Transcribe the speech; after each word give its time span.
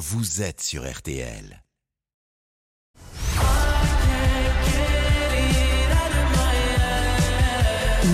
vous 0.00 0.40
êtes 0.40 0.62
sur 0.62 0.90
RTL. 0.90 1.62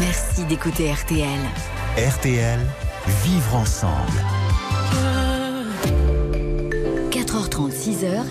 Merci 0.01 0.45
d'écouter 0.47 0.93
RTL. 0.93 1.39
RTL, 1.97 2.59
vivre 3.23 3.55
ensemble. 3.55 4.19
4h30, 7.13 7.71
6h. 7.71 8.25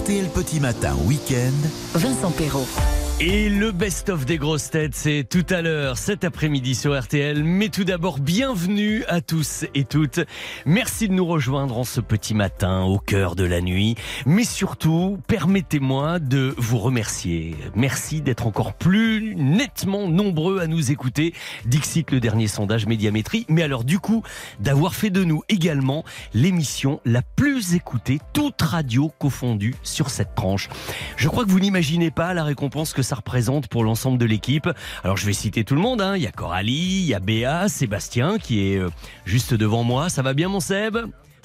RTL 0.00 0.28
Petit 0.30 0.60
Matin, 0.60 0.96
week-end. 1.04 1.52
Vincent 1.94 2.30
Perrault. 2.30 2.97
Et 3.20 3.48
le 3.48 3.72
best-of 3.72 4.26
des 4.26 4.38
grosses 4.38 4.70
têtes, 4.70 4.94
c'est 4.94 5.26
tout 5.28 5.44
à 5.50 5.60
l'heure, 5.60 5.98
cet 5.98 6.22
après-midi 6.22 6.76
sur 6.76 6.96
RTL. 6.96 7.42
Mais 7.42 7.68
tout 7.68 7.82
d'abord, 7.82 8.20
bienvenue 8.20 9.02
à 9.08 9.20
tous 9.20 9.64
et 9.74 9.82
toutes. 9.82 10.20
Merci 10.66 11.08
de 11.08 11.14
nous 11.14 11.26
rejoindre 11.26 11.78
en 11.78 11.82
ce 11.82 12.00
petit 12.00 12.32
matin, 12.34 12.82
au 12.82 13.00
cœur 13.00 13.34
de 13.34 13.42
la 13.42 13.60
nuit. 13.60 13.96
Mais 14.24 14.44
surtout, 14.44 15.18
permettez-moi 15.26 16.20
de 16.20 16.54
vous 16.58 16.78
remercier. 16.78 17.56
Merci 17.74 18.20
d'être 18.20 18.46
encore 18.46 18.72
plus 18.74 19.34
nettement 19.34 20.06
nombreux 20.06 20.60
à 20.60 20.68
nous 20.68 20.92
écouter. 20.92 21.34
Dixit, 21.64 22.12
le 22.12 22.20
dernier 22.20 22.46
sondage 22.46 22.86
médiamétrie. 22.86 23.46
Mais 23.48 23.64
alors, 23.64 23.82
du 23.82 23.98
coup, 23.98 24.22
d'avoir 24.60 24.94
fait 24.94 25.10
de 25.10 25.24
nous 25.24 25.42
également 25.48 26.04
l'émission 26.34 27.00
la 27.04 27.22
plus 27.22 27.74
écoutée, 27.74 28.20
toute 28.32 28.62
radio 28.62 29.10
confondue 29.18 29.74
sur 29.82 30.08
cette 30.08 30.36
tranche. 30.36 30.68
Je 31.16 31.26
crois 31.28 31.44
que 31.44 31.50
vous 31.50 31.58
n'imaginez 31.58 32.12
pas 32.12 32.32
la 32.32 32.44
récompense 32.44 32.92
que 32.92 33.07
ça 33.08 33.16
représente 33.16 33.68
pour 33.68 33.84
l'ensemble 33.84 34.18
de 34.18 34.26
l'équipe. 34.26 34.68
Alors 35.02 35.16
je 35.16 35.26
vais 35.26 35.32
citer 35.32 35.64
tout 35.64 35.74
le 35.74 35.80
monde, 35.80 36.00
hein. 36.00 36.16
il 36.16 36.22
y 36.22 36.26
a 36.26 36.32
Coralie, 36.32 37.00
il 37.00 37.06
y 37.06 37.14
a 37.14 37.20
Béa, 37.20 37.68
Sébastien 37.68 38.38
qui 38.38 38.72
est 38.72 38.76
euh, 38.76 38.90
juste 39.24 39.54
devant 39.54 39.82
moi. 39.82 40.10
Ça 40.10 40.22
va 40.22 40.34
bien 40.34 40.48
mon 40.48 40.60
Seb? 40.60 40.96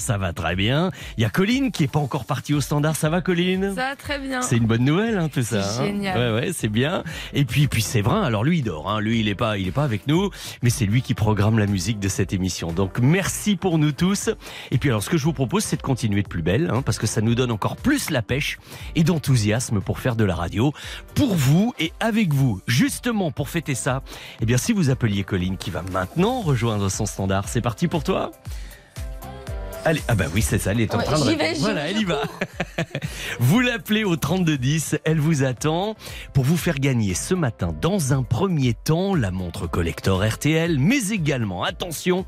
Ça 0.03 0.17
va 0.17 0.33
très 0.33 0.55
bien. 0.55 0.91
Il 1.17 1.23
y 1.23 1.25
a 1.25 1.29
Colline 1.29 1.71
qui 1.71 1.85
est 1.85 1.87
pas 1.87 1.99
encore 1.99 2.25
partie 2.25 2.53
au 2.53 2.61
standard. 2.61 2.95
Ça 2.95 3.09
va, 3.09 3.21
Colline? 3.21 3.69
Ça 3.73 3.89
va 3.89 3.95
très 3.95 4.19
bien. 4.19 4.41
C'est 4.41 4.57
une 4.57 4.67
bonne 4.67 4.83
nouvelle, 4.83 5.17
hein, 5.17 5.29
tout 5.29 5.41
ça. 5.41 5.63
C'est 5.63 5.81
hein? 5.81 5.85
génial. 5.85 6.17
Ouais, 6.17 6.41
ouais, 6.41 6.51
c'est 6.53 6.67
bien. 6.67 7.03
Et 7.33 7.45
puis, 7.45 7.67
puis 7.67 7.81
Séverin. 7.81 8.21
Alors 8.21 8.43
lui, 8.43 8.59
il 8.59 8.63
dort. 8.63 8.89
Hein. 8.89 8.99
Lui, 8.99 9.21
il 9.21 9.29
est 9.29 9.35
pas, 9.35 9.57
il 9.57 9.67
est 9.67 9.71
pas 9.71 9.85
avec 9.85 10.05
nous, 10.07 10.29
mais 10.61 10.69
c'est 10.69 10.85
lui 10.85 11.01
qui 11.01 11.13
programme 11.13 11.57
la 11.57 11.67
musique 11.67 11.99
de 11.99 12.09
cette 12.09 12.33
émission. 12.33 12.73
Donc 12.73 12.99
merci 12.99 13.55
pour 13.55 13.77
nous 13.77 13.93
tous. 13.93 14.29
Et 14.71 14.77
puis 14.77 14.89
alors, 14.89 15.01
ce 15.01 15.09
que 15.09 15.17
je 15.17 15.23
vous 15.23 15.33
propose, 15.33 15.63
c'est 15.63 15.77
de 15.77 15.81
continuer 15.81 16.21
de 16.21 16.27
plus 16.27 16.41
belle, 16.41 16.69
hein, 16.69 16.81
parce 16.81 16.97
que 16.97 17.07
ça 17.07 17.21
nous 17.21 17.33
donne 17.33 17.51
encore 17.51 17.77
plus 17.77 18.09
la 18.09 18.21
pêche 18.21 18.59
et 18.95 19.03
d'enthousiasme 19.03 19.79
pour 19.79 19.99
faire 19.99 20.17
de 20.17 20.25
la 20.25 20.35
radio, 20.35 20.73
pour 21.15 21.33
vous 21.33 21.73
et 21.79 21.93
avec 22.01 22.33
vous. 22.33 22.59
Justement, 22.67 23.31
pour 23.31 23.47
fêter 23.47 23.75
ça, 23.75 24.03
eh 24.41 24.45
bien, 24.45 24.57
si 24.57 24.73
vous 24.73 24.89
appeliez 24.89 25.23
Colline, 25.23 25.55
qui 25.55 25.69
va 25.69 25.81
maintenant 25.93 26.41
rejoindre 26.41 26.89
son 26.89 27.05
standard, 27.05 27.47
c'est 27.47 27.61
parti 27.61 27.87
pour 27.87 28.03
toi. 28.03 28.31
Allez, 29.85 30.01
ah 30.07 30.15
bah 30.15 30.25
oui, 30.33 30.41
c'est 30.41 30.59
ça, 30.59 30.71
elle 30.71 30.79
est 30.79 30.93
en 30.95 30.99
Ouais, 30.99 31.03
train 31.03 31.19
de 31.19 31.25
vais, 31.25 31.53
Voilà, 31.55 31.89
elle 31.89 31.97
y 31.97 32.05
va. 32.05 32.21
Vous 33.39 33.59
l'appelez 33.59 34.05
au 34.05 34.15
3210, 34.15 34.97
elle 35.03 35.19
vous 35.19 35.43
attend 35.43 35.95
pour 36.33 36.45
vous 36.45 36.55
faire 36.55 36.79
gagner 36.79 37.13
ce 37.13 37.33
matin, 37.33 37.75
dans 37.81 38.13
un 38.13 38.23
premier 38.23 38.73
temps, 38.73 39.13
la 39.13 39.31
montre 39.31 39.67
collector 39.67 40.25
RTL, 40.25 40.79
mais 40.79 41.09
également, 41.09 41.63
attention, 41.63 42.25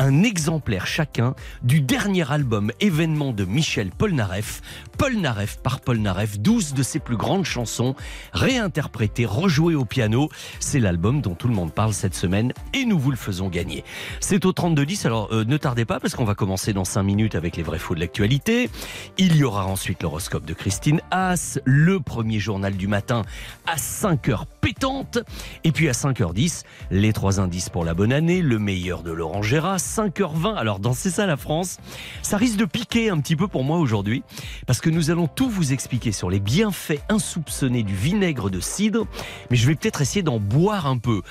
un 0.00 0.24
exemplaire 0.24 0.86
chacun 0.88 1.34
du 1.62 1.80
dernier 1.80 2.30
album 2.32 2.72
événement 2.80 3.32
de 3.32 3.44
Michel 3.44 3.90
Polnareff, 3.90 4.60
Polnareff 4.98 5.58
par 5.62 5.80
Polnareff, 5.80 6.38
12 6.38 6.74
de 6.74 6.82
ses 6.82 6.98
plus 6.98 7.16
grandes 7.16 7.44
chansons 7.44 7.94
réinterprétées, 8.32 9.26
rejouées 9.26 9.74
au 9.74 9.84
piano. 9.84 10.28
C'est 10.60 10.80
l'album 10.80 11.20
dont 11.20 11.34
tout 11.34 11.48
le 11.48 11.54
monde 11.54 11.72
parle 11.72 11.92
cette 11.94 12.14
semaine 12.14 12.52
et 12.74 12.84
nous 12.84 12.98
vous 12.98 13.10
le 13.10 13.16
faisons 13.16 13.48
gagner. 13.48 13.84
C'est 14.20 14.44
au 14.44 14.52
3210, 14.52 15.06
alors 15.06 15.28
euh, 15.32 15.44
ne 15.44 15.56
tardez 15.56 15.84
pas 15.84 16.00
parce 16.00 16.14
qu'on 16.14 16.24
va 16.24 16.34
commencer 16.34 16.72
dans 16.72 16.84
5 16.84 17.02
minutes 17.02 17.34
avec 17.36 17.56
les 17.56 17.62
vrais 17.62 17.78
faux 17.78 17.94
de 17.94 18.00
l'actualité. 18.00 18.68
Il 19.16 19.36
y 19.36 19.44
aura 19.44 19.66
ensuite 19.66 20.02
l'horoscope 20.02 20.44
de 20.44 20.52
Christine 20.52 21.00
Haas, 21.10 21.58
le 21.64 22.00
premier 22.00 22.38
journal 22.38 22.76
du 22.76 22.88
matin 22.88 23.22
à 23.66 23.76
5h 23.76 24.42
pétante. 24.60 25.18
Et 25.64 25.72
puis 25.72 25.88
à 25.88 25.92
5h10, 25.92 26.64
les 26.90 27.12
trois 27.12 27.40
indices 27.40 27.70
pour 27.70 27.84
la 27.84 27.94
bonne 27.94 28.12
année, 28.12 28.42
le 28.42 28.58
meilleur 28.58 29.02
de 29.02 29.12
Laurent 29.12 29.42
Gérard, 29.42 29.78
5h20. 29.78 30.56
Alors 30.56 30.80
dans 30.80 30.92
ça 30.92 31.26
la 31.26 31.36
France, 31.36 31.78
ça 32.22 32.36
risque 32.36 32.56
de 32.56 32.64
piquer 32.64 33.10
un 33.10 33.18
petit 33.20 33.36
peu 33.36 33.48
pour 33.48 33.64
moi 33.64 33.78
aujourd'hui, 33.78 34.22
parce 34.66 34.80
que 34.80 34.87
nous 34.90 35.10
allons 35.10 35.26
tout 35.26 35.48
vous 35.48 35.72
expliquer 35.72 36.12
sur 36.12 36.30
les 36.30 36.40
bienfaits 36.40 37.00
insoupçonnés 37.08 37.82
du 37.82 37.94
vinaigre 37.94 38.50
de 38.50 38.60
cidre, 38.60 39.06
mais 39.50 39.56
je 39.56 39.66
vais 39.66 39.74
peut-être 39.74 40.00
essayer 40.00 40.22
d'en 40.22 40.38
boire 40.38 40.86
un 40.86 40.98
peu. 40.98 41.22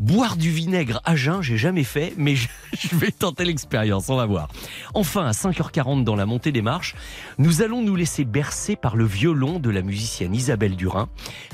Boire 0.00 0.36
du 0.36 0.50
vinaigre 0.50 1.00
à 1.04 1.14
jeun, 1.14 1.40
j'ai 1.40 1.56
jamais 1.56 1.84
fait, 1.84 2.14
mais 2.16 2.34
je, 2.34 2.48
vais 2.92 3.10
tenter 3.10 3.44
l'expérience, 3.44 4.08
on 4.08 4.16
va 4.16 4.26
voir. 4.26 4.48
Enfin, 4.94 5.26
à 5.26 5.30
5h40 5.30 6.04
dans 6.04 6.16
la 6.16 6.26
montée 6.26 6.50
des 6.52 6.62
marches, 6.62 6.94
nous 7.38 7.62
allons 7.62 7.82
nous 7.82 7.94
laisser 7.94 8.24
bercer 8.24 8.76
par 8.76 8.96
le 8.96 9.04
violon 9.04 9.58
de 9.60 9.70
la 9.70 9.82
musicienne 9.82 10.34
Isabelle 10.34 10.76
Durin, 10.76 11.08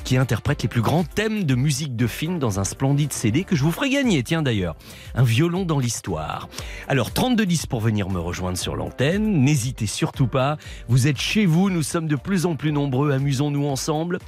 qui 0.04 0.16
interprète 0.16 0.62
les 0.62 0.69
plus 0.69 0.82
grands 0.82 1.04
thèmes 1.04 1.44
de 1.44 1.54
musique 1.54 1.97
de 1.97 2.06
film 2.06 2.38
dans 2.38 2.60
un 2.60 2.65
splendide 2.65 3.12
CD 3.12 3.44
que 3.44 3.56
je 3.56 3.62
vous 3.62 3.72
ferai 3.72 3.91
gagner, 3.91 4.22
tiens 4.22 4.42
d'ailleurs. 4.42 4.77
Un 5.15 5.25
violon 5.25 5.65
dans 5.65 5.78
l'histoire. 5.78 6.48
Alors, 6.88 7.12
3210 7.12 7.66
pour 7.66 7.81
venir 7.81 8.09
me 8.09 8.21
rejoindre 8.21 8.59
sur 8.59 8.77
l'antenne, 8.77 9.44
n'hésitez 9.44 9.87
surtout 9.87 10.27
pas, 10.27 10.56
vous 10.88 11.06
êtes 11.06 11.21
chez 11.21 11.47
vous, 11.50 11.69
nous 11.69 11.83
sommes 11.83 12.06
de 12.06 12.16
plus 12.16 12.47
en 12.47 12.55
plus 12.55 12.72
nombreux, 12.72 13.11
amusons-nous 13.12 13.66
ensemble. 13.66 14.19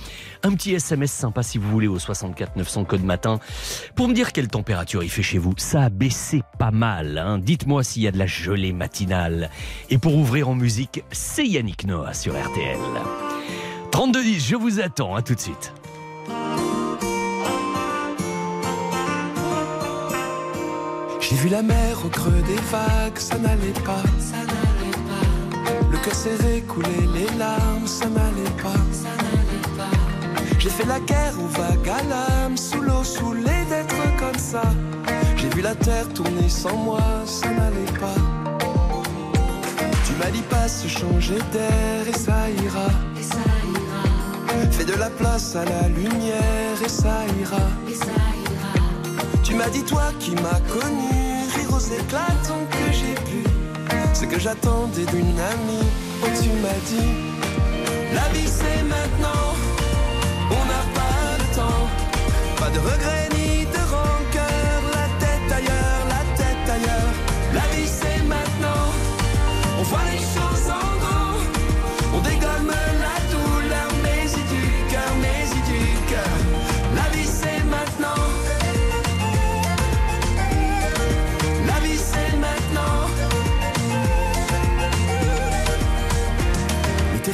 Un 0.43 0.53
petit 0.53 0.75
SMS 0.75 1.13
sympa 1.13 1.43
si 1.43 1.57
vous 1.57 1.71
voulez 1.71 1.87
au 1.87 1.99
64 1.99 2.57
900 2.57 2.85
code 2.85 3.05
matin 3.05 3.39
pour 3.95 4.09
me 4.09 4.15
dire 4.15 4.33
quelle 4.33 4.49
température 4.49 5.03
il 5.03 5.09
fait 5.09 5.23
chez 5.23 5.39
vous. 5.39 5.55
Ça 5.57 5.85
a 5.85 5.89
baissé 5.89 6.43
pas 6.59 6.71
mal, 6.73 7.19
hein. 7.19 7.39
dites-moi 7.39 7.85
s'il 7.85 8.03
y 8.03 8.09
a 8.09 8.11
de 8.11 8.19
la 8.19 8.27
gelée 8.27 8.73
matinale. 8.73 9.51
Et 9.89 9.99
pour 9.99 10.17
ouvrir 10.17 10.49
en 10.49 10.55
musique, 10.55 11.05
c'est 11.13 11.47
Yannick 11.47 11.87
Noah 11.87 12.13
sur 12.13 12.35
RTL. 12.35 12.79
3210, 13.93 14.49
je 14.49 14.57
vous 14.57 14.81
attends, 14.81 15.15
à 15.15 15.23
tout 15.23 15.35
de 15.35 15.41
suite. 15.41 15.73
J'ai 21.21 21.37
vu 21.37 21.49
la 21.49 21.63
mer 21.63 22.05
au 22.05 22.09
creux 22.09 22.43
des 22.47 22.61
vagues, 22.71 23.17
ça 23.17 23.39
n'allait 23.39 23.73
pas. 23.85 24.03
Ça 24.19 24.39
n'allait 24.39 24.47
pas. 24.47 24.72
Le 25.91 25.99
cœur 25.99 26.15
serré, 26.15 26.63
couler 26.69 27.07
les 27.15 27.39
larmes, 27.39 27.87
ça 27.87 28.07
n'allait 28.07 28.57
pas. 28.63 28.81
Pas. 29.77 29.91
J'ai 30.59 30.71
fait 30.71 30.87
la 30.87 31.01
guerre 31.01 31.35
aux 31.43 31.49
vagues 31.49 31.89
à 31.89 32.03
l'âme, 32.05 32.57
sous 32.57 32.81
l'eau, 32.81 33.03
saoulé 33.05 33.65
d'être 33.69 34.03
comme 34.19 34.39
ça. 34.39 34.63
J'ai 35.37 35.49
vu 35.51 35.63
la 35.63 35.75
terre 35.75 36.09
tourner 36.15 36.49
sans 36.49 36.77
moi, 36.77 37.03
ça 37.27 37.49
n'allait 37.49 37.99
pas. 38.01 38.21
Tu 40.07 40.13
m'as 40.19 40.31
dit 40.31 40.43
pas 40.43 40.69
se 40.69 40.89
changer 40.89 41.39
d'air 41.53 42.09
et 42.09 42.13
ça 42.13 42.49
ira. 42.51 42.89
Et 43.19 43.23
ça 43.23 43.37
ira. 43.75 44.71
Fais 44.71 44.85
de 44.85 44.95
la 44.95 45.11
place 45.11 45.57
à 45.57 45.65
la 45.65 45.89
lumière 45.89 46.77
et 46.85 46.89
ça 46.89 47.25
ira. 47.41 47.67
Et 47.91 47.95
ça 47.95 48.05
ira. 48.05 49.43
Tu 49.43 49.55
m'as 49.55 49.69
dit 49.71 49.83
toi 49.83 50.13
qui 50.21 50.33
m'as 50.33 50.61
connu, 50.73 51.49
rire 51.57 51.75
aux 51.75 51.81
éclatants 51.81 52.67
que 52.71 52.93
j'ai 52.93 53.15
pu. 53.25 53.52
Ce 54.15 54.25
que 54.25 54.39
j'attendais 54.39 55.05
d'une 55.07 55.39
amie, 55.53 55.89
oh 56.23 56.27
tu 56.41 56.49
m'as 56.63 56.81
dit, 56.91 57.13
la 58.15 58.29
vie 58.33 58.49
c'est 58.49 58.83
maintenant, 58.85 59.45
on 60.51 60.63
n'a 60.71 60.85
pas 60.95 61.19
le 61.39 61.47
temps, 61.57 61.85
pas 62.59 62.71
de 62.71 62.79
regrets 62.79 63.29
ni 63.35 63.42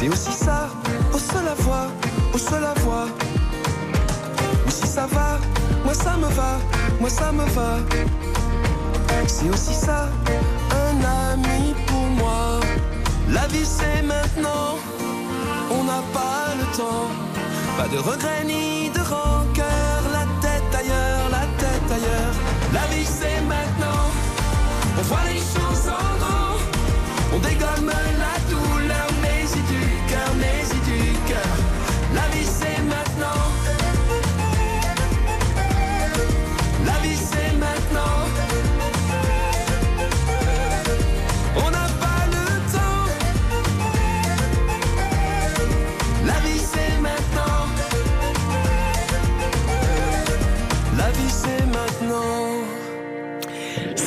C'est 0.00 0.08
aussi 0.08 0.30
ça, 0.30 0.68
au 1.12 1.18
seul 1.18 1.44
la 1.44 1.54
voix, 1.54 1.88
au 2.32 2.38
seul 2.38 2.62
la 2.62 2.72
voix. 2.82 3.06
Mais 4.64 4.70
si 4.70 4.86
ça 4.86 5.08
va, 5.08 5.40
moi 5.84 5.92
ça 5.92 6.16
me 6.16 6.28
va, 6.28 6.60
moi 7.00 7.10
ça 7.10 7.32
me 7.32 7.44
va. 7.46 7.78
C'est 9.26 9.50
aussi 9.50 9.74
ça, 9.74 10.08
un 10.70 11.32
ami 11.32 11.74
pour 11.88 12.06
moi. 12.20 12.60
La 13.28 13.48
vie 13.48 13.64
c'est 13.64 14.02
maintenant, 14.02 14.78
on 15.68 15.82
n'a 15.82 16.00
pas 16.14 16.54
le 16.60 16.76
temps. 16.76 17.08
Pas 17.76 17.88
de 17.88 17.98
regrets 17.98 18.44
ni 18.44 18.90
de 18.90 19.00
rancœur, 19.00 19.37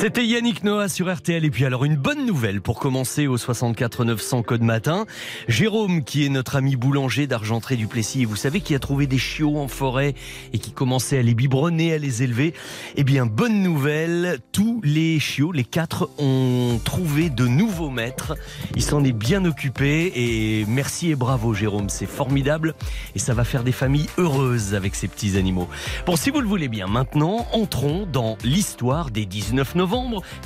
C'était 0.02 0.26
Yannick 0.26 0.64
Noah 0.64 0.88
sur 0.88 1.14
RTL. 1.14 1.44
Et 1.44 1.50
puis 1.50 1.64
alors 1.64 1.84
une 1.84 1.94
bonne 1.94 2.26
nouvelle 2.26 2.60
pour 2.60 2.80
commencer 2.80 3.28
au 3.28 3.36
64 3.36 4.04
900 4.04 4.42
code 4.42 4.62
matin. 4.62 5.06
Jérôme, 5.46 6.02
qui 6.02 6.26
est 6.26 6.28
notre 6.28 6.56
ami 6.56 6.74
boulanger 6.74 7.28
d'Argentré 7.28 7.76
du 7.76 7.86
Plessis, 7.86 8.22
et 8.22 8.24
vous 8.24 8.34
savez 8.34 8.60
qui 8.60 8.74
a 8.74 8.80
trouvé 8.80 9.06
des 9.06 9.18
chiots 9.18 9.60
en 9.60 9.68
forêt 9.68 10.14
et 10.52 10.58
qui 10.58 10.72
commençait 10.72 11.18
à 11.18 11.22
les 11.22 11.34
biberonner, 11.34 11.94
à 11.94 11.98
les 11.98 12.24
élever. 12.24 12.52
Eh 12.96 13.04
bien, 13.04 13.26
bonne 13.26 13.62
nouvelle, 13.62 14.40
tous 14.50 14.80
les 14.82 15.20
chiots, 15.20 15.52
les 15.52 15.62
quatre, 15.62 16.10
ont 16.18 16.80
trouvé 16.84 17.30
de 17.30 17.46
nouveaux 17.46 17.90
maîtres. 17.90 18.34
Il 18.74 18.82
s'en 18.82 19.04
est 19.04 19.12
bien 19.12 19.44
occupé 19.44 20.12
et 20.16 20.64
merci 20.66 21.12
et 21.12 21.14
bravo 21.14 21.54
Jérôme, 21.54 21.88
c'est 21.88 22.06
formidable 22.06 22.74
et 23.14 23.20
ça 23.20 23.34
va 23.34 23.44
faire 23.44 23.62
des 23.62 23.70
familles 23.70 24.08
heureuses 24.18 24.74
avec 24.74 24.96
ces 24.96 25.06
petits 25.06 25.36
animaux. 25.38 25.68
Bon, 26.06 26.16
si 26.16 26.30
vous 26.30 26.40
le 26.40 26.48
voulez 26.48 26.66
bien, 26.66 26.88
maintenant, 26.88 27.46
entrons 27.52 28.04
dans 28.12 28.36
l'histoire 28.42 29.12
des 29.12 29.26
19 29.26 29.76
novembre, 29.76 29.91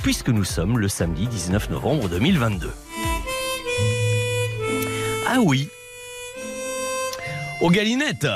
puisque 0.03 0.29
nous 0.29 0.43
sommes 0.43 0.77
le 0.77 0.87
samedi 0.89 1.27
19 1.27 1.69
novembre 1.69 2.09
2022. 2.09 2.69
Ah 5.27 5.39
oui 5.39 5.69
Aux 7.61 7.69
galinettes 7.69 8.27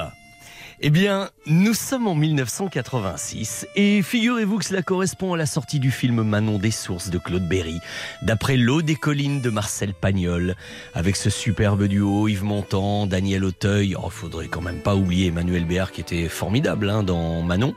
eh 0.84 0.90
bien, 0.90 1.30
nous 1.46 1.76
sommes 1.76 2.08
en 2.08 2.16
1986 2.16 3.68
et 3.76 4.02
figurez-vous 4.02 4.58
que 4.58 4.66
cela 4.66 4.82
correspond 4.82 5.36
à 5.36 5.38
la 5.38 5.46
sortie 5.46 5.80
du 5.80 5.92
film 5.92 6.24
Manon 6.24 6.58
des 6.58 6.72
Sources 6.72 7.12
de 7.12 7.20
Claude 7.20 7.48
Berry, 7.48 7.80
d'après 8.24 8.58
L'eau 8.58 8.82
des 8.82 8.96
collines 8.96 9.42
de 9.42 9.52
Marcel 9.52 9.94
Pagnol, 9.94 10.56
avec 10.96 11.18
ce 11.18 11.30
superbe 11.30 11.84
duo 11.84 12.28
Yves 12.28 12.44
Montand, 12.44 13.06
Daniel 13.06 13.46
Auteuil. 13.46 13.96
Oh, 13.96 14.10
faudrait 14.10 14.48
quand 14.48 14.62
même 14.62 14.80
pas 14.82 14.96
oublier 14.96 15.28
Emmanuel 15.28 15.66
Béard 15.66 15.92
qui 15.92 16.02
était 16.02 16.28
formidable 16.28 16.90
hein, 16.90 17.04
dans 17.04 17.44
Manon. 17.44 17.76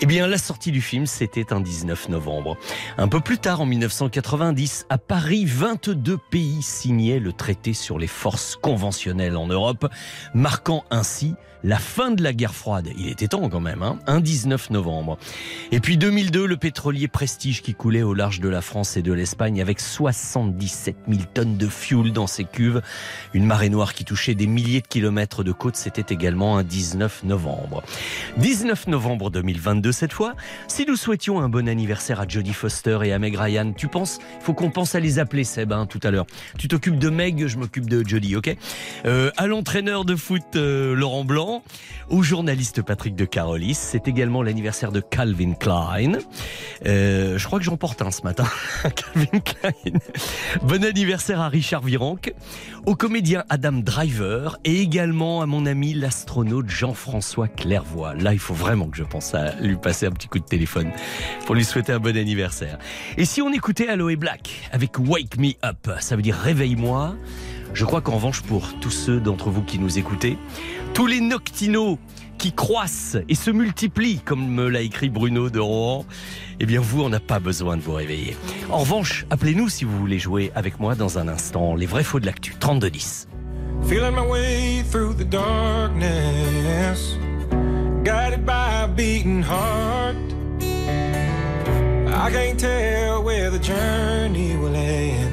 Eh 0.00 0.06
bien, 0.06 0.28
la 0.28 0.38
sortie 0.38 0.70
du 0.70 0.80
film, 0.80 1.06
c'était 1.06 1.52
un 1.52 1.60
19 1.60 2.08
novembre. 2.08 2.56
Un 2.98 3.08
peu 3.08 3.18
plus 3.18 3.38
tard, 3.38 3.62
en 3.62 3.66
1990, 3.66 4.86
à 4.90 4.98
Paris, 4.98 5.44
22 5.44 6.16
pays 6.30 6.62
signaient 6.62 7.18
le 7.18 7.32
traité 7.32 7.72
sur 7.72 7.98
les 7.98 8.06
forces 8.06 8.54
conventionnelles 8.54 9.36
en 9.36 9.48
Europe, 9.48 9.88
marquant 10.34 10.84
ainsi 10.92 11.34
la 11.64 11.78
fin 11.78 12.10
de 12.10 12.22
la 12.22 12.32
guerre 12.32 12.54
froide. 12.54 12.88
Il 12.96 13.08
était 13.08 13.28
temps 13.28 13.48
quand 13.48 13.60
même, 13.60 13.82
hein 13.82 13.98
un 14.06 14.20
19 14.20 14.70
novembre. 14.70 15.18
Et 15.72 15.80
puis 15.80 15.96
2002, 15.96 16.46
le 16.46 16.56
pétrolier 16.56 17.08
Prestige 17.08 17.62
qui 17.62 17.74
coulait 17.74 18.02
au 18.02 18.14
large 18.14 18.40
de 18.40 18.48
la 18.48 18.60
France 18.60 18.96
et 18.96 19.02
de 19.02 19.12
l'Espagne 19.12 19.60
avec 19.60 19.80
77 19.80 20.96
000 21.08 21.22
tonnes 21.34 21.56
de 21.56 21.66
fuel 21.66 22.12
dans 22.12 22.26
ses 22.26 22.44
cuves. 22.44 22.80
Une 23.34 23.44
marée 23.44 23.70
noire 23.70 23.94
qui 23.94 24.04
touchait 24.04 24.34
des 24.34 24.46
milliers 24.46 24.80
de 24.80 24.86
kilomètres 24.86 25.42
de 25.42 25.52
côte, 25.52 25.76
c'était 25.76 26.14
également 26.14 26.56
un 26.58 26.62
19 26.62 27.24
novembre. 27.24 27.82
19 28.36 28.86
novembre 28.88 29.30
2022 29.30 29.92
cette 29.92 30.12
fois. 30.12 30.34
Si 30.68 30.86
nous 30.86 30.96
souhaitions 30.96 31.40
un 31.40 31.48
bon 31.48 31.68
anniversaire 31.68 32.20
à 32.20 32.28
Jodie 32.28 32.52
Foster 32.52 32.98
et 33.04 33.12
à 33.12 33.18
Meg 33.18 33.36
Ryan, 33.36 33.72
tu 33.72 33.88
penses? 33.88 34.18
Faut 34.40 34.54
qu'on 34.54 34.70
pense 34.70 34.94
à 34.94 35.00
les 35.00 35.18
appeler 35.18 35.44
Seb 35.44 35.72
hein, 35.72 35.86
tout 35.86 36.00
à 36.02 36.10
l'heure. 36.10 36.26
Tu 36.58 36.68
t'occupes 36.68 36.98
de 36.98 37.10
Meg, 37.10 37.46
je 37.46 37.58
m'occupe 37.58 37.88
de 37.88 38.06
Jodie, 38.06 38.36
ok? 38.36 38.54
Euh, 39.06 39.30
À 39.36 39.46
l'entraîneur 39.46 40.04
de 40.04 40.14
foot 40.14 40.42
euh, 40.56 40.94
Laurent 40.94 41.24
Blanc 41.24 41.47
au 42.08 42.22
journaliste 42.22 42.82
Patrick 42.82 43.14
de 43.14 43.24
Carolis. 43.24 43.74
C'est 43.74 44.08
également 44.08 44.42
l'anniversaire 44.42 44.92
de 44.92 45.00
Calvin 45.00 45.54
Klein. 45.54 46.18
Euh, 46.86 47.38
je 47.38 47.46
crois 47.46 47.58
que 47.58 47.64
j'en 47.64 47.76
porte 47.76 48.02
un 48.02 48.10
ce 48.10 48.22
matin. 48.22 48.46
Klein. 49.44 49.98
Bon 50.62 50.84
anniversaire 50.84 51.40
à 51.40 51.48
Richard 51.48 51.82
Virenque, 51.82 52.32
au 52.86 52.94
comédien 52.94 53.44
Adam 53.48 53.72
Driver 53.72 54.58
et 54.64 54.80
également 54.80 55.42
à 55.42 55.46
mon 55.46 55.66
ami 55.66 55.94
l'astronaute 55.94 56.68
Jean-François 56.68 57.48
Clairvoy. 57.48 58.14
Là, 58.14 58.32
il 58.32 58.38
faut 58.38 58.54
vraiment 58.54 58.88
que 58.88 58.96
je 58.96 59.04
pense 59.04 59.34
à 59.34 59.54
lui 59.60 59.76
passer 59.76 60.06
un 60.06 60.12
petit 60.12 60.28
coup 60.28 60.38
de 60.38 60.44
téléphone 60.44 60.90
pour 61.46 61.54
lui 61.54 61.64
souhaiter 61.64 61.92
un 61.92 62.00
bon 62.00 62.16
anniversaire. 62.16 62.78
Et 63.16 63.24
si 63.24 63.42
on 63.42 63.52
écoutait 63.52 63.88
Aloe 63.88 64.16
Black 64.16 64.68
avec 64.72 64.98
Wake 64.98 65.38
Me 65.38 65.52
Up, 65.64 65.90
ça 66.00 66.16
veut 66.16 66.22
dire 66.22 66.36
réveille-moi. 66.36 67.14
Je 67.74 67.84
crois 67.84 68.00
qu'en 68.00 68.14
revanche, 68.16 68.42
pour 68.42 68.74
tous 68.80 68.90
ceux 68.90 69.20
d'entre 69.20 69.50
vous 69.50 69.62
qui 69.62 69.78
nous 69.78 69.98
écoutez, 69.98 70.36
tous 70.94 71.06
les 71.06 71.20
noctinos 71.20 71.98
qui 72.38 72.52
croissent 72.52 73.18
et 73.28 73.34
se 73.34 73.50
multiplient, 73.50 74.20
comme 74.24 74.46
me 74.48 74.68
l'a 74.68 74.80
écrit 74.80 75.08
Bruno 75.08 75.50
de 75.50 75.58
Rohan, 75.58 76.04
eh 76.60 76.66
bien 76.66 76.80
vous, 76.80 77.02
on 77.02 77.08
n'a 77.08 77.20
pas 77.20 77.40
besoin 77.40 77.76
de 77.76 77.82
vous 77.82 77.94
réveiller. 77.94 78.36
En 78.70 78.78
revanche, 78.78 79.26
appelez-nous 79.30 79.68
si 79.68 79.84
vous 79.84 79.98
voulez 79.98 80.18
jouer 80.18 80.52
avec 80.54 80.78
moi 80.80 80.94
dans 80.94 81.18
un 81.18 81.28
instant. 81.28 81.74
Les 81.74 81.86
vrais 81.86 82.04
faux 82.04 82.20
de 82.20 82.26
l'actu, 82.26 82.54
3210. 82.58 83.28
Feeling 83.86 84.14
my 84.14 84.26
way 84.26 84.82
through 84.90 85.14
the 85.14 85.24
darkness, 85.24 87.16
guided 88.04 88.44
by 88.44 88.84
a 88.84 88.88
beating 88.88 89.42
heart. 89.42 90.16
I 92.08 92.30
can't 92.30 92.58
tell 92.58 93.22
where 93.22 93.50
the 93.50 93.60
journey 93.60 94.56
will 94.56 94.74
end, 94.74 95.32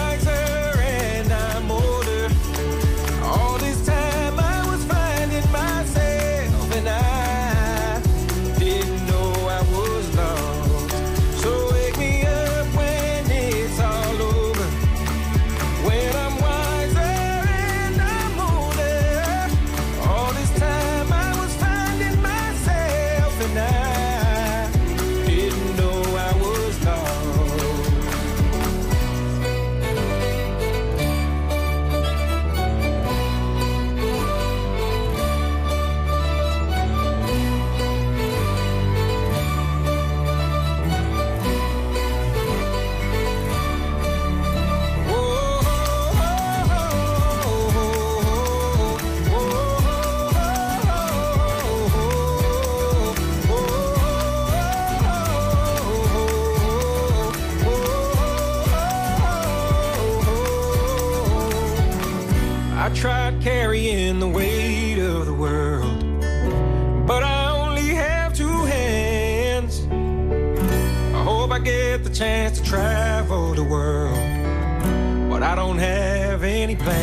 chance 72.21 72.59
to 72.59 72.65
travel 72.65 73.55
the 73.55 73.63
world, 73.63 74.13
but 75.27 75.41
I 75.41 75.55
don't 75.55 75.79
have 75.79 76.43
any 76.43 76.75
plans. 76.75 77.01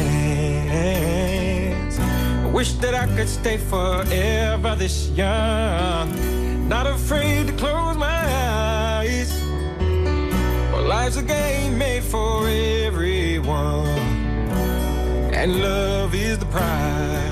I 1.99 2.47
wish 2.47 2.75
that 2.75 2.95
I 2.95 3.07
could 3.17 3.29
stay 3.29 3.57
forever 3.57 4.77
this 4.77 5.09
young, 5.11 6.69
not 6.69 6.87
afraid 6.87 7.49
to 7.49 7.53
close 7.55 7.97
my 7.97 8.07
eyes. 8.07 9.43
But 10.71 10.85
life's 10.85 11.17
a 11.17 11.25
game 11.25 11.77
made 11.77 12.05
for 12.05 12.47
everyone 12.87 13.89
and 15.35 15.61
love 15.61 16.15
is 16.15 16.39
the 16.39 16.47
prize. 16.47 17.27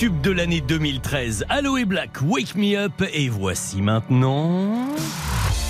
Tube 0.00 0.22
de 0.22 0.30
l'année 0.30 0.62
2013. 0.62 1.44
Allo 1.50 1.76
et 1.76 1.84
Black, 1.84 2.20
Wake 2.22 2.54
Me 2.54 2.74
Up. 2.74 3.02
Et 3.12 3.28
voici 3.28 3.82
maintenant. 3.82 4.86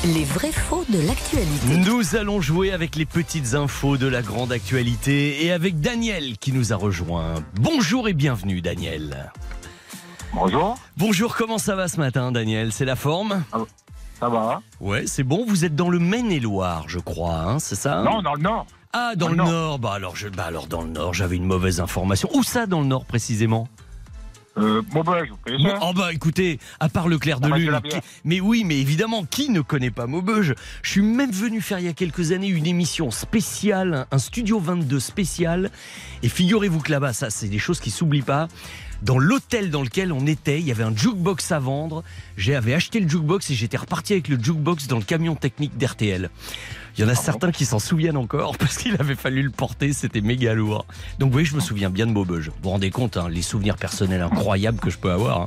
Les 0.05 0.23
vrais 0.23 0.53
faux 0.53 0.85
de 0.89 1.05
l'actualité. 1.05 1.77
Nous 1.79 2.15
allons 2.15 2.41
jouer 2.41 2.71
avec 2.71 2.95
les 2.95 3.07
petites 3.07 3.55
infos 3.55 3.97
de 3.97 4.07
la 4.07 4.23
grande 4.23 4.53
actualité 4.53 5.45
et 5.45 5.51
avec 5.51 5.81
Daniel 5.81 6.39
qui 6.39 6.53
nous 6.53 6.73
a 6.73 6.77
rejoint. 6.77 7.35
Bonjour 7.55 8.07
et 8.07 8.13
bienvenue 8.13 8.61
Daniel. 8.61 9.33
Bonjour, 10.33 10.79
Bonjour, 10.97 11.35
comment 11.35 11.59
ça 11.59 11.75
va 11.75 11.89
ce 11.89 11.97
matin 11.97 12.31
Daniel? 12.31 12.71
C'est 12.71 12.85
la 12.85 12.95
forme? 12.95 13.43
Ça 14.21 14.29
va 14.29 14.63
Ouais, 14.79 15.09
c'est 15.09 15.25
bon, 15.25 15.45
vous 15.45 15.65
êtes 15.65 15.75
dans 15.75 15.89
le 15.89 15.99
Maine-et-Loire, 15.99 16.85
je 16.87 17.01
crois, 17.01 17.35
hein, 17.35 17.59
c'est 17.59 17.75
ça? 17.75 18.05
Non, 18.05 18.23
dans 18.23 18.35
le 18.35 18.43
Nord. 18.43 18.67
Ah, 18.93 19.15
dans 19.17 19.27
dans 19.27 19.33
le 19.33 19.33
le 19.33 19.37
Nord. 19.39 19.51
Nord. 19.51 19.79
Bah 19.81 19.93
alors, 19.95 20.15
je, 20.15 20.29
bah 20.29 20.45
alors 20.45 20.69
dans 20.69 20.83
le 20.83 20.91
Nord, 20.91 21.15
j'avais 21.15 21.35
une 21.35 21.47
mauvaise 21.47 21.81
information. 21.81 22.29
Où 22.33 22.45
ça 22.45 22.67
dans 22.67 22.81
le 22.81 22.87
Nord 22.87 23.07
précisément? 23.07 23.67
Euh, 24.59 24.83
Maubeuge, 24.93 25.29
vous 25.31 25.37
connaissez 25.45 25.75
Oh 25.81 25.93
bah 25.95 26.13
écoutez, 26.13 26.59
à 26.81 26.89
part 26.89 27.07
le 27.09 27.19
clair 27.19 27.39
de 27.41 27.47
Ah 27.47 27.51
bah, 27.51 27.57
lune. 27.59 27.81
qui- 27.89 27.97
Mais 28.25 28.41
oui, 28.41 28.65
mais 28.65 28.79
évidemment, 28.79 29.25
qui 29.25 29.49
ne 29.49 29.61
connaît 29.61 29.91
pas 29.93 30.07
Maubeuge? 30.07 30.55
Je 30.83 30.91
suis 30.91 31.03
même 31.03 31.31
venu 31.31 31.61
faire 31.61 31.79
il 31.79 31.85
y 31.85 31.89
a 31.89 31.93
quelques 31.93 32.33
années 32.33 32.49
une 32.49 32.67
émission 32.67 33.11
spéciale, 33.11 34.07
un 34.11 34.19
studio 34.19 34.59
22 34.59 34.99
spécial. 34.99 35.71
Et 36.25 36.29
figurez-vous 36.29 36.81
que 36.81 36.91
là-bas, 36.91 37.13
ça, 37.13 37.31
c'est 37.31 37.49
des 37.49 37.59
choses 37.61 37.79
qui 37.81 37.91
s'oublient 37.91 38.23
pas. 38.23 38.49
Dans 39.03 39.19
l'hôtel 39.19 39.71
dans 39.71 39.83
lequel 39.83 40.13
on 40.13 40.27
était, 40.27 40.61
il 40.61 40.67
y 40.67 40.71
avait 40.71 40.85
un 40.85 40.95
jukebox 40.95 41.53
à 41.53 41.59
vendre. 41.59 42.05
J'avais 42.37 42.75
acheté 42.75 43.01
le 43.01 43.09
jukebox 43.09 43.51
et 43.51 43.55
j'étais 43.55 43.77
reparti 43.79 44.13
avec 44.13 44.29
le 44.29 44.39
jukebox 44.43 44.87
dans 44.89 44.99
le 44.99 45.05
camion 45.05 45.35
technique 45.35 45.77
d'RTL. 45.79 46.29
Il 46.99 47.03
y 47.03 47.05
en 47.07 47.09
a 47.09 47.15
certains 47.15 47.51
qui 47.53 47.65
s'en 47.65 47.79
souviennent 47.79 48.17
encore 48.17 48.57
parce 48.59 48.77
qu'il 48.77 48.95
avait 49.01 49.15
fallu 49.15 49.43
le 49.43 49.51
porter, 49.51 49.93
c'était 49.93 50.21
méga 50.21 50.53
lourd. 50.55 50.85
Donc 51.19 51.35
oui, 51.35 51.45
je 51.47 51.55
me 51.55 51.61
souviens 51.61 51.89
bien 51.89 52.07
de 52.07 52.13
Maubeuge. 52.13 52.49
Vous 52.49 52.55
vous 52.65 52.71
rendez 52.71 52.91
compte, 52.91 53.17
hein, 53.17 53.29
les 53.31 53.43
souvenirs 53.43 53.77
personnels 53.77 54.21
incroyables 54.23 54.81
que 54.81 54.91
je 54.91 54.99
peux 54.99 55.11
avoir. 55.13 55.43
hein. 55.43 55.47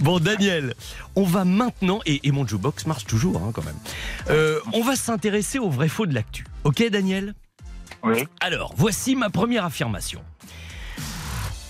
Bon, 0.00 0.18
Daniel, 0.18 0.74
on 1.14 1.24
va 1.24 1.44
maintenant, 1.44 2.00
et, 2.06 2.26
et 2.26 2.32
mon 2.32 2.46
jukebox 2.46 2.86
marche 2.86 3.04
toujours 3.04 3.36
hein, 3.42 3.50
quand 3.52 3.64
même, 3.64 3.76
Euh, 4.30 4.58
on 4.72 4.82
va 4.82 4.96
s'intéresser 4.96 5.58
au 5.58 5.70
vrai 5.70 5.88
faux 5.88 6.06
de 6.06 6.14
l'actu. 6.14 6.44
Ok, 6.64 6.82
Daniel? 6.90 7.34
Oui. 8.02 8.24
alors, 8.40 8.72
voici 8.76 9.14
ma 9.14 9.28
première 9.30 9.64
affirmation. 9.66 10.22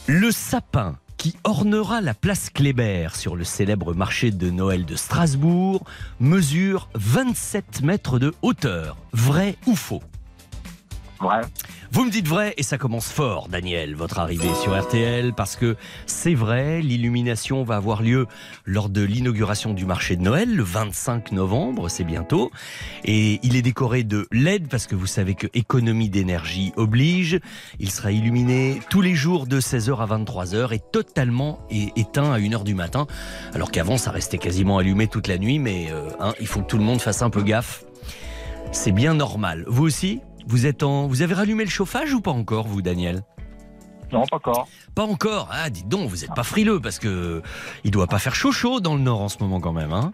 Le 0.07 0.31
sapin 0.31 0.97
qui 1.21 1.37
ornera 1.45 2.01
la 2.01 2.15
place 2.15 2.49
Kléber 2.49 3.09
sur 3.15 3.37
le 3.37 3.45
célèbre 3.45 3.93
marché 3.93 4.31
de 4.31 4.49
Noël 4.49 4.87
de 4.87 4.97
Strasbourg 4.97 5.85
mesure 6.19 6.89
27 6.95 7.83
mètres 7.83 8.19
de 8.19 8.33
hauteur. 8.41 8.97
Vrai 9.13 9.57
ou 9.67 9.77
faux? 9.77 10.01
Vous 11.93 12.05
me 12.05 12.11
dites 12.11 12.29
vrai 12.29 12.55
et 12.57 12.63
ça 12.63 12.79
commence 12.79 13.09
fort, 13.09 13.49
Daniel, 13.49 13.95
votre 13.95 14.21
arrivée 14.21 14.55
sur 14.55 14.81
RTL, 14.81 15.35
parce 15.35 15.57
que 15.57 15.77
c'est 16.07 16.35
vrai, 16.35 16.81
l'illumination 16.81 17.63
va 17.63 17.77
avoir 17.77 18.03
lieu 18.03 18.27
lors 18.65 18.89
de 18.89 19.03
l'inauguration 19.03 19.75
du 19.75 19.85
marché 19.85 20.17
de 20.17 20.23
Noël, 20.23 20.55
le 20.55 20.63
25 20.63 21.33
novembre, 21.33 21.91
c'est 21.91 22.05
bientôt. 22.05 22.51
Et 23.05 23.39
il 23.43 23.57
est 23.57 23.63
décoré 23.63 24.03
de 24.03 24.29
LED, 24.33 24.69
parce 24.69 24.87
que 24.87 24.95
vous 24.95 25.07
savez 25.07 25.35
que 25.35 25.49
économie 25.53 26.09
d'énergie 26.09 26.73
oblige. 26.77 27.41
Il 27.81 27.91
sera 27.91 28.13
illuminé 28.13 28.81
tous 28.89 29.03
les 29.03 29.15
jours 29.15 29.47
de 29.47 29.61
16h 29.61 29.99
à 29.99 30.07
23h 30.07 30.73
et 30.73 30.81
totalement 30.93 31.59
éteint 31.71 32.33
à 32.33 32.39
1h 32.39 32.63
du 32.63 32.75
matin. 32.75 33.07
Alors 33.53 33.71
qu'avant, 33.71 33.99
ça 33.99 34.11
restait 34.11 34.39
quasiment 34.39 34.79
allumé 34.79 35.07
toute 35.07 35.27
la 35.27 35.39
nuit, 35.39 35.59
mais 35.59 35.89
euh, 35.91 36.09
hein, 36.21 36.35
il 36.41 36.47
faut 36.47 36.61
que 36.61 36.67
tout 36.67 36.79
le 36.79 36.85
monde 36.85 37.01
fasse 37.01 37.21
un 37.21 37.31
peu 37.31 37.43
gaffe. 37.43 37.85
C'est 38.73 38.93
bien 38.93 39.15
normal. 39.15 39.65
Vous 39.67 39.85
aussi? 39.85 40.21
Vous, 40.47 40.67
êtes 40.67 40.83
en... 40.83 41.07
vous 41.07 41.23
avez 41.23 41.35
rallumé 41.35 41.65
le 41.65 41.71
chauffage 41.71 42.13
ou 42.15 42.21
pas 42.21 42.31
encore, 42.31 42.67
vous, 42.67 42.83
Daniel? 42.83 43.23
Non, 44.13 44.27
pas 44.27 44.37
encore. 44.37 44.69
Pas 44.95 45.05
encore 45.05 45.49
Ah, 45.53 45.71
dites 45.71 45.89
donc, 45.89 46.09
vous 46.09 46.19
n'êtes 46.19 46.35
pas 46.35 46.43
frileux 46.43 46.81
parce 46.81 46.99
que 46.99 47.43
il 47.85 47.91
doit 47.91 48.09
pas 48.09 48.19
faire 48.19 48.35
chaud 48.35 48.53
chaud 48.53 48.81
dans 48.81 48.95
le 48.95 49.01
nord 49.01 49.21
en 49.21 49.29
ce 49.29 49.39
moment 49.41 49.61
quand 49.61 49.73
même, 49.73 49.93
hein? 49.93 50.13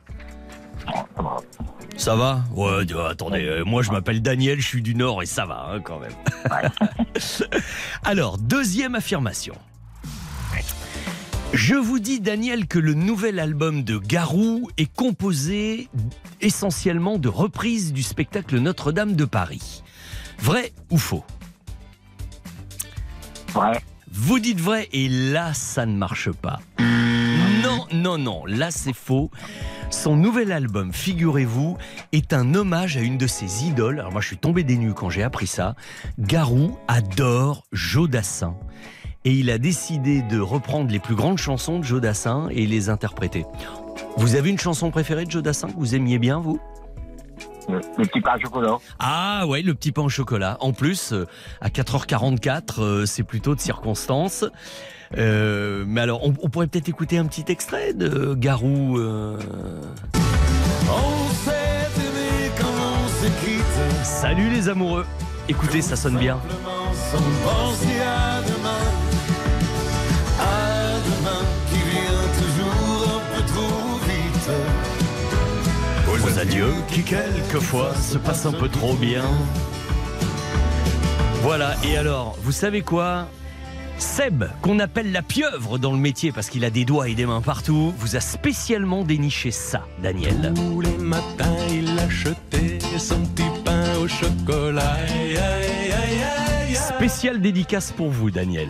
Ça 1.97 2.15
va? 2.15 2.45
Ouais, 2.55 2.85
attendez, 3.09 3.45
euh, 3.45 3.65
moi 3.65 3.83
je 3.83 3.91
m'appelle 3.91 4.21
Daniel, 4.21 4.61
je 4.61 4.67
suis 4.67 4.83
du 4.83 4.95
nord 4.95 5.23
et 5.23 5.27
ça 5.27 5.47
va 5.47 5.71
hein, 5.71 5.81
quand 5.81 5.99
même. 5.99 6.13
Alors, 8.05 8.37
deuxième 8.37 8.95
affirmation. 8.95 9.55
Je 11.53 11.75
vous 11.75 11.99
dis, 12.01 12.21
Daniel, 12.21 12.67
que 12.67 12.79
le 12.79 12.93
nouvel 12.93 13.39
album 13.39 13.83
de 13.83 13.97
Garou 13.97 14.69
est 14.77 14.93
composé 14.93 15.89
essentiellement 16.41 17.19
de 17.19 17.29
reprises 17.29 17.95
du 17.95 18.03
spectacle 18.03 18.59
Notre-Dame 18.59 19.15
de 19.15 19.25
Paris. 19.25 19.83
Vrai 20.39 20.73
ou 20.91 20.99
faux 20.99 21.25
Vrai. 23.53 23.81
Vous 24.11 24.39
dites 24.39 24.61
vrai 24.61 24.89
et 24.93 25.09
là, 25.09 25.53
ça 25.55 25.87
ne 25.87 25.97
marche 25.97 26.31
pas. 26.31 26.61
Non, 26.79 27.87
non, 27.93 28.19
non, 28.19 28.47
là 28.47 28.71
c'est 28.71 28.95
faux. 28.95 29.31
Son 29.91 30.17
nouvel 30.17 30.53
album, 30.53 30.93
figurez-vous, 30.93 31.77
est 32.13 32.33
un 32.33 32.55
hommage 32.55 32.97
à 32.97 33.01
une 33.01 33.19
de 33.19 33.27
ses 33.27 33.65
idoles. 33.65 34.01
Alors 34.01 34.13
moi 34.13 34.21
je 34.21 34.29
suis 34.29 34.39
tombé 34.39 34.65
des 34.65 34.77
nues 34.77 34.95
quand 34.95 35.11
j'ai 35.11 35.23
appris 35.23 35.47
ça. 35.47 35.75
Garou 36.19 36.79
adore 36.89 37.65
Jodassin. 37.73 38.57
Et 39.25 39.33
il 39.33 39.51
a 39.51 39.59
décidé 39.59 40.23
de 40.23 40.39
reprendre 40.39 40.91
les 40.91 41.01
plus 41.01 41.17
grandes 41.17 41.39
chansons 41.39 41.81
de 41.81 41.85
Jodassin 41.85 42.49
et 42.51 42.67
les 42.67 42.91
interpréter. 42.91 43.45
Vous 44.17 44.37
avez 44.37 44.51
une 44.51 44.59
chanson 44.59 44.91
préférée 44.91 45.25
de 45.25 45.31
Jodassin 45.31 45.69
que 45.69 45.77
vous 45.77 45.95
aimiez 45.95 46.19
bien, 46.19 46.39
vous? 46.39 46.61
Le, 47.69 47.81
le 47.99 48.05
petit 48.07 48.21
pain 48.21 48.37
au 48.37 48.41
chocolat. 48.41 48.79
Ah 48.99 49.47
ouais, 49.47 49.63
le 49.63 49.75
petit 49.75 49.93
pain 49.93 50.03
au 50.03 50.09
chocolat. 50.09 50.57
En 50.61 50.73
plus, 50.73 51.13
euh, 51.13 51.27
à 51.61 51.69
4h44, 51.69 52.61
euh, 52.79 53.07
c'est 53.07 53.23
plutôt 53.25 53.55
de 53.55 53.61
circonstance. 53.61 54.45
Euh, 55.17 55.85
mais 55.87 56.01
alors, 56.01 56.25
on, 56.25 56.35
on 56.43 56.49
pourrait 56.49 56.67
peut-être 56.67 56.89
écouter 56.89 57.19
un 57.19 57.27
petit 57.27 57.45
extrait 57.49 57.93
de 57.93 58.35
Garou. 58.35 58.99
euh. 58.99 59.39
On 60.15 61.33
s'est 61.45 61.51
aimé 61.97 62.51
quand 62.59 62.67
on 62.67 63.09
s'est 63.09 63.31
quitté. 63.45 64.05
Salut 64.05 64.49
les 64.51 64.69
amoureux. 64.69 65.05
Écoutez, 65.49 65.81
ça 65.83 65.97
sonne 65.97 66.19
bien. 66.19 66.39
Sans 67.13 67.19
adieux 76.39 76.73
qui 76.89 77.03
quelquefois 77.03 77.95
se 77.95 78.19
passent 78.19 78.47
un 78.47 78.53
peu 78.53 78.69
trop 78.69 78.95
bien. 78.95 79.25
Voilà, 81.43 81.75
et 81.85 81.97
alors, 81.97 82.37
vous 82.43 82.53
savez 82.53 82.83
quoi? 82.83 83.29
Seb, 83.99 84.45
qu'on 84.61 84.79
appelle 84.79 85.13
la 85.13 85.23
pieuvre 85.23 85.79
dans 85.79 85.93
le 85.93 85.99
métier 85.99 86.33
parce 86.33 86.51
qu'il 86.51 86.65
a 86.65 86.71
des 86.71 86.85
doigts 86.85 87.09
et 87.09 87.15
des 87.15 87.25
mains 87.25 87.41
partout, 87.41 87.95
vous 87.99 88.17
a 88.17 88.21
spécialement 88.21 89.05
déniché 89.05 89.51
ça, 89.51 89.87
Daniel. 90.03 90.53
Tous 90.55 90.81
les 90.81 90.99
matins, 90.99 91.57
il 91.71 91.99
achetait 91.99 92.79
son 92.99 93.21
petit 93.27 93.63
pain 93.65 93.97
au 93.99 94.09
chocolat. 94.09 94.97
Aïe, 95.09 95.37
aïe, 95.37 95.39
aïe, 95.39 95.93
aïe, 95.93 96.69
aïe. 96.69 96.75
Spécial 96.75 97.41
dédicace 97.41 97.93
pour 97.93 98.11
vous, 98.11 98.31
Daniel. 98.31 98.69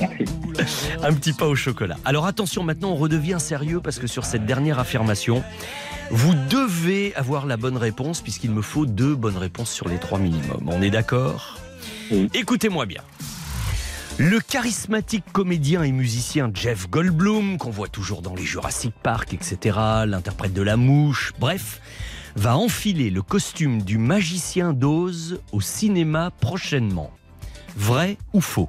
Un 1.02 1.12
petit 1.12 1.32
pain 1.32 1.46
au 1.46 1.54
chocolat. 1.54 1.96
Alors 2.04 2.26
attention, 2.26 2.62
maintenant 2.62 2.90
on 2.90 2.96
redevient 2.96 3.38
sérieux 3.38 3.80
parce 3.80 3.98
que 3.98 4.06
sur 4.06 4.24
cette 4.24 4.46
dernière 4.46 4.78
affirmation, 4.78 5.42
vous 6.10 6.34
devez 6.48 7.14
avoir 7.14 7.46
la 7.46 7.56
bonne 7.56 7.76
réponse 7.76 8.20
puisqu'il 8.20 8.50
me 8.50 8.62
faut 8.62 8.86
deux 8.86 9.14
bonnes 9.14 9.36
réponses 9.36 9.70
sur 9.70 9.88
les 9.88 9.98
trois 9.98 10.18
minimum. 10.18 10.62
On 10.66 10.82
est 10.82 10.90
d'accord 10.90 11.58
Oui. 12.10 12.28
Écoutez-moi 12.34 12.86
bien. 12.86 13.02
Le 14.18 14.40
charismatique 14.40 15.24
comédien 15.32 15.82
et 15.82 15.92
musicien 15.92 16.50
Jeff 16.52 16.90
Goldblum, 16.90 17.58
qu'on 17.58 17.70
voit 17.70 17.88
toujours 17.88 18.22
dans 18.22 18.34
les 18.34 18.42
Jurassic 18.42 18.92
Park, 19.02 19.32
etc., 19.32 19.78
l'interprète 20.06 20.52
de 20.52 20.62
la 20.62 20.76
mouche, 20.76 21.32
bref, 21.38 21.80
va 22.36 22.56
enfiler 22.56 23.10
le 23.10 23.22
costume 23.22 23.82
du 23.82 23.96
magicien 23.96 24.72
d'Oz 24.72 25.40
au 25.52 25.60
cinéma 25.60 26.32
prochainement. 26.40 27.10
Vrai 27.76 28.18
ou 28.34 28.40
faux? 28.40 28.68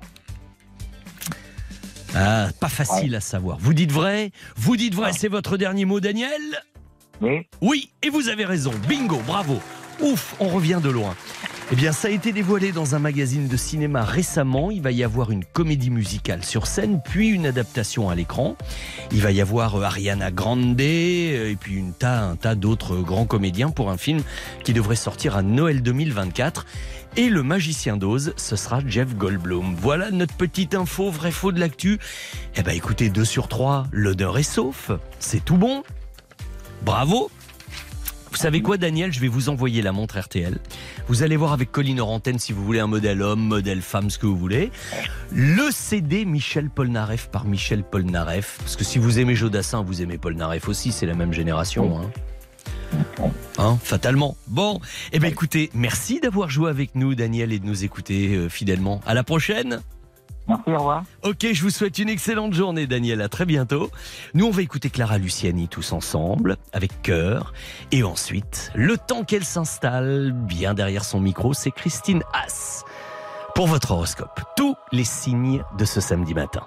Ah, 2.15 2.48
pas 2.60 2.69
facile 2.69 3.15
à 3.15 3.21
savoir. 3.21 3.57
Vous 3.60 3.74
dites 3.74 3.91
vrai? 3.91 4.31
Vous 4.55 4.77
dites 4.77 4.95
vrai, 4.95 5.12
c'est 5.12 5.27
votre 5.27 5.57
dernier 5.57 5.86
mot, 5.86 6.00
Daniel? 6.00 6.63
Oui, 7.62 7.90
et 8.01 8.10
vous 8.10 8.30
avez 8.30 8.46
raison. 8.46 8.72
Bingo, 8.88 9.22
bravo. 9.28 9.60
Ouf, 10.01 10.36
on 10.40 10.48
revient 10.48 10.80
de 10.84 10.90
loin. 10.90 11.16
Eh 11.72 11.75
bien, 11.75 11.94
ça 11.94 12.08
a 12.08 12.12
été 12.12 12.34
dévoilé 12.34 12.72
dans 12.72 12.96
un 12.96 13.00
magazine 13.00 13.48
de 13.48 13.56
cinéma 13.56 14.04
récemment. 14.04 14.72
Il 14.72 14.82
va 14.82 14.92
y 14.92 15.04
avoir 15.04 15.32
une 15.32 15.46
comédie 15.46 15.92
musicale 15.92 16.44
sur 16.44 16.68
scène, 16.68 17.00
puis 17.01 17.30
une 17.30 17.46
adaptation 17.46 18.10
à 18.10 18.16
l'écran. 18.16 18.58
Il 19.12 19.22
va 19.22 19.32
y 19.32 19.40
avoir 19.40 19.75
euh, 19.75 19.84
Ariana 19.84 20.32
Grande 20.32 20.75
euh, 20.82 21.50
et 21.50 21.56
puis 21.56 21.75
une 21.75 21.94
tas, 21.94 22.24
un 22.24 22.36
tas 22.36 22.56
d'autres 22.56 22.98
grands 22.98 23.25
comédiens 23.25 23.70
pour 23.70 23.90
un 23.90 23.98
film 23.98 24.22
qui 24.63 24.74
devrait 24.74 24.98
sortir 24.98 25.38
à 25.38 25.44
Noël 25.44 25.82
2024. 25.82 26.66
Et 27.18 27.30
le 27.30 27.44
magicien 27.44 27.96
d'Oz, 27.96 28.34
ce 28.36 28.56
sera 28.56 28.82
Jeff 28.86 29.16
Goldblum. 29.16 29.75
Voilà 29.75 30.12
notre 30.12 30.34
petite 30.34 30.75
info 30.75 31.10
vrai 31.10 31.32
faux 31.32 31.51
de 31.51 31.60
l'actu. 31.60 32.00
Eh 32.56 32.63
ben 32.63 32.72
écoutez, 32.72 33.10
2 33.10 33.24
sur 33.24 33.48
3, 33.48 33.88
l'odeur 33.92 34.38
est 34.38 34.44
sauf. 34.44 34.92
C'est 35.20 35.46
tout 35.46 35.58
bon. 35.58 35.84
Bravo. 36.83 37.29
Vous 38.31 38.38
savez 38.38 38.61
quoi, 38.61 38.77
Daniel? 38.77 39.11
Je 39.11 39.19
vais 39.19 39.27
vous 39.27 39.50
envoyer 39.50 39.81
la 39.81 39.91
montre 39.91 40.17
RTL. 40.17 40.57
Vous 41.07 41.21
allez 41.21 41.35
voir 41.35 41.51
avec 41.51 41.71
Colline 41.71 42.00
Orantène 42.00 42.39
si 42.39 42.53
vous 42.53 42.63
voulez 42.63 42.79
un 42.79 42.88
modèle 42.88 43.21
homme, 43.21 43.41
modèle 43.41 43.81
femme, 43.81 44.09
ce 44.09 44.17
que 44.17 44.25
vous 44.25 44.38
voulez. 44.38 44.71
Le 45.33 45.69
CD 45.69 46.23
Michel 46.23 46.69
Polnareff 46.69 47.27
par 47.27 47.45
Michel 47.45 47.83
Polnareff. 47.83 48.57
Parce 48.59 48.77
que 48.77 48.85
si 48.85 49.00
vous 49.00 49.19
aimez 49.19 49.35
Jodassin, 49.35 49.83
vous 49.83 50.01
aimez 50.01 50.17
Polnareff 50.17 50.69
aussi, 50.69 50.93
c'est 50.93 51.05
la 51.05 51.13
même 51.13 51.33
génération. 51.33 52.00
Hein. 52.00 52.09
Hein, 53.57 53.77
fatalement. 53.83 54.38
Bon, 54.47 54.79
eh 55.11 55.19
bien 55.19 55.29
écoutez, 55.29 55.69
merci 55.73 56.19
d'avoir 56.19 56.50
joué 56.50 56.69
avec 56.69 56.95
nous, 56.95 57.15
Daniel, 57.15 57.51
et 57.51 57.59
de 57.59 57.65
nous 57.65 57.83
écouter 57.83 58.35
euh, 58.35 58.50
fidèlement. 58.50 59.01
À 59.05 59.13
la 59.13 59.24
prochaine 59.24 59.81
merci, 60.48 60.70
au 60.70 60.77
revoir. 60.77 61.04
Ok, 61.24 61.48
je 61.51 61.62
vous 61.62 61.70
souhaite 61.70 61.98
une 62.00 62.10
excellente 62.10 62.54
journée, 62.54 62.88
Daniel. 62.88 63.22
À 63.22 63.30
très 63.30 63.46
bientôt. 63.46 63.90
Nous, 64.34 64.46
on 64.46 64.51
va 64.51 64.62
écouter 64.62 64.90
Clara 64.90 65.18
Luciani 65.18 65.68
tous 65.68 65.92
ensemble, 65.94 66.58
avec 66.74 67.01
cœur. 67.01 67.54
Et 67.92 68.04
ensuite, 68.04 68.72
le 68.75 68.98
temps 68.98 69.24
qu'elle 69.24 69.46
s'installe, 69.46 70.32
bien 70.34 70.74
derrière 70.74 71.04
son 71.04 71.20
micro, 71.20 71.54
c'est 71.54 71.72
Christine 71.72 72.24
Haas. 72.34 72.84
Pour 73.56 73.68
votre 73.68 73.92
horoscope, 73.92 74.42
tous 74.56 74.75
les 74.92 75.04
signes 75.04 75.64
de 75.77 75.86
ce 75.86 76.00
samedi 76.00 76.34
matin. 76.34 76.62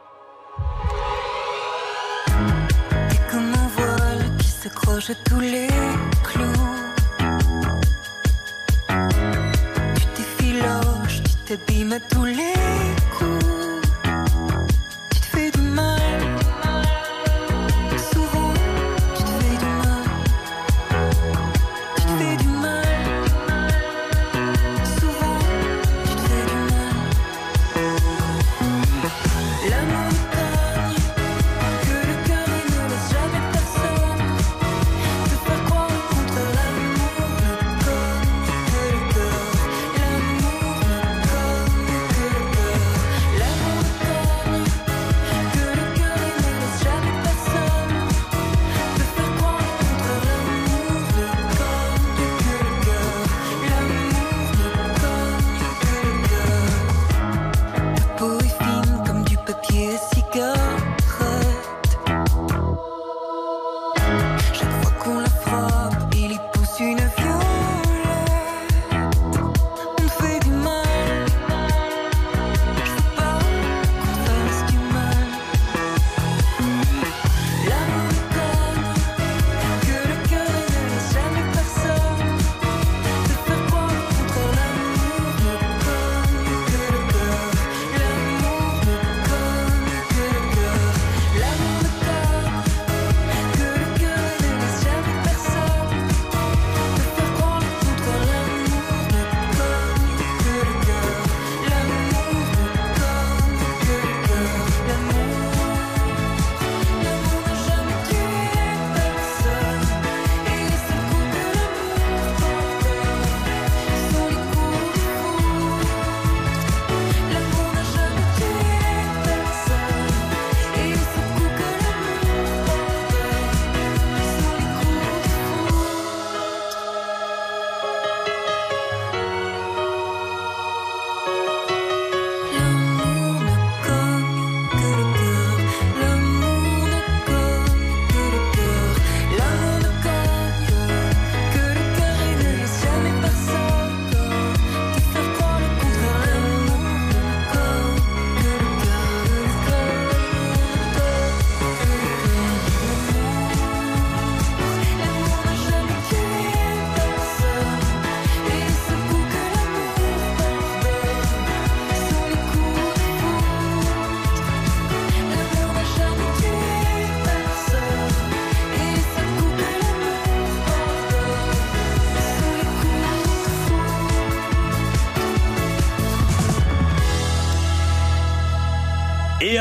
T'es 2.27 3.21
comme 3.31 3.53
un 3.53 3.69
voile 3.69 4.37
qui 4.39 4.49
s'accroche 4.49 5.11
à 5.11 5.15
tous 5.27 5.41
les 5.41 5.69
clous. 6.23 6.45
Tu 9.97 10.07
t'effiloches, 10.15 11.23
tu 11.23 11.57
t'abîmes 11.57 11.93
à 11.93 12.01
tous 12.01 12.25
les 12.27 12.54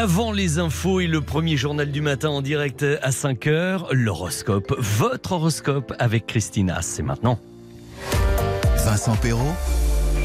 avant 0.04 0.34
les 0.34 0.60
infos 0.60 1.00
et 1.00 1.08
le 1.08 1.22
premier 1.22 1.56
journal 1.56 1.90
du 1.90 2.02
matin 2.02 2.28
en 2.28 2.42
direct 2.42 2.84
à 2.84 3.10
5h, 3.12 3.94
l'horoscope, 3.94 4.76
votre 4.78 5.32
horoscope 5.32 5.94
avec 5.98 6.28
Christina, 6.28 6.82
c'est 6.82 7.04
maintenant. 7.04 7.40
Vincent 8.84 9.16
Perrault, 9.16 9.56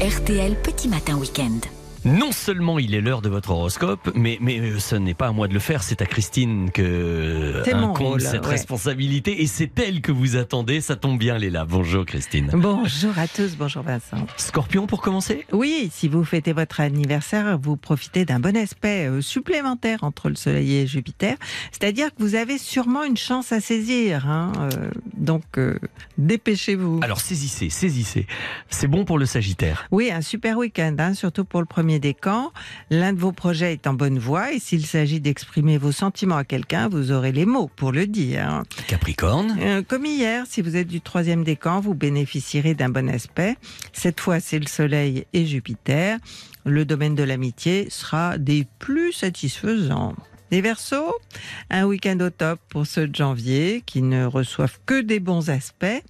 RTL 0.01 0.55
Petit 0.61 0.89
Matin 0.89 1.15
Week-end. 1.15 1.78
Non 2.05 2.31
seulement 2.31 2.79
il 2.79 2.95
est 2.95 3.01
l'heure 3.01 3.21
de 3.21 3.29
votre 3.29 3.51
horoscope, 3.51 4.11
mais, 4.15 4.37
mais 4.41 4.59
euh, 4.59 4.79
ce 4.79 4.95
n'est 4.95 5.13
pas 5.13 5.27
à 5.27 5.31
moi 5.31 5.47
de 5.47 5.53
le 5.53 5.59
faire, 5.59 5.83
c'est 5.83 6.01
à 6.01 6.05
Christine 6.05 6.71
que 6.71 7.63
mon 7.73 7.91
incombe 7.91 8.19
cette 8.19 8.45
ouais. 8.45 8.51
responsabilité 8.51 9.41
et 9.41 9.47
c'est 9.47 9.77
elle 9.79 10.01
que 10.01 10.11
vous 10.11 10.35
attendez. 10.37 10.81
Ça 10.81 10.95
tombe 10.95 11.17
bien, 11.17 11.37
là. 11.37 11.65
Bonjour 11.65 12.05
Christine. 12.05 12.49
Bonjour 12.53 13.17
à 13.17 13.27
tous, 13.27 13.55
bonjour 13.57 13.83
Vincent. 13.83 14.25
Scorpion 14.37 14.87
pour 14.87 15.01
commencer? 15.01 15.45
Oui, 15.51 15.89
si 15.91 16.07
vous 16.07 16.23
fêtez 16.23 16.53
votre 16.53 16.79
anniversaire, 16.79 17.57
vous 17.57 17.75
profitez 17.75 18.25
d'un 18.25 18.39
bon 18.39 18.55
aspect 18.55 19.07
euh, 19.07 19.21
supplémentaire 19.21 20.03
entre 20.03 20.29
le 20.29 20.35
Soleil 20.35 20.75
et 20.75 20.87
Jupiter, 20.87 21.35
c'est-à-dire 21.71 22.09
que 22.15 22.21
vous 22.21 22.35
avez 22.35 22.57
sûrement 22.57 23.03
une 23.03 23.17
chance 23.17 23.51
à 23.51 23.59
saisir. 23.59 24.27
hein, 24.27 24.51
euh, 24.59 24.89
donc, 25.17 25.43
euh, 25.57 25.79
dépêchez-vous. 26.17 26.99
Alors 27.03 27.19
saisissez, 27.19 27.69
saisissez. 27.69 28.27
C'est 28.69 28.87
bon 28.87 29.05
pour 29.05 29.17
le 29.17 29.25
Sagittaire? 29.25 29.87
Oui, 29.91 30.11
un 30.11 30.21
super 30.21 30.57
week-end, 30.57 30.95
hein, 30.99 31.13
surtout 31.13 31.45
pour 31.45 31.59
le 31.59 31.65
premier 31.65 31.88
décan. 31.97 32.51
L'un 32.91 33.13
de 33.13 33.19
vos 33.19 33.31
projets 33.31 33.73
est 33.73 33.87
en 33.87 33.93
bonne 33.93 34.19
voie 34.19 34.53
et 34.53 34.59
s'il 34.59 34.85
s'agit 34.85 35.19
d'exprimer 35.19 35.79
vos 35.79 35.91
sentiments 35.91 36.37
à 36.37 36.43
quelqu'un, 36.43 36.87
vous 36.87 37.11
aurez 37.11 37.31
les 37.31 37.47
mots 37.47 37.71
pour 37.75 37.91
le 37.91 38.05
dire. 38.05 38.61
Capricorne. 38.87 39.57
Euh, 39.59 39.81
comme 39.81 40.05
hier, 40.05 40.45
si 40.47 40.61
vous 40.61 40.75
êtes 40.75 40.87
du 40.87 41.01
troisième 41.01 41.43
décan, 41.43 41.79
vous 41.79 41.95
bénéficierez 41.95 42.75
d'un 42.75 42.89
bon 42.89 43.09
aspect. 43.09 43.57
Cette 43.93 44.19
fois, 44.19 44.39
c'est 44.39 44.59
le 44.59 44.67
Soleil 44.67 45.25
et 45.33 45.47
Jupiter. 45.47 46.19
Le 46.65 46.85
domaine 46.85 47.15
de 47.15 47.23
l'amitié 47.23 47.87
sera 47.89 48.37
des 48.37 48.67
plus 48.77 49.13
satisfaisants. 49.13 50.13
Les 50.51 50.61
Verseaux, 50.61 51.13
un 51.69 51.85
week-end 51.85 52.17
au 52.21 52.31
top 52.31 52.59
pour 52.69 52.87
ceux 52.87 53.07
de 53.07 53.15
janvier 53.15 53.83
qui 53.85 54.01
ne 54.01 54.25
reçoivent 54.25 54.79
que 54.87 54.99
des 54.99 55.19
bons 55.19 55.51
aspects. 55.51 56.03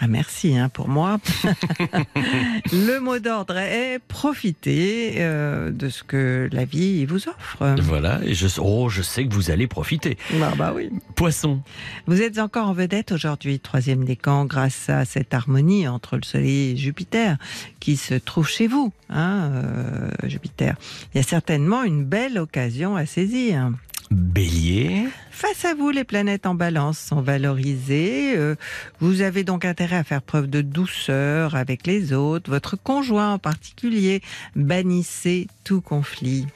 Ah 0.00 0.08
merci 0.08 0.56
hein, 0.56 0.68
pour 0.68 0.88
moi. 0.88 1.20
le 2.72 2.98
mot 2.98 3.20
d'ordre 3.20 3.56
est 3.56 4.00
profiter 4.08 5.14
euh, 5.18 5.70
de 5.70 5.88
ce 5.88 6.02
que 6.02 6.48
la 6.50 6.64
vie 6.64 7.06
vous 7.06 7.28
offre. 7.28 7.76
Voilà, 7.80 8.20
et 8.24 8.34
je, 8.34 8.48
oh, 8.60 8.88
je 8.88 9.02
sais 9.02 9.24
que 9.24 9.32
vous 9.32 9.52
allez 9.52 9.68
profiter. 9.68 10.18
Bah, 10.34 10.52
bah 10.56 10.72
oui. 10.74 10.90
Poisson. 11.14 11.62
Vous 12.06 12.20
êtes 12.20 12.38
encore 12.38 12.68
en 12.68 12.72
vedette 12.72 13.12
aujourd'hui, 13.12 13.60
troisième 13.60 14.04
décan, 14.04 14.46
grâce 14.46 14.90
à 14.90 15.04
cette 15.04 15.32
harmonie 15.32 15.86
entre 15.86 16.16
le 16.16 16.24
Soleil 16.24 16.72
et 16.72 16.76
Jupiter 16.76 17.36
qui 17.78 17.96
se 17.96 18.14
trouve 18.14 18.48
chez 18.48 18.66
vous, 18.66 18.92
hein, 19.10 19.50
euh, 19.52 20.10
Jupiter. 20.24 20.74
Il 21.14 21.18
y 21.18 21.20
a 21.20 21.24
certainement 21.26 21.84
une 21.84 22.04
belle 22.04 22.38
occasion 22.38 22.96
à 22.96 23.06
saisir. 23.06 23.70
Bélier. 24.14 25.08
Face 25.32 25.64
à 25.64 25.74
vous, 25.74 25.90
les 25.90 26.04
planètes 26.04 26.46
en 26.46 26.54
balance 26.54 27.00
sont 27.00 27.20
valorisées. 27.20 28.36
Euh, 28.36 28.54
vous 29.00 29.22
avez 29.22 29.42
donc 29.42 29.64
intérêt 29.64 29.96
à 29.96 30.04
faire 30.04 30.22
preuve 30.22 30.48
de 30.48 30.60
douceur 30.60 31.56
avec 31.56 31.84
les 31.84 32.12
autres, 32.12 32.48
votre 32.48 32.76
conjoint 32.76 33.32
en 33.32 33.38
particulier. 33.40 34.22
Bannissez 34.54 35.48
tout 35.64 35.80
conflit. 35.80 36.46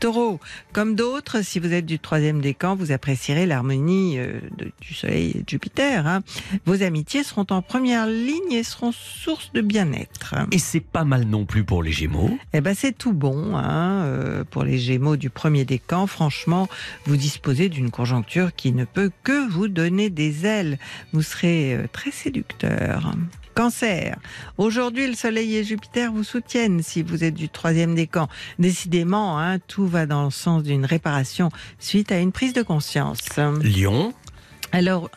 Taureau, 0.00 0.40
comme 0.72 0.94
d'autres, 0.94 1.42
si 1.42 1.58
vous 1.58 1.72
êtes 1.72 1.86
du 1.86 1.98
troisième 1.98 2.40
décan, 2.40 2.76
vous 2.76 2.92
apprécierez 2.92 3.46
l'harmonie 3.46 4.18
euh, 4.18 4.40
du 4.80 4.94
Soleil 4.94 5.32
et 5.34 5.42
de 5.42 5.48
Jupiter. 5.48 6.06
hein. 6.06 6.22
Vos 6.64 6.82
amitiés 6.82 7.22
seront 7.22 7.46
en 7.50 7.62
première 7.62 8.06
ligne 8.06 8.52
et 8.52 8.62
seront 8.62 8.92
source 8.92 9.52
de 9.52 9.60
bien-être. 9.60 10.34
Et 10.52 10.58
c'est 10.58 10.80
pas 10.80 11.04
mal 11.04 11.24
non 11.24 11.44
plus 11.44 11.64
pour 11.64 11.82
les 11.82 11.92
Gémeaux. 11.92 12.38
Eh 12.52 12.60
ben 12.60 12.74
c'est 12.74 12.96
tout 12.96 13.12
bon 13.12 13.56
hein, 13.56 14.04
euh, 14.04 14.44
pour 14.44 14.64
les 14.64 14.78
Gémeaux 14.78 15.16
du 15.16 15.30
premier 15.30 15.64
décan. 15.64 16.06
Franchement, 16.06 16.68
vous 17.06 17.16
disposez 17.16 17.68
d'une 17.68 17.90
conjoncture 17.90 18.54
qui 18.54 18.72
ne 18.72 18.84
peut 18.84 19.10
que 19.22 19.48
vous 19.48 19.68
donner 19.68 20.10
des 20.10 20.46
ailes. 20.46 20.78
Vous 21.12 21.22
serez 21.22 21.74
euh, 21.74 21.86
très 21.92 22.10
séducteur. 22.10 23.12
Cancer. 23.56 24.18
Aujourd'hui, 24.58 25.06
le 25.06 25.14
Soleil 25.14 25.56
et 25.56 25.64
Jupiter 25.64 26.12
vous 26.12 26.24
soutiennent 26.24 26.82
si 26.82 27.02
vous 27.02 27.24
êtes 27.24 27.32
du 27.32 27.48
troisième 27.48 27.94
décan. 27.94 28.28
Décidément, 28.58 29.40
hein, 29.40 29.58
tout 29.60 29.86
va 29.86 30.04
dans 30.04 30.24
le 30.26 30.30
sens 30.30 30.62
d'une 30.62 30.84
réparation 30.84 31.48
suite 31.78 32.12
à 32.12 32.18
une 32.18 32.32
prise 32.32 32.52
de 32.52 32.60
conscience. 32.60 33.20
Lion. 33.62 34.12
Alors, 34.72 35.08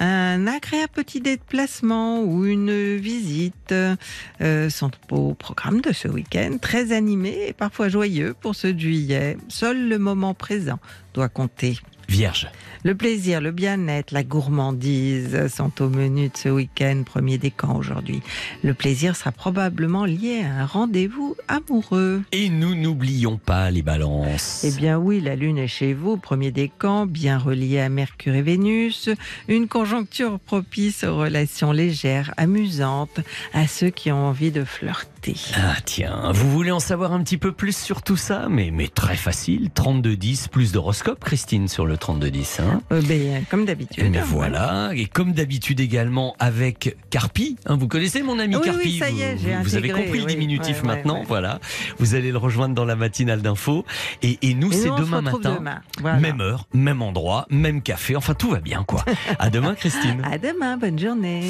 un 0.00 0.48
agréable 0.48 0.92
petit 0.92 1.20
déplacement 1.20 2.20
ou 2.24 2.46
une 2.46 2.96
visite 2.96 3.72
euh, 3.72 4.70
sont 4.70 4.90
au 5.10 5.34
programme 5.34 5.80
de 5.80 5.92
ce 5.92 6.08
week-end, 6.08 6.56
très 6.60 6.90
animé 6.90 7.44
et 7.46 7.52
parfois 7.52 7.88
joyeux 7.88 8.34
pour 8.40 8.56
ceux 8.56 8.72
de 8.72 8.80
juillet. 8.80 9.36
Seul 9.48 9.88
le 9.88 9.98
moment 9.98 10.34
présent 10.34 10.80
doit 11.12 11.28
compter. 11.28 11.78
Vierge. 12.08 12.48
Le 12.86 12.94
plaisir, 12.94 13.40
le 13.40 13.50
bien-être, 13.50 14.12
la 14.12 14.22
gourmandise 14.22 15.48
sont 15.48 15.80
au 15.80 15.88
menu 15.88 16.28
de 16.28 16.36
ce 16.36 16.50
week-end, 16.50 17.02
premier 17.06 17.38
décan 17.38 17.76
aujourd'hui. 17.76 18.20
Le 18.62 18.74
plaisir 18.74 19.16
sera 19.16 19.32
probablement 19.32 20.04
lié 20.04 20.42
à 20.44 20.64
un 20.64 20.66
rendez-vous 20.66 21.34
amoureux. 21.48 22.20
Et 22.32 22.50
nous 22.50 22.74
n'oublions 22.74 23.38
pas 23.38 23.70
les 23.70 23.80
balances. 23.80 24.64
Eh 24.64 24.70
bien 24.78 24.98
oui, 24.98 25.22
la 25.22 25.34
Lune 25.34 25.56
est 25.56 25.66
chez 25.66 25.94
vous, 25.94 26.18
premier 26.18 26.50
décan, 26.50 27.06
bien 27.06 27.38
relié 27.38 27.80
à 27.80 27.88
Mercure 27.88 28.34
et 28.34 28.42
Vénus. 28.42 29.08
Une 29.48 29.66
conjoncture 29.66 30.38
propice 30.38 31.04
aux 31.04 31.16
relations 31.16 31.72
légères, 31.72 32.34
amusantes, 32.36 33.20
à 33.54 33.66
ceux 33.66 33.88
qui 33.88 34.12
ont 34.12 34.26
envie 34.26 34.50
de 34.50 34.62
flirter. 34.62 35.36
Ah 35.56 35.76
tiens, 35.86 36.32
vous 36.34 36.50
voulez 36.50 36.70
en 36.70 36.80
savoir 36.80 37.14
un 37.14 37.22
petit 37.22 37.38
peu 37.38 37.50
plus 37.50 37.74
sur 37.74 38.02
tout 38.02 38.18
ça? 38.18 38.48
Mais, 38.50 38.70
mais 38.70 38.88
très 38.88 39.16
facile, 39.16 39.70
3210 39.70 40.48
plus 40.48 40.72
d'horoscope, 40.72 41.24
Christine, 41.24 41.66
sur 41.66 41.86
le 41.86 41.96
3210. 41.96 42.60
Hein 42.60 42.73
Euh, 42.92 43.02
ben, 43.08 43.44
comme 43.50 43.64
d'habitude. 43.64 44.04
Eh 44.06 44.10
bien 44.10 44.24
voilà, 44.24 44.90
et 44.94 45.06
comme 45.06 45.32
d'habitude 45.32 45.80
également 45.80 46.34
avec 46.38 46.96
Carpi, 47.10 47.56
hein, 47.66 47.76
vous 47.76 47.88
connaissez 47.88 48.22
mon 48.22 48.38
ami 48.38 48.56
Oui, 48.56 48.62
oui, 48.64 48.70
Carpi, 48.70 48.98
ça 48.98 49.10
y 49.10 49.22
est, 49.22 49.34
vous, 49.34 49.42
j'ai 49.48 49.56
vous- 49.56 49.76
avez 49.76 49.88
compris 49.90 50.18
le 50.20 50.24
oui. 50.26 50.32
diminutif 50.34 50.82
Ouais, 50.82 50.88
maintenant, 50.88 51.18
ouais. 51.20 51.24
voilà. 51.26 51.60
Vous 51.98 52.14
allez 52.14 52.30
le 52.32 52.38
rejoindre 52.38 52.74
dans 52.74 52.84
la 52.84 52.96
matinale 52.96 53.42
d'info. 53.42 53.84
Et, 54.22 54.38
et 54.42 54.54
nous, 54.54 54.72
c'est 54.72 54.88
demain 54.88 55.20
matin, 55.22 55.56
demain. 55.56 55.80
Voilà. 56.00 56.18
même 56.18 56.40
heure, 56.40 56.66
même 56.72 57.02
endroit, 57.02 57.46
même 57.50 57.82
café, 57.82 58.16
enfin 58.16 58.34
tout 58.34 58.50
va 58.50 58.60
bien 58.60 58.84
quoi. 58.84 59.04
à 59.38 59.50
demain 59.50 59.74
Christine. 59.76 60.22
À 60.30 60.38
demain, 60.38 60.76
bonne 60.76 60.98
journée. 60.98 61.42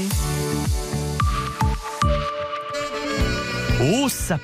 Oh, 3.86 4.08
ça 4.08 4.38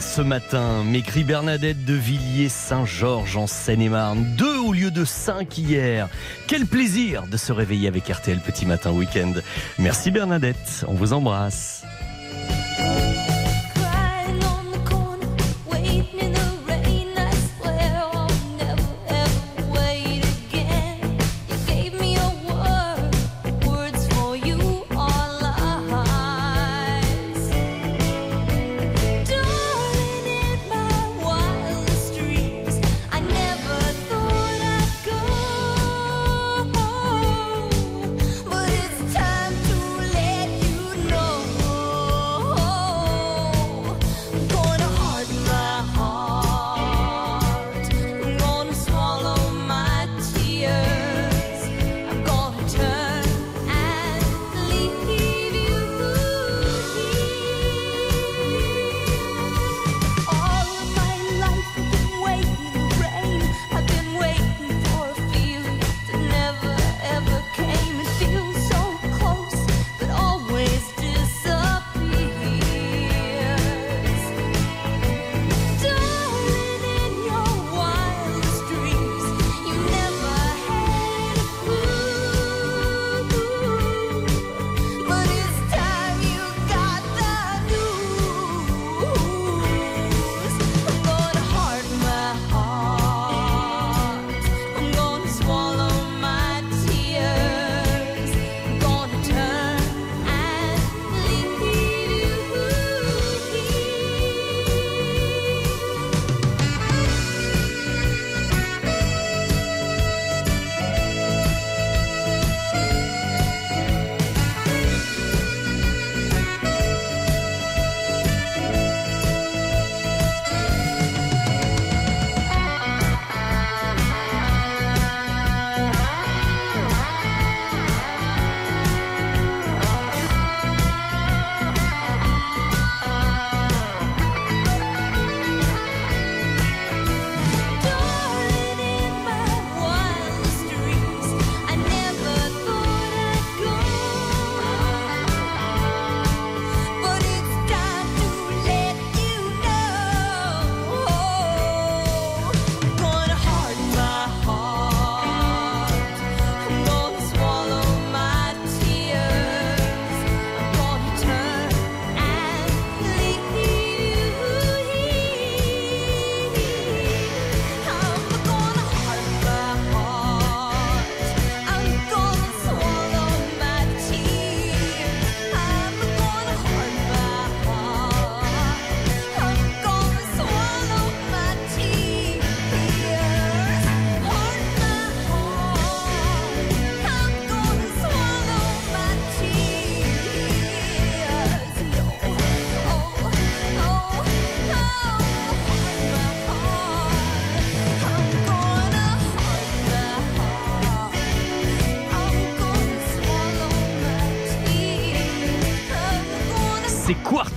ce 0.00 0.22
matin, 0.22 0.84
m'écrit 0.84 1.22
Bernadette 1.22 1.84
de 1.84 1.92
Villiers-Saint-Georges 1.92 3.36
en 3.36 3.46
Seine-et-Marne. 3.46 4.24
Deux 4.36 4.56
au 4.58 4.72
lieu 4.72 4.90
de 4.90 5.04
cinq 5.04 5.58
hier. 5.58 6.08
Quel 6.46 6.64
plaisir 6.64 7.26
de 7.26 7.36
se 7.36 7.52
réveiller 7.52 7.88
avec 7.88 8.08
RTL 8.08 8.40
Petit 8.40 8.64
Matin 8.64 8.92
Week-end. 8.92 9.34
Merci 9.78 10.10
Bernadette, 10.10 10.86
on 10.88 10.94
vous 10.94 11.12
embrasse. 11.12 11.82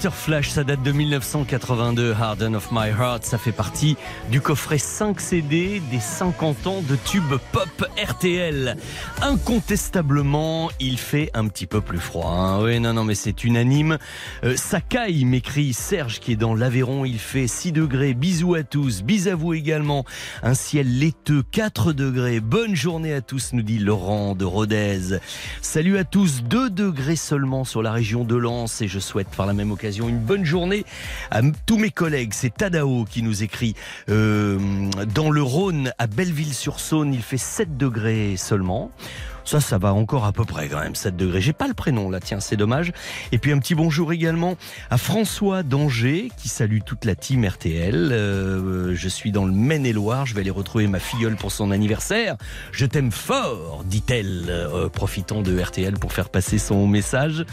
Quarter 0.04 0.18
Flash, 0.18 0.50
ça 0.50 0.66
date 0.66 0.84
de 0.84 0.92
1982, 0.92 2.12
Harden 2.12 2.56
of 2.56 2.74
My 2.74 2.90
Heart, 2.90 3.24
ça 3.24 3.38
fait 3.38 3.54
partie 3.54 3.96
du 4.30 4.42
coffret 4.42 4.78
5 4.78 5.18
CD 5.18 5.82
des 5.92 6.00
50 6.02 6.68
ans 6.68 6.82
de 6.82 6.98
tube 7.06 7.34
pop 7.54 7.88
RTL. 8.06 8.76
Incontestablement, 9.22 10.70
il 10.82 11.00
fait 11.00 11.32
un 11.34 11.48
petit 11.48 11.68
peu 11.68 11.80
plus 11.80 12.00
froid. 12.00 12.30
hein. 12.32 12.62
Oui, 12.62 12.82
non, 12.82 12.92
non, 12.92 13.06
mais 13.06 13.16
c'est 13.16 13.46
unanime. 13.46 13.98
Euh, 14.44 14.58
Sakai 14.58 15.24
m'écrit 15.24 15.72
Serge 15.72 16.20
qui 16.20 16.34
est 16.34 16.38
dans 16.38 16.54
l'Aveyron, 16.54 17.06
il 17.06 17.18
fait 17.20 17.48
6 17.48 17.72
degrés. 17.72 18.14
Bisous 18.14 18.56
à 18.56 18.64
tous, 18.64 19.04
bis 19.04 19.30
à 19.30 19.36
vous 19.36 19.54
également. 19.54 20.04
Un 20.42 20.54
ciel 20.54 21.00
laiteux, 21.00 21.44
4 21.50 21.94
degrés. 21.94 22.42
Bonne 22.42 22.76
journée 22.76 23.14
à 23.14 23.22
tous, 23.22 23.54
nous 23.54 23.62
dit 23.62 23.80
Laurent 23.80 24.36
de 24.36 24.44
Rodez. 24.44 25.20
Salut 25.62 25.98
à 25.98 26.04
tous, 26.04 26.44
2 26.44 26.70
degrés 26.70 27.16
seulement 27.16 27.64
sur 27.64 27.82
la 27.82 27.94
région 27.94 28.26
de 28.26 28.36
Lens 28.36 28.82
et 28.82 28.90
je 28.90 29.00
souhaite 29.00 29.30
par 29.30 29.46
la 29.46 29.54
même 29.54 29.72
occasion 29.72 29.93
une 30.02 30.20
bonne 30.20 30.46
journée 30.46 30.86
à 31.32 31.42
tous 31.66 31.78
mes 31.78 31.92
collègues. 31.92 32.34
C'est 32.34 32.54
Tadao 32.54 33.06
qui 33.06 33.24
nous 33.24 33.44
écrit 33.44 33.76
euh, 34.10 34.60
dans 35.14 35.30
le 35.30 35.42
Rhône 35.42 35.92
à 35.98 36.08
Belleville-sur-Saône, 36.08 37.14
il 37.14 37.22
fait 37.22 37.38
7 37.38 37.78
degrés 37.78 38.36
seulement. 38.38 38.92
Ça, 39.46 39.60
ça 39.60 39.78
va 39.78 39.94
encore 39.94 40.26
à 40.26 40.32
peu 40.32 40.46
près 40.46 40.70
quand 40.70 40.80
même, 40.80 40.96
7 40.96 41.18
degrés. 41.18 41.42
J'ai 41.42 41.54
pas 41.54 41.68
le 41.68 41.74
prénom 41.74 42.10
là, 42.10 42.20
tiens, 42.20 42.40
c'est 42.40 42.56
dommage. 42.56 42.94
Et 43.32 43.38
puis 43.38 43.52
un 43.52 43.60
petit 43.60 43.76
bonjour 43.76 44.14
également 44.14 44.56
à 44.90 44.98
François 44.98 45.64
d'Angers 45.64 46.30
qui 46.38 46.48
salue 46.48 46.80
toute 46.86 47.04
la 47.04 47.16
team 47.16 47.46
RTL. 47.46 48.10
Euh, 48.12 48.96
je 48.96 49.10
suis 49.10 49.32
dans 49.32 49.46
le 49.46 49.52
Maine-et-Loire, 49.52 50.26
je 50.26 50.34
vais 50.34 50.42
aller 50.42 50.50
retrouver 50.50 50.88
ma 50.88 51.00
filleule 51.00 51.36
pour 51.36 51.52
son 51.52 51.72
anniversaire. 51.72 52.38
Je 52.72 52.86
t'aime 52.86 53.12
fort, 53.12 53.84
dit-elle, 53.86 54.46
euh, 54.50 54.88
profitant 54.88 55.42
de 55.42 55.60
RTL 55.60 55.94
pour 55.96 56.14
faire 56.14 56.30
passer 56.30 56.58
son 56.58 56.88
message. 56.88 57.46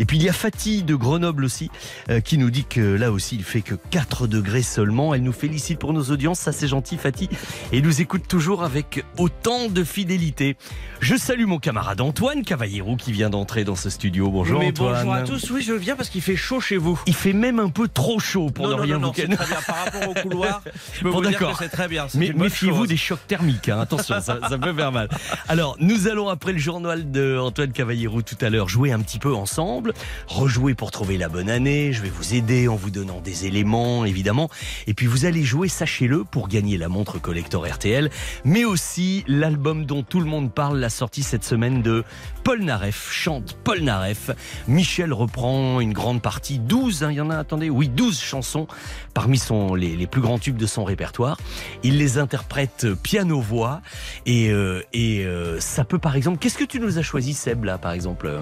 Et 0.00 0.04
puis 0.04 0.16
il 0.16 0.24
y 0.24 0.28
a 0.28 0.32
Fatih 0.32 0.82
de 0.82 0.96
Grenoble 0.96 1.44
aussi 1.44 1.70
euh, 2.10 2.20
qui 2.20 2.38
nous 2.38 2.50
dit 2.50 2.64
que 2.64 2.80
là 2.80 3.12
aussi 3.12 3.36
il 3.36 3.44
fait 3.44 3.62
que 3.62 3.76
4 3.90 4.26
degrés 4.26 4.62
seulement. 4.62 5.14
Elle 5.14 5.22
nous 5.22 5.32
félicite 5.32 5.78
pour 5.78 5.92
nos 5.92 6.10
audiences, 6.10 6.40
ça 6.40 6.50
c'est 6.50 6.68
gentil 6.68 6.96
Fatih. 6.96 7.28
Et 7.70 7.80
nous 7.80 8.00
écoute 8.00 8.26
toujours 8.26 8.64
avec 8.64 9.04
autant 9.18 9.68
de 9.68 9.84
fidélité. 9.84 10.56
Je 11.00 11.14
salue 11.16 11.35
mon 11.44 11.58
camarade 11.58 12.00
Antoine 12.00 12.42
Cavallero 12.42 12.96
qui 12.96 13.12
vient 13.12 13.28
d'entrer 13.28 13.64
dans 13.64 13.74
ce 13.76 13.90
studio. 13.90 14.30
Bonjour 14.30 14.60
Mais 14.60 14.68
Antoine. 14.68 14.94
bonjour 14.94 15.12
à 15.12 15.22
tous. 15.22 15.50
Oui, 15.50 15.60
je 15.62 15.74
viens 15.74 15.94
parce 15.96 16.08
qu'il 16.08 16.22
fait 16.22 16.36
chaud 16.36 16.60
chez 16.60 16.76
vous. 16.78 16.98
Il 17.06 17.14
fait 17.14 17.32
même 17.34 17.60
un 17.60 17.68
peu 17.68 17.88
trop 17.88 18.18
chaud 18.18 18.48
pour 18.50 18.66
non, 18.66 18.72
ne 18.72 18.76
non, 18.76 18.82
rien 18.82 18.98
non, 18.98 19.08
vous 19.08 19.12
très 19.12 19.26
bien. 19.26 19.36
Par 19.66 19.84
rapport 19.84 20.08
au 20.08 20.14
couloir, 20.14 20.62
je 20.94 21.00
peux 21.02 21.10
Bon, 21.10 21.16
vous 21.16 21.22
dire 21.22 21.32
d'accord. 21.32 21.58
que 21.58 21.64
c'est 21.64 21.70
très 21.70 21.88
bien. 21.88 22.06
Mais 22.14 22.32
méfiez-vous 22.32 22.86
des 22.86 22.96
chocs 22.96 23.26
thermiques, 23.26 23.68
hein. 23.68 23.80
attention, 23.80 24.20
ça, 24.20 24.38
ça 24.48 24.58
peut 24.58 24.72
faire 24.72 24.92
mal. 24.92 25.08
Alors, 25.48 25.76
nous 25.80 26.08
allons, 26.08 26.28
après 26.28 26.52
le 26.52 26.58
journal 26.58 27.10
de 27.10 27.36
Antoine 27.38 27.72
Cavallero 27.72 28.22
tout 28.22 28.36
à 28.40 28.48
l'heure, 28.48 28.68
jouer 28.68 28.92
un 28.92 29.00
petit 29.00 29.18
peu 29.18 29.34
ensemble, 29.34 29.92
rejouer 30.28 30.74
pour 30.74 30.90
trouver 30.90 31.18
la 31.18 31.28
bonne 31.28 31.50
année. 31.50 31.92
Je 31.92 32.00
vais 32.02 32.10
vous 32.10 32.34
aider 32.34 32.68
en 32.68 32.76
vous 32.76 32.90
donnant 32.90 33.20
des 33.20 33.46
éléments, 33.46 34.04
évidemment. 34.04 34.48
Et 34.86 34.94
puis, 34.94 35.06
vous 35.06 35.24
allez 35.26 35.42
jouer, 35.44 35.68
sachez-le, 35.68 36.24
pour 36.24 36.48
gagner 36.48 36.78
la 36.78 36.88
montre 36.88 37.20
collector 37.20 37.66
RTL, 37.66 38.10
mais 38.44 38.64
aussi 38.64 39.24
l'album 39.26 39.84
dont 39.84 40.02
tout 40.02 40.20
le 40.20 40.26
monde 40.26 40.52
parle, 40.52 40.78
la 40.78 40.88
sortie 40.90 41.22
cette 41.26 41.44
semaine 41.44 41.82
de 41.82 42.04
Paul 42.44 42.62
Naref, 42.62 43.12
chante 43.12 43.58
Paul 43.64 43.80
Naref. 43.80 44.30
Michel 44.68 45.12
reprend 45.12 45.80
une 45.80 45.92
grande 45.92 46.22
partie, 46.22 46.58
12, 46.58 47.02
hein, 47.02 47.10
il 47.10 47.16
y 47.16 47.20
en 47.20 47.30
a, 47.30 47.36
attendez, 47.36 47.68
oui, 47.68 47.88
12 47.88 48.18
chansons 48.18 48.68
parmi 49.12 49.36
son, 49.36 49.74
les, 49.74 49.96
les 49.96 50.06
plus 50.06 50.20
grands 50.20 50.38
tubes 50.38 50.56
de 50.56 50.66
son 50.66 50.84
répertoire. 50.84 51.38
Il 51.82 51.98
les 51.98 52.18
interprète 52.18 52.86
piano-voix 53.02 53.82
et, 54.24 54.50
euh, 54.50 54.82
et 54.92 55.24
euh, 55.24 55.58
ça 55.60 55.84
peut 55.84 55.98
par 55.98 56.14
exemple... 56.16 56.38
Qu'est-ce 56.38 56.58
que 56.58 56.64
tu 56.64 56.78
nous 56.78 56.98
as 56.98 57.02
choisi 57.02 57.34
Seb 57.34 57.64
là 57.64 57.78
par 57.78 57.92
exemple 57.92 58.26
euh, 58.26 58.40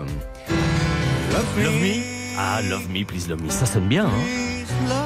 Love 1.33 1.65
Love 1.65 1.83
Me? 1.83 1.95
Ah, 2.37 2.61
Love 2.69 2.89
Me, 2.91 3.05
Please 3.05 3.29
Love 3.29 3.43
Me, 3.43 3.49
ça 3.49 3.65
sonne 3.65 3.89
bien. 3.89 4.07
Hein 4.07 5.04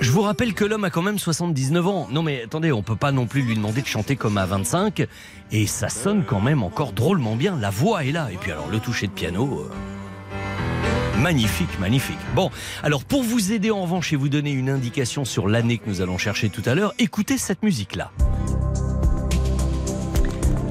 Je 0.00 0.10
vous 0.10 0.22
rappelle 0.22 0.54
que 0.54 0.64
l'homme 0.64 0.84
a 0.84 0.90
quand 0.90 1.02
même 1.02 1.18
79 1.18 1.86
ans. 1.86 2.08
Non 2.10 2.22
mais 2.22 2.42
attendez, 2.44 2.72
on 2.72 2.82
peut 2.82 2.96
pas 2.96 3.12
non 3.12 3.26
plus 3.26 3.42
lui 3.42 3.54
demander 3.54 3.82
de 3.82 3.86
chanter 3.86 4.16
comme 4.16 4.38
à 4.38 4.46
25. 4.46 5.06
Et 5.52 5.66
ça 5.66 5.88
sonne 5.88 6.24
quand 6.24 6.40
même 6.40 6.62
encore 6.62 6.92
drôlement 6.92 7.36
bien. 7.36 7.56
La 7.60 7.70
voix 7.70 8.04
est 8.04 8.12
là. 8.12 8.28
Et 8.32 8.36
puis 8.36 8.50
alors 8.50 8.68
le 8.70 8.78
toucher 8.80 9.06
de 9.06 9.12
piano... 9.12 9.60
euh, 9.60 11.20
Magnifique, 11.20 11.78
magnifique. 11.78 12.18
Bon, 12.34 12.50
alors 12.82 13.04
pour 13.04 13.22
vous 13.22 13.52
aider 13.52 13.70
en 13.70 13.82
revanche 13.82 14.12
et 14.12 14.16
vous 14.16 14.28
donner 14.28 14.50
une 14.50 14.68
indication 14.68 15.24
sur 15.24 15.48
l'année 15.48 15.78
que 15.78 15.88
nous 15.88 16.00
allons 16.02 16.18
chercher 16.18 16.50
tout 16.50 16.62
à 16.66 16.74
l'heure, 16.74 16.92
écoutez 16.98 17.38
cette 17.38 17.62
musique-là. 17.62 18.10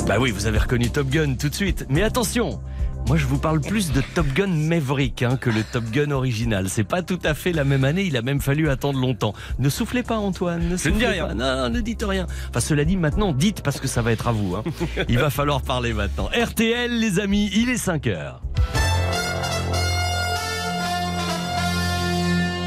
Bah 0.05 0.17
oui, 0.19 0.31
vous 0.31 0.45
avez 0.47 0.57
reconnu 0.57 0.89
Top 0.89 1.07
Gun 1.09 1.35
tout 1.35 1.47
de 1.49 1.55
suite. 1.55 1.85
Mais 1.89 2.03
attention, 2.03 2.61
moi 3.07 3.17
je 3.17 3.25
vous 3.25 3.37
parle 3.37 3.59
plus 3.61 3.91
de 3.91 4.01
Top 4.15 4.25
Gun 4.33 4.47
Maverick 4.47 5.21
hein, 5.23 5.37
que 5.37 5.49
le 5.49 5.63
Top 5.63 5.83
Gun 5.91 6.11
original. 6.11 6.69
C'est 6.69 6.83
pas 6.83 7.01
tout 7.01 7.19
à 7.23 7.33
fait 7.33 7.51
la 7.51 7.63
même 7.63 7.83
année, 7.83 8.03
il 8.03 8.17
a 8.17 8.21
même 8.21 8.39
fallu 8.41 8.69
attendre 8.69 8.99
longtemps. 8.99 9.33
Ne 9.59 9.69
soufflez 9.69 10.03
pas 10.03 10.17
Antoine, 10.17 10.67
ne 10.69 10.77
Je 10.77 10.89
ne 10.89 10.97
dis 10.97 11.05
rien. 11.05 11.27
pas. 11.27 11.33
Non, 11.33 11.57
non, 11.63 11.69
ne 11.69 11.81
dites 11.81 12.03
rien. 12.07 12.27
Enfin 12.49 12.59
cela 12.59 12.85
dit, 12.85 12.97
maintenant 12.97 13.31
dites 13.33 13.61
parce 13.61 13.79
que 13.79 13.87
ça 13.87 14.01
va 14.01 14.11
être 14.11 14.27
à 14.27 14.31
vous. 14.31 14.55
hein. 14.55 14.63
Il 15.09 15.19
va 15.19 15.29
falloir 15.29 15.61
parler 15.61 15.93
maintenant. 15.93 16.29
RTL 16.33 16.91
les 16.99 17.19
amis, 17.19 17.51
il 17.53 17.69
est 17.69 17.77
5 17.77 18.07
heures. 18.07 18.41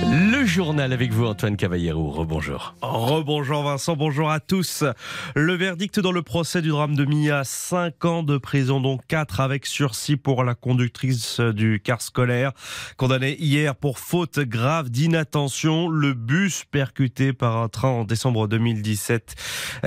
Le 0.08 0.44
journal 0.44 0.92
avec 0.92 1.12
vous 1.12 1.26
Antoine 1.26 1.56
Cavallero. 1.56 2.10
Rebonjour. 2.10 2.74
Rebonjour 2.80 3.64
Vincent, 3.64 3.96
bonjour 3.96 4.30
à 4.30 4.38
tous. 4.38 4.84
Le 5.34 5.54
verdict 5.54 5.98
dans 5.98 6.12
le 6.12 6.22
procès 6.22 6.62
du 6.62 6.68
drame 6.68 6.94
de 6.94 7.04
Mia, 7.04 7.42
5 7.42 8.04
ans 8.04 8.22
de 8.22 8.38
prison, 8.38 8.80
dont 8.80 8.98
4 9.08 9.40
avec 9.40 9.66
sursis 9.66 10.16
pour 10.16 10.44
la 10.44 10.54
conductrice 10.54 11.40
du 11.40 11.80
car 11.82 12.00
scolaire. 12.00 12.52
Condamnée 12.96 13.36
hier 13.40 13.74
pour 13.74 13.98
faute 13.98 14.38
grave 14.38 14.90
d'inattention, 14.90 15.88
le 15.88 16.14
bus 16.14 16.64
percuté 16.70 17.32
par 17.32 17.56
un 17.56 17.68
train 17.68 17.88
en 17.88 18.04
décembre 18.04 18.46
2017. 18.46 19.34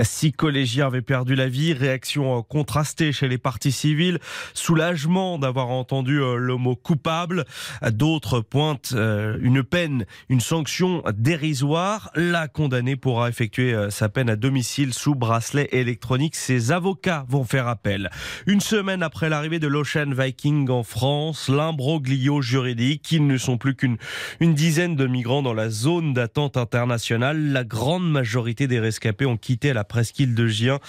Six 0.03 0.33
collégiens 0.33 0.87
avaient 0.87 1.01
perdu 1.01 1.35
la 1.35 1.47
vie. 1.47 1.71
Réaction 1.71 2.43
contrastée 2.43 3.13
chez 3.13 3.29
les 3.29 3.37
partis 3.37 3.71
civils. 3.71 4.19
Soulagement 4.53 5.39
d'avoir 5.39 5.69
entendu 5.69 6.21
euh, 6.21 6.35
le 6.35 6.57
mot 6.57 6.75
coupable. 6.75 7.45
D'autres 7.89 8.41
pointent 8.41 8.91
euh, 8.93 9.37
une 9.41 9.63
peine, 9.63 10.05
une 10.29 10.39
sanction 10.39 11.03
dérisoire. 11.13 12.11
La 12.15 12.47
condamnée 12.47 12.95
pourra 12.95 13.29
effectuer 13.29 13.73
euh, 13.73 13.89
sa 13.89 14.09
peine 14.09 14.29
à 14.29 14.35
domicile 14.35 14.93
sous 14.93 15.15
bracelet 15.15 15.69
électronique. 15.71 16.35
Ses 16.35 16.71
avocats 16.71 17.25
vont 17.27 17.43
faire 17.43 17.67
appel. 17.67 18.09
Une 18.47 18.61
semaine 18.61 19.03
après 19.03 19.29
l'arrivée 19.29 19.59
de 19.59 19.67
l'Ocean 19.67 20.11
Viking 20.11 20.69
en 20.69 20.83
France, 20.83 21.49
l'imbroglio 21.49 22.41
juridique, 22.41 23.11
ils 23.11 23.25
ne 23.25 23.37
sont 23.37 23.57
plus 23.57 23.75
qu'une 23.75 23.97
une 24.39 24.53
dizaine 24.53 24.95
de 24.95 25.05
migrants 25.05 25.41
dans 25.41 25.53
la 25.53 25.69
zone 25.69 26.13
d'attente 26.13 26.57
internationale. 26.57 27.51
La 27.51 27.63
grande 27.63 28.09
majorité 28.09 28.67
des 28.67 28.79
rescapés 28.79 29.25
ont 29.25 29.37
quitté 29.37 29.73
la 29.73 29.83
presqu'île 29.83 30.35
de 30.35 30.47
Gien, 30.47 30.79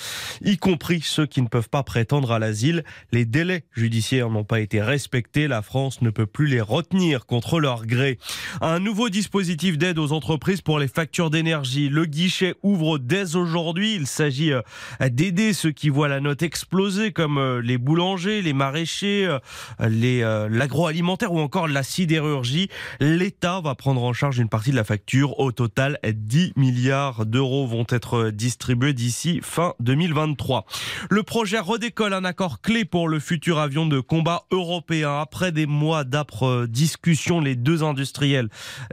y 0.42 0.56
compris 0.56 1.00
ceux 1.02 1.26
qui 1.26 1.42
ne 1.42 1.48
peuvent 1.48 1.68
pas 1.68 1.82
prétendre 1.82 2.32
à 2.32 2.38
l'asile. 2.38 2.84
Les 3.12 3.24
délais 3.24 3.64
judiciaires 3.72 4.30
n'ont 4.30 4.44
pas 4.44 4.60
été 4.60 4.80
respectés. 4.80 5.48
La 5.48 5.62
France 5.62 6.02
ne 6.02 6.10
peut 6.10 6.26
plus 6.26 6.46
les 6.46 6.60
retenir 6.60 7.26
contre 7.26 7.60
leur 7.60 7.86
gré. 7.86 8.18
Un 8.60 8.80
nouveau 8.80 9.08
dispositif 9.10 9.76
d'aide 9.76 9.98
aux 9.98 10.12
entreprises 10.12 10.62
pour 10.62 10.78
les 10.78 10.88
factures 10.88 11.30
d'énergie. 11.30 11.88
Le 11.88 12.06
guichet 12.06 12.54
ouvre 12.62 12.98
dès 12.98 13.36
aujourd'hui. 13.36 13.94
Il 13.94 14.06
s'agit 14.06 14.52
euh, 14.52 14.62
d'aider 15.00 15.52
ceux 15.52 15.72
qui 15.72 15.88
voient 15.88 16.08
la 16.08 16.20
note 16.20 16.42
exploser, 16.42 17.12
comme 17.12 17.38
euh, 17.38 17.60
les 17.60 17.78
boulangers, 17.78 18.42
les 18.42 18.52
maraîchers, 18.52 19.38
euh, 19.80 20.48
l'agroalimentaire 20.48 21.32
ou 21.32 21.40
encore 21.40 21.68
la 21.68 21.82
sidérurgie. 21.82 22.68
L'État 23.00 23.60
va 23.60 23.74
prendre 23.74 24.02
en 24.02 24.12
charge 24.12 24.38
une 24.38 24.48
partie 24.48 24.70
de 24.70 24.76
la 24.76 24.84
facture. 24.84 25.38
Au 25.38 25.52
total, 25.52 25.98
10 26.04 26.52
milliards 26.56 27.26
d'euros 27.26 27.66
vont 27.66 27.86
être 27.90 28.30
distribués 28.30 28.92
d'ici 28.92 29.40
fin 29.42 29.74
2023. 29.80 30.64
Le 31.10 31.22
projet 31.22 31.58
redécolle 31.58 32.14
un 32.14 32.24
accord 32.24 32.60
clé 32.60 32.84
pour 32.84 33.08
le 33.08 33.18
futur 33.18 33.58
avion 33.58 33.86
de 33.86 34.00
combat 34.00 34.44
européen. 34.50 35.18
Après 35.20 35.52
des 35.52 35.66
mois 35.66 36.04
d'âpres 36.04 36.66
discussions, 36.68 37.40
les 37.40 37.56
deux 37.56 37.82
industriels 37.82 38.48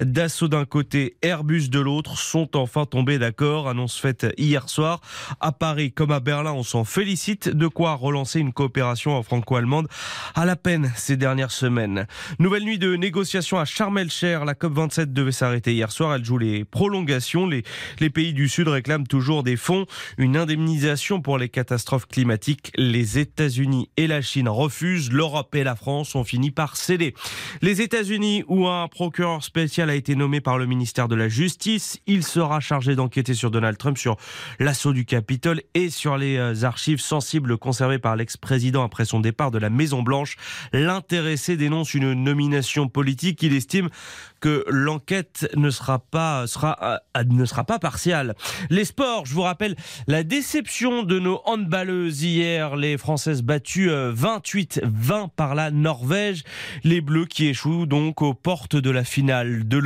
Dassault 0.07 0.47
d'un 0.47 0.63
côté, 0.63 1.17
Airbus 1.21 1.67
de 1.67 1.81
l'autre 1.81 2.17
sont 2.17 2.55
enfin 2.55 2.85
tombés 2.85 3.19
d'accord. 3.19 3.67
Annonce 3.67 3.99
faite 3.99 4.25
hier 4.37 4.69
soir. 4.69 5.01
À 5.41 5.51
Paris 5.51 5.91
comme 5.91 6.11
à 6.11 6.21
Berlin, 6.21 6.53
on 6.53 6.63
s'en 6.63 6.85
félicite. 6.85 7.49
De 7.49 7.67
quoi 7.67 7.93
relancer 7.95 8.39
une 8.39 8.53
coopération 8.53 9.21
franco-allemande 9.21 9.89
à 10.33 10.45
la 10.45 10.55
peine 10.55 10.93
ces 10.95 11.17
dernières 11.17 11.51
semaines. 11.51 12.07
Nouvelle 12.39 12.63
nuit 12.63 12.79
de 12.79 12.95
négociations 12.95 13.59
à 13.59 13.65
Sharm 13.65 13.97
el-Cher. 13.97 14.45
La 14.45 14.53
COP27 14.53 15.11
devait 15.11 15.33
s'arrêter 15.33 15.73
hier 15.73 15.91
soir. 15.91 16.15
Elle 16.15 16.23
joue 16.23 16.37
les 16.37 16.63
prolongations. 16.63 17.45
Les, 17.45 17.63
pays 18.09 18.31
du 18.31 18.47
Sud 18.47 18.69
réclament 18.69 19.07
toujours 19.07 19.43
des 19.43 19.57
fonds, 19.57 19.85
une 20.17 20.37
indemnisation 20.37 21.21
pour 21.21 21.37
les 21.37 21.49
catastrophes 21.49 22.07
climatiques. 22.07 22.71
Les 22.77 23.19
États-Unis 23.19 23.89
et 23.97 24.07
la 24.07 24.21
Chine 24.21 24.47
refusent. 24.47 25.11
L'Europe 25.11 25.53
et 25.53 25.65
la 25.65 25.75
France 25.75 26.15
ont 26.15 26.23
fini 26.23 26.51
par 26.51 26.77
céder. 26.77 27.13
Les 27.61 27.81
États-Unis, 27.81 28.45
où 28.47 28.67
un 28.67 28.87
procureur 28.87 29.43
spécial 29.43 29.89
été 29.97 30.15
nommé 30.15 30.41
par 30.41 30.57
le 30.57 30.65
ministère 30.65 31.07
de 31.07 31.15
la 31.15 31.27
Justice. 31.27 31.99
Il 32.07 32.23
sera 32.23 32.59
chargé 32.59 32.95
d'enquêter 32.95 33.33
sur 33.33 33.51
Donald 33.51 33.77
Trump, 33.77 33.97
sur 33.97 34.15
l'assaut 34.59 34.93
du 34.93 35.05
Capitole 35.05 35.61
et 35.73 35.89
sur 35.89 36.17
les 36.17 36.37
euh, 36.37 36.63
archives 36.63 37.01
sensibles 37.01 37.57
conservées 37.57 37.99
par 37.99 38.15
l'ex-président 38.15 38.83
après 38.83 39.05
son 39.05 39.19
départ 39.19 39.51
de 39.51 39.57
la 39.57 39.69
Maison-Blanche. 39.69 40.37
L'intéressé 40.71 41.57
dénonce 41.57 41.93
une 41.93 42.13
nomination 42.13 42.87
politique. 42.87 43.41
Il 43.43 43.55
estime 43.55 43.89
que 44.39 44.63
l'enquête 44.69 45.49
ne 45.55 45.71
sera 45.71 45.99
pas 45.99 46.45
sera 46.47 46.77
euh, 47.17 47.23
ne 47.25 47.45
sera 47.45 47.63
pas 47.63 47.79
partiale. 47.79 48.35
Les 48.69 48.85
sports, 48.85 49.25
je 49.25 49.33
vous 49.33 49.41
rappelle 49.41 49.75
la 50.07 50.23
déception 50.23 51.03
de 51.03 51.19
nos 51.19 51.41
handballeuses 51.45 52.23
hier, 52.23 52.75
les 52.75 52.97
Françaises 52.97 53.41
battues 53.41 53.89
28-20 53.89 55.29
par 55.35 55.55
la 55.55 55.71
Norvège, 55.71 56.43
les 56.83 57.01
Bleus 57.01 57.25
qui 57.25 57.47
échouent 57.47 57.87
donc 57.87 58.21
aux 58.21 58.35
portes 58.35 58.75
de 58.75 58.91
la 58.91 59.03
finale 59.03 59.67
de 59.67 59.77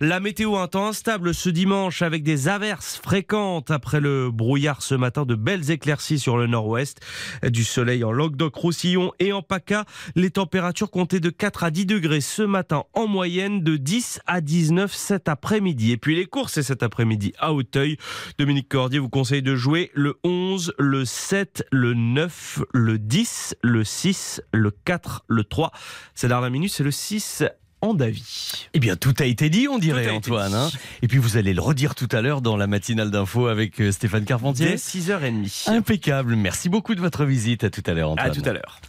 La 0.00 0.20
météo 0.20 0.56
un 0.56 0.68
temps 0.68 0.88
instable 0.88 1.34
ce 1.34 1.48
dimanche 1.48 2.02
avec 2.02 2.22
des 2.22 2.48
averses 2.48 3.00
fréquentes 3.02 3.70
après 3.70 4.00
le 4.00 4.30
brouillard 4.30 4.82
ce 4.82 4.94
matin, 4.94 5.24
de 5.24 5.34
belles 5.34 5.70
éclaircies 5.70 6.18
sur 6.18 6.36
le 6.36 6.46
nord-ouest, 6.46 7.00
du 7.44 7.64
soleil 7.64 8.04
en 8.04 8.12
Languedoc-Roussillon 8.12 9.12
et 9.18 9.32
en 9.32 9.42
PACA. 9.42 9.84
Les 10.14 10.30
températures 10.30 10.90
comptaient 10.90 11.20
de 11.20 11.30
4 11.30 11.64
à 11.64 11.70
10 11.70 11.86
degrés 11.86 12.20
ce 12.20 12.42
matin 12.42 12.84
en 12.94 13.06
moyenne, 13.06 13.62
de 13.62 13.76
10 13.76 14.20
à 14.26 14.40
19 14.40 14.92
cet 14.92 15.28
après-midi. 15.28 15.92
Et 15.92 15.96
puis 15.96 16.16
les 16.16 16.26
courses 16.26 16.54
c'est 16.54 16.62
cet 16.62 16.82
après-midi 16.82 17.32
à 17.38 17.52
Auteuil. 17.52 17.98
Dominique 18.38 18.68
Cordier 18.68 18.98
vous 18.98 19.08
conseille 19.08 19.42
de 19.42 19.54
jouer 19.54 19.90
le 19.94 20.18
11, 20.24 20.72
le 20.78 21.04
7, 21.04 21.66
le 21.70 21.94
9, 21.94 22.62
le 22.72 22.98
10, 22.98 23.56
le 23.62 23.84
6, 23.84 24.42
le 24.52 24.70
4, 24.70 25.24
le 25.28 25.44
3. 25.44 25.70
Ces 26.14 26.28
dernières 26.28 26.50
minutes, 26.50 26.72
c'est 26.72 26.84
le 26.84 26.90
6 26.90 27.44
en 27.86 27.94
Davy. 27.94 28.68
Eh 28.74 28.78
bien, 28.80 28.96
tout 28.96 29.14
a 29.18 29.24
été 29.24 29.48
dit, 29.50 29.68
on 29.68 29.78
dirait, 29.78 30.10
Antoine. 30.10 30.54
hein. 30.54 30.70
Et 31.02 31.08
puis, 31.08 31.18
vous 31.18 31.36
allez 31.36 31.54
le 31.54 31.60
redire 31.60 31.94
tout 31.94 32.08
à 32.12 32.20
l'heure 32.20 32.40
dans 32.42 32.56
la 32.56 32.66
matinale 32.66 33.10
d'info 33.10 33.46
avec 33.46 33.80
euh, 33.80 33.92
Stéphane 33.92 34.20
Dès 34.20 34.26
Carpentier. 34.26 34.76
6h30. 34.76 35.70
Impeccable. 35.70 36.36
Merci 36.36 36.68
beaucoup 36.68 36.94
de 36.94 37.00
votre 37.00 37.24
visite. 37.24 37.64
À 37.64 37.70
tout 37.70 37.82
à 37.86 37.92
l'heure, 37.94 38.10
Antoine. 38.10 38.30
À 38.30 38.34
tout 38.34 38.42
à 38.44 38.52
l'heure. 38.52 38.80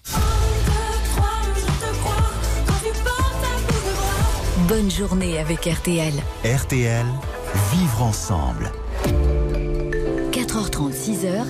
Bonne 4.68 4.92
journée 4.92 5.38
avec 5.40 5.66
RTL. 5.66 6.14
RTL, 6.44 7.06
vivre 7.74 8.02
ensemble. 8.04 8.72
4h30, 10.34 10.92
6h, 10.92 11.46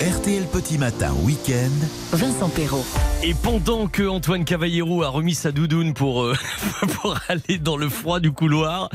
RTL 0.00 0.44
Petit 0.52 0.76
Matin 0.76 1.14
Week-end. 1.22 1.72
Vincent 2.12 2.50
Perrault. 2.50 2.84
Et 3.24 3.32
pendant 3.32 3.86
que 3.86 4.06
Antoine 4.06 4.44
Cavallero 4.44 5.02
a 5.02 5.08
remis 5.08 5.34
sa 5.34 5.52
doudoune 5.52 5.94
pour, 5.94 6.22
euh, 6.22 6.34
pour 7.00 7.18
aller 7.28 7.56
dans 7.56 7.78
le 7.78 7.88
froid 7.88 8.20
du 8.20 8.30
couloir, 8.30 8.90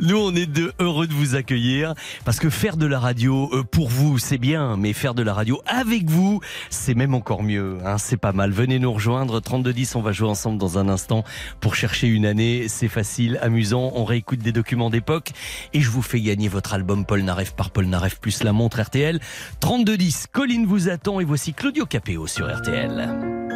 nous 0.00 0.16
on 0.16 0.34
est 0.34 0.46
de, 0.46 0.72
heureux 0.80 1.06
de 1.06 1.12
vous 1.12 1.34
accueillir 1.34 1.92
parce 2.24 2.40
que 2.40 2.48
faire 2.48 2.78
de 2.78 2.86
la 2.86 2.98
radio 2.98 3.50
euh, 3.52 3.64
pour 3.64 3.88
vous 3.90 4.16
c'est 4.16 4.38
bien, 4.38 4.78
mais 4.78 4.94
faire 4.94 5.12
de 5.12 5.22
la 5.22 5.34
radio 5.34 5.60
avec 5.66 6.08
vous 6.08 6.40
c'est 6.70 6.94
même 6.94 7.14
encore 7.14 7.42
mieux. 7.42 7.76
Hein, 7.84 7.98
c'est 7.98 8.16
pas 8.16 8.32
mal. 8.32 8.50
Venez 8.50 8.78
nous 8.78 8.94
rejoindre 8.94 9.40
3210, 9.40 9.94
on 9.94 10.00
va 10.00 10.12
jouer 10.12 10.28
ensemble 10.28 10.56
dans 10.56 10.78
un 10.78 10.88
instant 10.88 11.22
pour 11.60 11.74
chercher 11.74 12.06
une 12.06 12.24
année. 12.24 12.66
C'est 12.68 12.88
facile, 12.88 13.38
amusant. 13.42 13.92
On 13.94 14.06
réécoute 14.06 14.38
des 14.38 14.52
documents 14.52 14.88
d'époque 14.88 15.32
et 15.74 15.82
je 15.82 15.90
vous 15.90 16.02
fais 16.02 16.20
gagner 16.22 16.48
votre 16.48 16.72
album 16.72 17.04
Paul 17.04 17.20
Naref 17.20 17.54
par 17.54 17.70
Paul 17.70 17.84
Naref 17.84 18.20
plus 18.20 18.42
la 18.42 18.54
montre 18.54 18.80
RTL 18.80 19.20
3210. 19.60 20.28
Colline 20.46 20.64
vous 20.64 20.88
attend 20.88 21.18
et 21.18 21.24
voici 21.24 21.52
Claudio 21.52 21.86
Capéo 21.86 22.28
sur 22.28 22.46
RTL. 22.46 23.55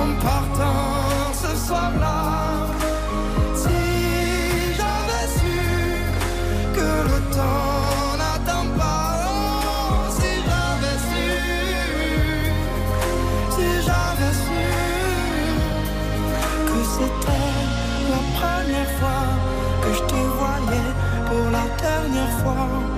En 0.00 0.10
partant 0.22 1.32
ce 1.42 1.52
soir-là, 1.66 2.18
si 3.62 3.80
j'avais 4.78 5.26
su 5.38 5.58
que 6.76 6.90
le 7.10 7.18
temps 7.36 8.16
n'attend 8.20 8.66
pas, 8.78 9.10
oh, 9.26 10.10
si 10.18 10.30
j'avais 10.46 10.98
su, 11.08 11.28
si 13.54 13.66
j'avais 13.86 14.34
su 14.44 14.64
que 16.68 16.78
c'était 16.96 17.54
la 18.12 18.22
première 18.38 18.92
fois 19.00 19.24
que 19.82 19.90
je 19.98 20.02
te 20.12 20.20
voyais 20.38 20.90
pour 21.28 21.46
la 21.50 21.66
dernière 21.82 22.34
fois. 22.40 22.97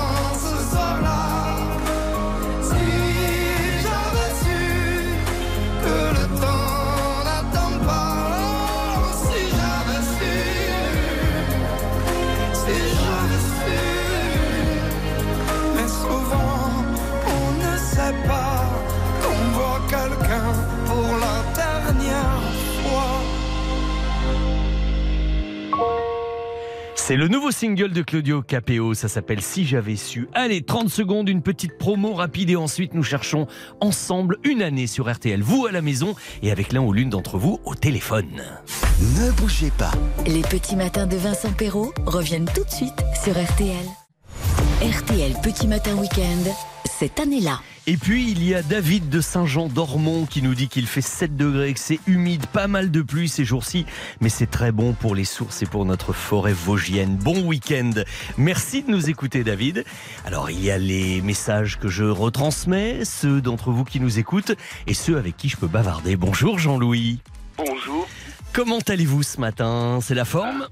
C'est 27.11 27.17
le 27.17 27.27
nouveau 27.27 27.51
single 27.51 27.91
de 27.91 28.03
Claudio 28.03 28.41
Capéo, 28.41 28.93
ça 28.93 29.09
s'appelle 29.09 29.41
Si 29.41 29.65
j'avais 29.65 29.97
su. 29.97 30.29
Allez, 30.33 30.61
30 30.61 30.87
secondes, 30.87 31.27
une 31.27 31.41
petite 31.41 31.77
promo 31.77 32.13
rapide 32.13 32.51
et 32.51 32.55
ensuite 32.55 32.93
nous 32.93 33.03
cherchons 33.03 33.47
ensemble 33.81 34.37
une 34.45 34.61
année 34.61 34.87
sur 34.87 35.11
RTL, 35.11 35.41
vous 35.41 35.65
à 35.65 35.73
la 35.73 35.81
maison 35.81 36.15
et 36.41 36.53
avec 36.53 36.71
l'un 36.71 36.79
ou 36.79 36.93
l'une 36.93 37.09
d'entre 37.09 37.37
vous 37.37 37.59
au 37.65 37.75
téléphone. 37.75 38.41
Ne 39.17 39.29
bougez 39.31 39.71
pas. 39.77 39.91
Les 40.25 40.39
petits 40.39 40.77
matins 40.77 41.05
de 41.05 41.17
Vincent 41.17 41.51
Perrault 41.51 41.93
reviennent 42.05 42.49
tout 42.55 42.63
de 42.63 42.71
suite 42.71 43.03
sur 43.21 43.33
RTL. 43.33 43.75
RTL 44.81 45.33
Petit 45.43 45.67
Matin 45.67 45.97
Week-end, 45.97 46.49
cette 47.01 47.19
année-là. 47.19 47.59
Et 47.87 47.97
puis 47.97 48.29
il 48.29 48.43
y 48.43 48.53
a 48.53 48.61
David 48.61 49.09
de 49.09 49.21
Saint-Jean-d'Ormont 49.21 50.27
qui 50.27 50.43
nous 50.43 50.53
dit 50.53 50.67
qu'il 50.67 50.85
fait 50.85 51.01
7 51.01 51.35
degrés, 51.35 51.73
que 51.73 51.79
c'est 51.79 51.99
humide, 52.05 52.45
pas 52.45 52.67
mal 52.67 52.91
de 52.91 53.01
pluie 53.01 53.27
ces 53.27 53.43
jours-ci, 53.43 53.87
mais 54.19 54.29
c'est 54.29 54.45
très 54.45 54.71
bon 54.71 54.93
pour 54.93 55.15
les 55.15 55.25
sources 55.25 55.63
et 55.63 55.65
pour 55.65 55.83
notre 55.85 56.13
forêt 56.13 56.53
vosgienne. 56.53 57.15
Bon 57.15 57.41
week-end. 57.41 57.89
Merci 58.37 58.83
de 58.83 58.91
nous 58.91 59.09
écouter 59.09 59.43
David. 59.43 59.83
Alors 60.25 60.51
il 60.51 60.63
y 60.63 60.69
a 60.69 60.77
les 60.77 61.23
messages 61.23 61.79
que 61.79 61.87
je 61.87 62.03
retransmets, 62.03 63.03
ceux 63.03 63.41
d'entre 63.41 63.71
vous 63.71 63.83
qui 63.83 63.99
nous 63.99 64.19
écoutent 64.19 64.53
et 64.85 64.93
ceux 64.93 65.17
avec 65.17 65.37
qui 65.37 65.49
je 65.49 65.57
peux 65.57 65.65
bavarder. 65.65 66.15
Bonjour 66.15 66.59
Jean-Louis. 66.59 67.17
Bonjour, 67.57 68.07
Comment 68.53 68.79
allez-vous 68.87 69.23
ce 69.23 69.39
matin? 69.39 69.97
C'est 70.03 70.13
la 70.13 70.25
forme? 70.25 70.67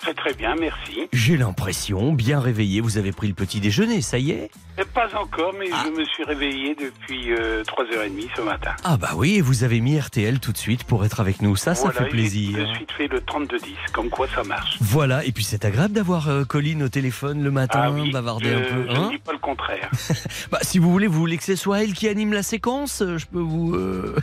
Très 0.00 0.14
très 0.14 0.34
bien, 0.34 0.54
merci. 0.58 1.08
J'ai 1.12 1.36
l'impression, 1.36 2.12
bien 2.12 2.40
réveillé, 2.40 2.80
vous 2.80 2.98
avez 2.98 3.12
pris 3.12 3.28
le 3.28 3.34
petit 3.34 3.60
déjeuner, 3.60 4.00
ça 4.00 4.18
y 4.18 4.30
est 4.30 4.50
Mais 4.78 4.84
pas 4.84 5.08
encore, 5.16 5.52
mais 5.58 5.66
Ah. 5.72 5.84
je 5.86 5.90
me 6.00 6.04
suis 6.06 6.24
réveillé 6.24 6.74
depuis 6.74 7.32
euh, 7.32 7.62
3h30 7.64 8.28
ce 8.36 8.40
matin. 8.42 8.72
Ah 8.84 8.96
bah 8.96 9.10
oui, 9.16 9.34
et 9.36 9.40
vous 9.40 9.62
avez 9.64 9.80
mis 9.80 9.98
RTL 9.98 10.40
tout 10.40 10.52
de 10.52 10.56
suite 10.58 10.84
pour 10.84 11.04
être 11.04 11.20
avec 11.20 11.42
nous, 11.42 11.54
ça, 11.56 11.74
ça 11.74 11.82
Voilà, 11.84 11.98
fait 11.98 12.04
j'ai 12.06 12.10
plaisir. 12.10 12.58
de 12.68 12.74
suite 12.74 12.92
fait 12.92 13.08
le 13.08 13.20
32-10, 13.20 13.58
comme 13.92 14.08
quoi 14.08 14.26
ça 14.34 14.42
marche. 14.44 14.76
Voilà, 14.80 15.24
et 15.24 15.32
puis 15.32 15.44
c'est 15.44 15.64
agréable 15.64 15.94
d'avoir 15.94 16.28
euh, 16.28 16.44
Colline 16.44 16.82
au 16.82 16.88
téléphone 16.88 17.42
le 17.42 17.50
matin, 17.50 17.80
ah 17.84 17.90
oui, 17.92 18.10
bavarder 18.10 18.48
je, 18.50 18.54
un 18.56 18.60
peu. 18.62 18.86
je 18.88 18.92
ne 18.92 18.96
hein 19.04 19.08
dis 19.12 19.18
pas 19.18 19.32
le 19.32 19.38
contraire. 19.38 19.90
bah, 20.50 20.58
si 20.62 20.78
vous 20.78 20.90
voulez, 20.90 21.06
vous 21.08 21.18
voulez 21.18 21.36
que 21.36 21.44
ce 21.44 21.56
soit 21.56 21.82
elle 21.82 21.92
qui 21.92 22.08
anime 22.08 22.32
la 22.32 22.42
séquence, 22.42 23.02
euh, 23.02 23.18
je 23.18 23.26
peux 23.26 23.38
vous... 23.40 23.74
euh, 23.74 24.16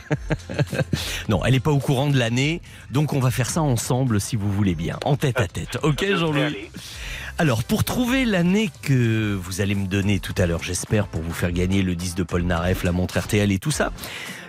non, 1.30 1.44
elle 1.46 1.52
n'est 1.54 1.60
pas 1.60 1.72
au 1.72 1.80
courant 1.80 2.08
de 2.10 2.18
l'année, 2.18 2.62
donc 2.92 3.14
on 3.14 3.20
va 3.20 3.32
faire 3.32 3.50
ça 3.50 3.62
ensemble 3.62 4.20
si 4.20 4.36
vous 4.36 4.52
voulez 4.52 4.76
bien, 4.76 4.98
en 5.06 5.16
tête 5.16 5.40
à 5.40 5.48
tête. 5.48 5.67
Ok 5.84 6.06
Jean-Louis. 6.16 6.70
Alors, 7.40 7.64
pour 7.64 7.84
trouver 7.84 8.26
l'année 8.26 8.72
que 8.82 9.36
vous 9.40 9.62
allez 9.62 9.76
me 9.76 9.86
donner 9.86 10.20
tout 10.20 10.34
à 10.40 10.48
l'heure, 10.48 10.64
j'espère, 10.64 11.08
pour 11.08 11.22
vous 11.22 11.34
faire 11.34 11.52
gagner 11.52 11.84
le 11.84 11.96
10 11.96 12.16
de 12.16 12.24
Paul 12.24 12.42
Naref, 12.42 12.84
la 12.84 12.92
montre 12.92 13.20
RTL 13.20 13.52
et 13.52 13.60
tout 13.60 13.70
ça, 13.70 13.92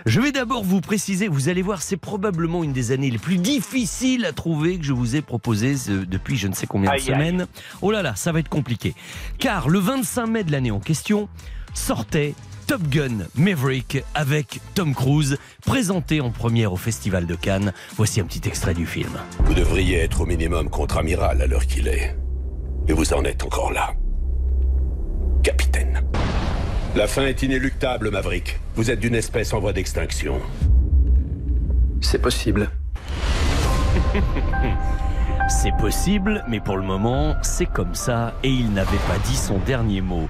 je 0.07 0.19
vais 0.19 0.31
d'abord 0.31 0.63
vous 0.63 0.81
préciser, 0.81 1.27
vous 1.27 1.49
allez 1.49 1.61
voir, 1.61 1.83
c'est 1.83 1.97
probablement 1.97 2.63
une 2.63 2.73
des 2.73 2.91
années 2.91 3.11
les 3.11 3.19
plus 3.19 3.37
difficiles 3.37 4.25
à 4.25 4.31
trouver 4.33 4.79
que 4.79 4.85
je 4.85 4.93
vous 4.93 5.15
ai 5.15 5.21
proposées 5.21 5.75
euh, 5.89 6.03
depuis 6.07 6.35
je 6.35 6.47
ne 6.47 6.53
sais 6.55 6.65
combien 6.65 6.89
de 6.89 6.95
Aïe, 6.95 7.01
aïe. 7.01 7.05
semaines. 7.13 7.45
Oh 7.83 7.91
là 7.91 8.01
là, 8.01 8.15
ça 8.15 8.31
va 8.31 8.39
être 8.39 8.49
compliqué. 8.49 8.95
Car 9.37 9.69
le 9.69 9.77
25 9.77 10.25
mai 10.25 10.43
de 10.43 10.51
l'année 10.51 10.71
en 10.71 10.79
question 10.79 11.29
sortait 11.75 12.33
Top 12.69 12.83
Gun 12.83 13.25
Maverick 13.33 14.03
avec 14.13 14.59
Tom 14.75 14.93
Cruise, 14.93 15.39
présenté 15.65 16.21
en 16.21 16.29
première 16.29 16.71
au 16.71 16.75
Festival 16.75 17.25
de 17.25 17.33
Cannes. 17.33 17.73
Voici 17.95 18.21
un 18.21 18.25
petit 18.25 18.47
extrait 18.47 18.75
du 18.75 18.85
film. 18.85 19.09
Vous 19.39 19.55
devriez 19.55 19.97
être 19.97 20.21
au 20.21 20.27
minimum 20.27 20.69
contre-amiral 20.69 21.41
à 21.41 21.47
l'heure 21.47 21.65
qu'il 21.65 21.87
est. 21.87 22.15
Et 22.87 22.93
vous 22.93 23.11
en 23.11 23.23
êtes 23.23 23.43
encore 23.43 23.71
là. 23.71 23.95
Capitaine. 25.41 26.03
La 26.95 27.07
fin 27.07 27.25
est 27.25 27.41
inéluctable, 27.41 28.11
Maverick. 28.11 28.59
Vous 28.75 28.91
êtes 28.91 28.99
d'une 28.99 29.15
espèce 29.15 29.51
en 29.51 29.59
voie 29.59 29.73
d'extinction. 29.73 30.39
C'est 32.01 32.21
possible. 32.21 32.69
C'est 35.49 35.75
possible, 35.77 36.45
mais 36.47 36.59
pour 36.59 36.77
le 36.77 36.83
moment, 36.83 37.35
c'est 37.41 37.65
comme 37.65 37.95
ça 37.95 38.35
et 38.43 38.49
il 38.49 38.71
n'avait 38.71 38.97
pas 39.07 39.17
dit 39.25 39.35
son 39.35 39.57
dernier 39.57 39.99
mot. 39.99 40.29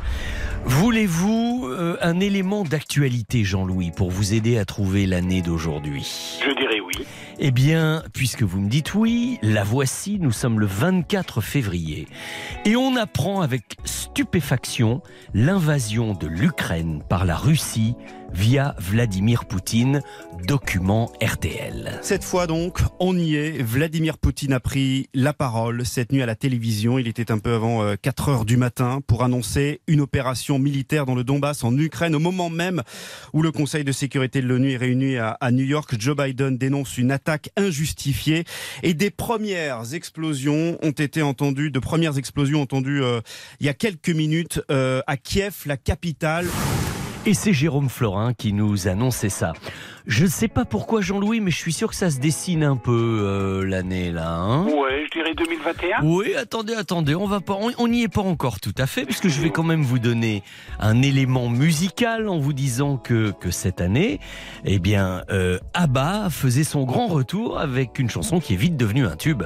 Voulez-vous 0.66 1.68
euh, 1.70 1.98
un 2.02 2.20
élément 2.20 2.64
d'actualité, 2.64 3.44
Jean-Louis, 3.44 3.92
pour 3.92 4.12
vous 4.12 4.34
aider 4.34 4.58
à 4.58 4.66
trouver 4.66 5.06
l'année 5.06 5.42
d'aujourd'hui? 5.42 6.40
Je 6.44 6.52
dirais 6.56 6.80
oui. 6.80 7.06
Eh 7.42 7.52
bien, 7.52 8.04
puisque 8.14 8.44
vous 8.44 8.60
me 8.60 8.68
dites 8.68 8.96
oui, 8.96 9.40
la 9.42 9.64
voici, 9.64 10.20
nous 10.20 10.34
sommes 10.34 10.60
le 10.60 10.66
24 10.66 11.40
février. 11.40 12.06
Et 12.66 12.76
on 12.76 12.98
apprend 12.98 13.40
avec 13.40 13.78
stupéfaction 13.86 15.02
l'invasion 15.34 16.14
de 16.14 16.28
l'Ukraine 16.28 17.02
par 17.08 17.24
la 17.24 17.38
Russie 17.38 17.96
via 18.34 18.76
Vladimir 18.78 19.46
Poutine, 19.46 20.02
document 20.46 21.12
RTL. 21.22 22.00
Cette 22.04 22.24
fois 22.24 22.46
donc, 22.46 22.80
on 23.00 23.18
y 23.18 23.36
est. 23.36 23.64
Vladimir 23.64 24.18
Poutine 24.18 24.54
a 24.54 24.60
pris 24.60 25.10
la 25.16 25.34
parole 25.34 25.86
cette 25.86 26.12
nuit 26.12 26.22
à 26.22 26.26
la 26.26 26.36
télévision. 26.36 27.00
Il 27.00 27.08
était 27.08 27.32
un 27.32 27.40
peu 27.40 27.54
avant 27.54 27.84
euh, 27.84 27.96
4 28.00 28.30
heures 28.30 28.46
du 28.46 28.58
matin 28.58 29.00
pour 29.08 29.24
annoncer 29.24 29.82
une 29.88 30.02
opération 30.02 30.60
militaire 30.60 31.06
dans 31.06 31.16
le 31.16 31.24
Donbass 31.24 31.64
en 31.64 31.76
Ukraine 31.76 32.14
au 32.14 32.20
moment 32.20 32.50
même 32.50 32.84
où 33.34 33.42
le 33.42 33.52
Conseil 33.52 33.84
de 33.84 33.92
sécurité 33.92 34.42
de 34.42 34.48
l'ONU 34.48 34.74
est 34.74 34.78
réuni 34.78 35.18
à 35.18 35.52
New 35.52 35.66
York. 35.66 35.96
Joe 35.98 36.16
Biden 36.16 36.58
dénonce 36.58 36.98
une 36.98 37.12
attaque 37.12 37.29
injustifiée 37.58 38.44
et 38.84 38.94
des 38.94 39.12
premières 39.12 39.94
explosions 39.94 40.78
ont 40.82 40.92
été 40.92 41.22
entendues, 41.22 41.72
de 41.72 41.80
premières 41.80 42.18
explosions 42.18 42.62
entendues 42.62 43.04
euh, 43.04 43.22
il 43.60 43.66
y 43.66 43.70
a 43.70 43.74
quelques 43.74 44.10
minutes 44.10 44.62
euh, 44.72 45.02
à 45.08 45.18
Kiev, 45.18 45.64
la 45.66 45.78
capitale. 45.78 46.48
Et 47.26 47.34
c'est 47.34 47.54
Jérôme 47.54 47.90
Florin 47.90 48.34
qui 48.34 48.54
nous 48.54 48.88
annonçait 48.88 49.30
ça. 49.30 49.54
Je 50.08 50.24
ne 50.24 50.30
sais 50.30 50.48
pas 50.48 50.66
pourquoi 50.66 51.02
Jean-Louis, 51.02 51.40
mais 51.40 51.52
je 51.52 51.58
suis 51.58 51.74
sûr 51.74 51.90
que 51.90 51.96
ça 51.96 52.10
se 52.10 52.20
dessine 52.20 52.64
un 52.64 52.78
peu 52.78 53.22
euh, 53.24 53.66
l'année 53.66 54.12
là. 54.12 54.36
hein 54.38 54.66
Ouais, 54.66 55.06
je 55.06 55.12
dirais 55.20 55.34
2021. 55.36 56.04
oui, 56.04 56.36
attendez, 56.36 56.74
attendez, 56.74 57.16
on 57.16 57.28
va 57.28 57.42
pas, 57.42 57.58
on 57.78 57.88
n'y 57.88 58.04
est 58.04 58.08
pas 58.14 58.22
encore 58.22 58.60
tout 58.60 58.74
à 58.78 58.88
fait, 58.88 59.06
puisque 59.06 59.28
je 59.28 59.42
vais 59.42 59.50
quand 59.50 59.64
même 59.64 59.84
vous 59.84 60.00
donner 60.00 60.44
un 60.80 61.02
élément 61.02 61.50
musical 61.50 62.28
en 62.30 62.40
vous 62.40 62.54
disant 62.54 62.98
que 62.98 63.32
que 63.40 63.52
cette 63.52 63.82
année, 63.82 64.20
eh 64.66 64.80
bien, 64.80 65.24
euh, 65.30 65.60
ABBA 65.74 66.30
faisait 66.30 66.64
son 66.64 66.84
grand 66.84 67.08
retour 67.08 67.60
avec 67.60 68.00
une 68.00 68.10
chanson 68.10 68.40
qui 68.40 68.54
est 68.54 68.58
vite 68.58 68.78
devenue 68.78 69.06
un 69.06 69.16
tube. 69.16 69.44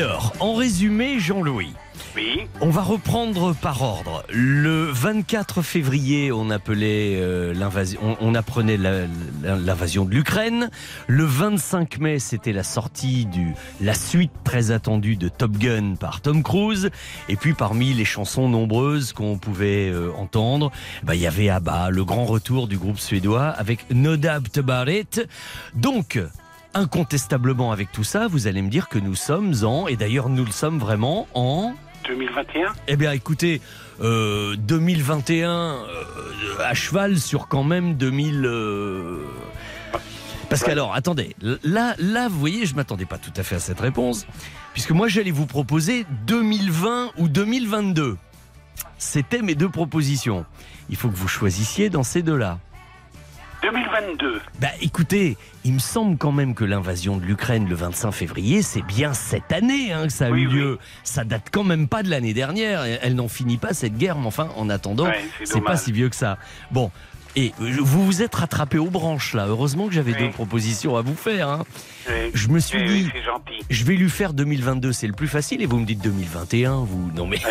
Alors, 0.00 0.32
en 0.40 0.54
résumé, 0.54 1.18
Jean-Louis. 1.18 1.74
Oui. 2.16 2.46
On 2.62 2.70
va 2.70 2.80
reprendre 2.80 3.54
par 3.54 3.82
ordre. 3.82 4.24
Le 4.32 4.86
24 4.86 5.60
février, 5.60 6.32
on 6.32 6.48
appelait 6.48 7.16
euh, 7.20 7.52
l'invasion, 7.52 8.00
on, 8.02 8.30
on 8.30 8.34
apprenait 8.34 8.78
l'invasion 8.78 10.06
de 10.06 10.12
l'Ukraine. 10.12 10.70
Le 11.06 11.24
25 11.24 11.98
mai, 11.98 12.18
c'était 12.18 12.54
la 12.54 12.62
sortie 12.62 13.26
du, 13.26 13.52
la 13.82 13.92
suite 13.92 14.32
très 14.42 14.70
attendue 14.70 15.16
de 15.16 15.28
Top 15.28 15.52
Gun 15.58 15.96
par 16.00 16.22
Tom 16.22 16.42
Cruise. 16.42 16.88
Et 17.28 17.36
puis 17.36 17.52
parmi 17.52 17.92
les 17.92 18.06
chansons 18.06 18.48
nombreuses 18.48 19.12
qu'on 19.12 19.36
pouvait 19.36 19.90
euh, 19.90 20.12
entendre, 20.16 20.72
bah, 21.02 21.14
il 21.14 21.20
y 21.20 21.26
avait 21.26 21.50
ABBA, 21.50 21.90
le 21.90 22.04
grand 22.06 22.24
retour 22.24 22.68
du 22.68 22.78
groupe 22.78 22.98
suédois 22.98 23.48
avec 23.48 23.84
No 23.90 24.16
Doubt 24.16 24.56
About 24.56 24.90
It. 24.90 25.28
Donc, 25.74 26.18
incontestablement 26.74 27.72
avec 27.72 27.92
tout 27.92 28.04
ça, 28.04 28.26
vous 28.28 28.46
allez 28.46 28.62
me 28.62 28.68
dire 28.68 28.88
que 28.88 28.98
nous 28.98 29.14
sommes 29.14 29.54
en, 29.64 29.86
et 29.88 29.96
d'ailleurs 29.96 30.28
nous 30.28 30.44
le 30.44 30.52
sommes 30.52 30.78
vraiment 30.78 31.26
en 31.34 31.74
2021 32.06 32.72
eh 32.88 32.96
bien, 32.96 33.12
écoutez, 33.12 33.60
euh, 34.00 34.56
2021 34.56 35.50
euh, 35.50 35.84
à 36.58 36.74
cheval 36.74 37.18
sur 37.18 37.48
quand 37.48 37.62
même 37.62 37.94
2000. 37.94 38.44
euh, 38.44 39.18
Parce 40.48 40.62
qu'alors, 40.64 40.94
attendez, 40.94 41.36
là, 41.62 41.94
là, 41.98 42.28
vous 42.28 42.38
voyez, 42.38 42.66
je 42.66 42.74
m'attendais 42.74 43.04
pas 43.04 43.18
tout 43.18 43.32
à 43.36 43.42
fait 43.42 43.56
à 43.56 43.60
cette 43.60 43.80
réponse, 43.80 44.26
puisque 44.72 44.90
moi, 44.90 45.08
j'allais 45.08 45.30
vous 45.30 45.46
proposer 45.46 46.06
2020 46.26 47.12
ou 47.18 47.28
2022. 47.28 48.16
C'était 48.98 49.42
mes 49.42 49.54
deux 49.54 49.68
propositions. 49.68 50.44
Il 50.88 50.96
faut 50.96 51.08
que 51.08 51.16
vous 51.16 51.28
choisissiez 51.28 51.90
dans 51.90 52.02
ces 52.02 52.22
deux-là. 52.22 52.58
2022. 53.62 54.40
Bah 54.60 54.68
écoutez, 54.80 55.36
il 55.64 55.74
me 55.74 55.78
semble 55.78 56.16
quand 56.16 56.32
même 56.32 56.54
que 56.54 56.64
l'invasion 56.64 57.16
de 57.18 57.24
l'Ukraine 57.24 57.68
le 57.68 57.74
25 57.74 58.10
février, 58.12 58.62
c'est 58.62 58.82
bien 58.82 59.12
cette 59.12 59.52
année 59.52 59.92
hein, 59.92 60.06
que 60.06 60.12
ça 60.12 60.26
a 60.26 60.30
Oui, 60.30 60.42
eu 60.42 60.46
oui. 60.48 60.52
lieu. 60.54 60.78
Ça 61.04 61.24
date 61.24 61.48
quand 61.52 61.64
même 61.64 61.86
pas 61.88 62.02
de 62.02 62.08
l'année 62.10 62.32
dernière. 62.34 62.84
Elle 63.02 63.14
n'en 63.14 63.28
finit 63.28 63.58
pas 63.58 63.74
cette 63.74 63.96
guerre, 63.96 64.16
mais 64.18 64.26
enfin, 64.26 64.48
en 64.56 64.70
attendant, 64.70 65.04
Ouais, 65.06 65.24
c'est 65.44 65.60
pas 65.60 65.76
si 65.76 65.92
vieux 65.92 66.08
que 66.08 66.16
ça. 66.16 66.38
Bon. 66.70 66.90
Et 67.36 67.52
euh, 67.60 67.76
vous 67.78 68.04
vous 68.04 68.22
êtes 68.22 68.34
rattrapé 68.34 68.78
aux 68.78 68.90
branches 68.90 69.34
là. 69.34 69.46
Heureusement 69.46 69.86
que 69.86 69.94
j'avais 69.94 70.14
Oui. 70.14 70.18
deux 70.18 70.30
propositions 70.30 70.96
à 70.96 71.02
vous 71.02 71.14
faire. 71.14 71.48
hein. 71.48 71.64
Oui. 72.08 72.14
Je 72.34 72.48
me 72.48 72.58
suis 72.58 72.78
Oui, 72.80 73.04
dit, 73.04 73.10
je 73.70 73.84
vais 73.84 73.94
lui 73.94 74.10
faire 74.10 74.32
2022, 74.32 74.90
c'est 74.92 75.06
le 75.06 75.12
plus 75.12 75.28
facile. 75.28 75.62
Et 75.62 75.66
vous 75.66 75.78
me 75.78 75.86
dites 75.86 76.02
2021, 76.02 76.78
vous 76.84 77.10
non 77.14 77.28
mais. 77.28 77.38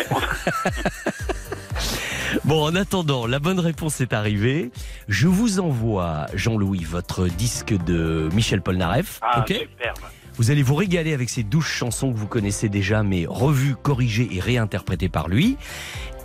Bon, 2.44 2.62
en 2.64 2.74
attendant, 2.74 3.26
la 3.26 3.38
bonne 3.38 3.60
réponse 3.60 4.00
est 4.00 4.12
arrivée. 4.12 4.70
Je 5.08 5.26
vous 5.26 5.60
envoie, 5.60 6.26
Jean-Louis, 6.34 6.84
votre 6.84 7.26
disque 7.26 7.74
de 7.84 8.28
Michel 8.32 8.62
Polnareff. 8.62 9.18
Ah, 9.22 9.44
superbe. 9.46 9.98
Vous 10.36 10.50
allez 10.50 10.62
vous 10.62 10.74
régaler 10.74 11.12
avec 11.12 11.28
ces 11.28 11.42
douze 11.42 11.66
chansons 11.66 12.12
que 12.12 12.16
vous 12.16 12.26
connaissez 12.26 12.68
déjà, 12.68 13.02
mais 13.02 13.26
revues, 13.28 13.74
corrigées 13.74 14.28
et 14.32 14.40
réinterprétées 14.40 15.08
par 15.08 15.28
lui. 15.28 15.56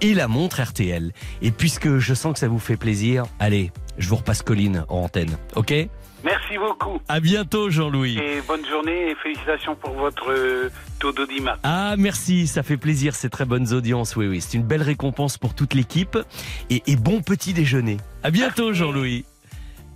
Et 0.01 0.13
la 0.13 0.27
montre 0.27 0.61
RTL. 0.61 1.11
Et 1.41 1.51
puisque 1.51 1.97
je 1.97 2.13
sens 2.13 2.33
que 2.33 2.39
ça 2.39 2.47
vous 2.47 2.59
fait 2.59 2.77
plaisir, 2.77 3.25
allez, 3.39 3.71
je 3.97 4.07
vous 4.07 4.15
repasse 4.17 4.41
Colline 4.41 4.85
en 4.89 4.99
antenne, 4.99 5.37
ok? 5.55 5.73
Merci 6.25 6.57
beaucoup. 6.57 6.99
À 7.07 7.19
bientôt 7.19 7.69
Jean-Louis. 7.69 8.17
Et 8.17 8.41
bonne 8.47 8.65
journée 8.65 9.11
et 9.11 9.15
félicitations 9.15 9.75
pour 9.75 9.91
votre 9.91 10.31
euh, 10.31 10.69
taux 10.99 11.11
d'audimat. 11.11 11.57
Ah 11.63 11.93
merci, 11.97 12.47
ça 12.47 12.63
fait 12.63 12.77
plaisir 12.77 13.13
ces 13.13 13.29
très 13.29 13.45
bonnes 13.45 13.71
audiences, 13.73 14.15
oui 14.15 14.27
oui, 14.27 14.41
c'est 14.41 14.57
une 14.57 14.63
belle 14.63 14.81
récompense 14.81 15.37
pour 15.37 15.53
toute 15.53 15.75
l'équipe 15.75 16.17
et, 16.71 16.81
et 16.87 16.95
bon 16.95 17.21
petit 17.21 17.53
déjeuner. 17.53 17.97
À 18.23 18.31
bientôt 18.31 18.73
Jean-Louis. 18.73 19.23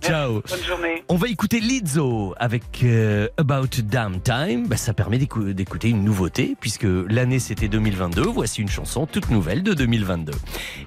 Ciao. 0.02 0.40
Bonne 0.48 0.64
journée. 0.66 1.02
On 1.08 1.16
va 1.16 1.28
écouter 1.28 1.60
Lizzo 1.60 2.34
avec 2.38 2.62
euh, 2.84 3.28
About 3.36 3.66
Damn 3.82 4.18
Time. 4.22 4.66
Bah, 4.66 4.78
ça 4.78 4.94
permet 4.94 5.18
d'écou- 5.18 5.52
d'écouter 5.52 5.90
une 5.90 6.04
nouveauté 6.04 6.56
puisque 6.58 6.86
l'année 7.08 7.38
c'était 7.38 7.68
2022. 7.68 8.22
Voici 8.22 8.62
une 8.62 8.70
chanson 8.70 9.04
toute 9.06 9.28
nouvelle 9.30 9.62
de 9.62 9.74
2022. 9.74 10.32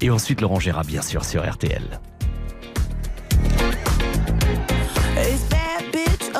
Et 0.01 0.09
ensuite 0.09 0.41
Laurent 0.41 0.59
Gérard 0.59 0.85
bien 0.85 1.01
sûr 1.03 1.25
sur 1.25 1.47
RTL. 1.47 1.99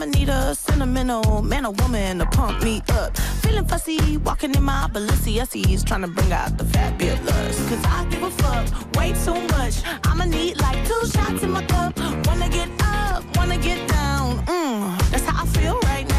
I'ma 0.00 0.12
need 0.12 0.30
a 0.30 0.54
sentimental 0.54 1.42
man 1.42 1.66
or 1.66 1.72
woman 1.72 2.20
to 2.20 2.26
pump 2.26 2.62
me 2.62 2.80
up. 2.88 3.14
Feeling 3.42 3.66
fussy, 3.66 4.16
walking 4.16 4.54
in 4.54 4.62
my 4.62 4.88
Balenciennes, 4.90 5.84
trying 5.84 6.00
to 6.00 6.08
bring 6.08 6.32
out 6.32 6.56
the 6.56 6.64
fabulous. 6.64 7.68
Cause 7.68 7.84
I 7.84 8.06
give 8.08 8.22
a 8.22 8.30
fuck 8.30 8.96
way 8.96 9.12
too 9.12 9.34
much. 9.58 9.82
I'ma 10.04 10.24
need 10.24 10.58
like 10.58 10.86
two 10.86 11.06
shots 11.06 11.42
in 11.42 11.50
my 11.50 11.62
cup. 11.66 11.98
Wanna 12.26 12.48
get 12.48 12.70
up, 12.82 13.24
wanna 13.36 13.58
get 13.58 13.86
down. 13.90 14.38
Mm, 14.46 15.10
that's 15.10 15.26
how 15.26 15.42
I 15.42 15.46
feel 15.48 15.78
right 15.80 16.08
now. 16.08 16.09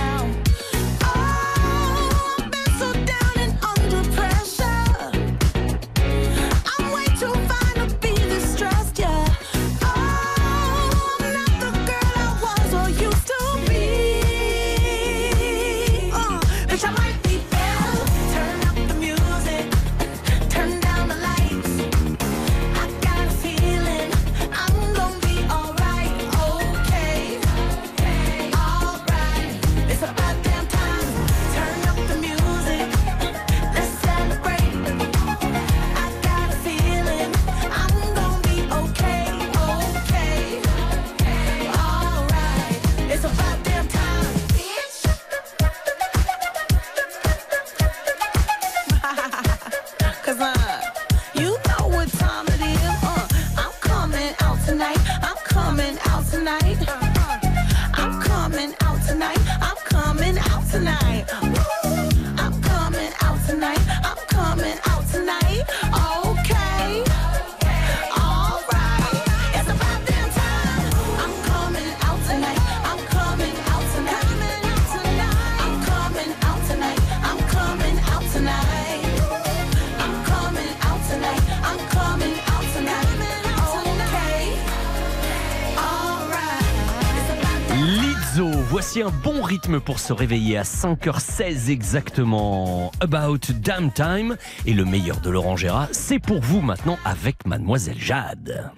Un 89.02 89.10
bon 89.10 89.41
rythme 89.41 89.80
pour 89.80 89.99
se 89.99 90.14
réveiller 90.14 90.58
à 90.58 90.64
5h16 90.64 91.70
exactement. 91.70 92.91
About 92.99 93.54
Damn 93.60 93.91
Time. 93.91 94.38
Et 94.66 94.74
le 94.74 94.86
meilleur 94.86 95.22
de 95.22 95.30
Laurent 95.30 95.56
Gérard, 95.56 95.88
c'est 95.91 96.20
pour 96.20 96.41
vous 96.41 96.62
maintenant 96.62 96.97
avec 97.04 97.45
Mademoiselle 97.45 97.99
Jade. 97.99 98.72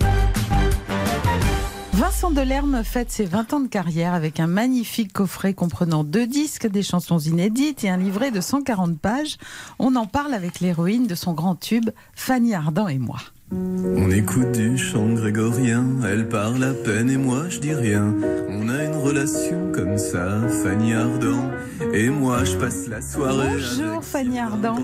Vincent 1.93 2.31
Delerme 2.31 2.83
fête 2.83 3.11
ses 3.11 3.25
20 3.25 3.53
ans 3.53 3.59
de 3.59 3.67
carrière 3.67 4.13
avec 4.13 4.39
un 4.39 4.47
magnifique 4.47 5.13
coffret 5.13 5.53
comprenant 5.53 6.03
deux 6.03 6.27
disques, 6.27 6.67
des 6.67 6.83
chansons 6.83 7.19
inédites 7.19 7.83
et 7.83 7.89
un 7.89 7.97
livret 7.97 8.31
de 8.31 8.41
140 8.41 8.99
pages. 8.99 9.37
On 9.77 9.95
en 9.95 10.05
parle 10.05 10.33
avec 10.33 10.59
l'héroïne 10.59 11.05
de 11.05 11.15
son 11.15 11.33
grand 11.33 11.55
tube, 11.55 11.89
Fanny 12.15 12.53
Ardant 12.53 12.87
et 12.87 12.97
moi. 12.97 13.19
On 13.95 14.09
écoute 14.09 14.51
du 14.53 14.77
chant 14.77 15.09
grégorien, 15.09 15.85
elle 16.05 16.27
parle 16.27 16.63
à 16.63 16.73
peine 16.73 17.09
et 17.09 17.17
moi 17.17 17.49
je 17.49 17.59
dis 17.59 17.73
rien. 17.73 18.13
On 18.49 18.69
a 18.69 18.83
une 18.83 18.95
relation 18.95 19.71
comme 19.73 19.97
ça, 19.97 20.39
Fanny 20.63 20.93
Ardant. 20.93 21.51
Et 21.93 22.09
moi 22.09 22.43
je 22.43 22.55
passe 22.57 22.87
la 22.87 23.01
soirée. 23.01 23.49
Bonjour 23.49 24.03
Fanny 24.03 24.39
Ardant. 24.39 24.77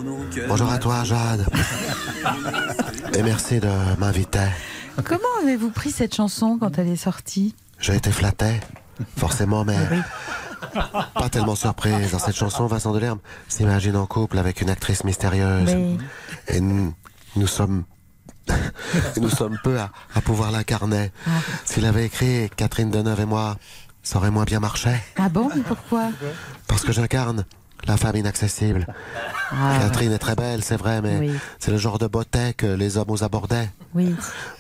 Bonjour 0.47 0.69
à 0.69 0.77
toi, 0.77 1.03
Jade. 1.03 1.45
Et 3.17 3.23
merci 3.23 3.59
de 3.59 3.69
m'inviter. 3.99 4.47
Comment 5.03 5.23
avez-vous 5.43 5.71
pris 5.71 5.91
cette 5.91 6.15
chanson 6.15 6.57
quand 6.59 6.77
elle 6.77 6.89
est 6.89 6.95
sortie? 6.95 7.55
J'ai 7.79 7.95
été 7.95 8.11
flatté, 8.11 8.59
forcément, 9.17 9.63
mais 9.65 9.77
pas 11.13 11.29
tellement 11.29 11.55
surprise. 11.55 12.11
Dans 12.11 12.19
cette 12.19 12.35
chanson, 12.35 12.67
Vincent 12.67 12.93
Delerme 12.93 13.19
s'imagine 13.47 13.95
en 13.95 14.05
couple 14.05 14.37
avec 14.37 14.61
une 14.61 14.69
actrice 14.69 15.03
mystérieuse. 15.03 15.75
Et 16.47 16.59
nous, 16.59 16.93
nous 17.35 17.47
sommes. 17.47 17.83
nous 19.21 19.29
sommes 19.29 19.57
peu 19.63 19.79
à, 19.79 19.91
à 20.15 20.21
pouvoir 20.21 20.51
l'incarner. 20.51 21.11
S'il 21.65 21.85
avait 21.85 22.05
écrit 22.05 22.49
Catherine 22.55 22.89
Deneuve 22.91 23.21
et 23.21 23.25
moi, 23.25 23.57
ça 24.03 24.17
aurait 24.17 24.31
moins 24.31 24.45
bien 24.45 24.59
marché. 24.59 24.91
Ah 25.17 25.29
bon? 25.29 25.49
Pourquoi? 25.67 26.09
Parce 26.67 26.83
que 26.83 26.91
j'incarne 26.91 27.45
la 27.87 27.95
femme 27.95 28.15
inaccessible. 28.17 28.85
Ah. 29.51 29.77
Catherine 29.81 30.11
est 30.11 30.17
très 30.19 30.35
belle, 30.35 30.63
c'est 30.63 30.75
vrai, 30.75 31.01
mais 31.01 31.17
Oui. 31.19 31.31
c'est 31.59 31.71
le 31.71 31.77
genre 31.77 31.97
de 31.97 32.07
beauté 32.07 32.53
que 32.53 32.65
les 32.67 32.97
hommes 32.97 33.09
os 33.11 33.23
abordaient. 33.23 33.69
Oui. 33.95 34.13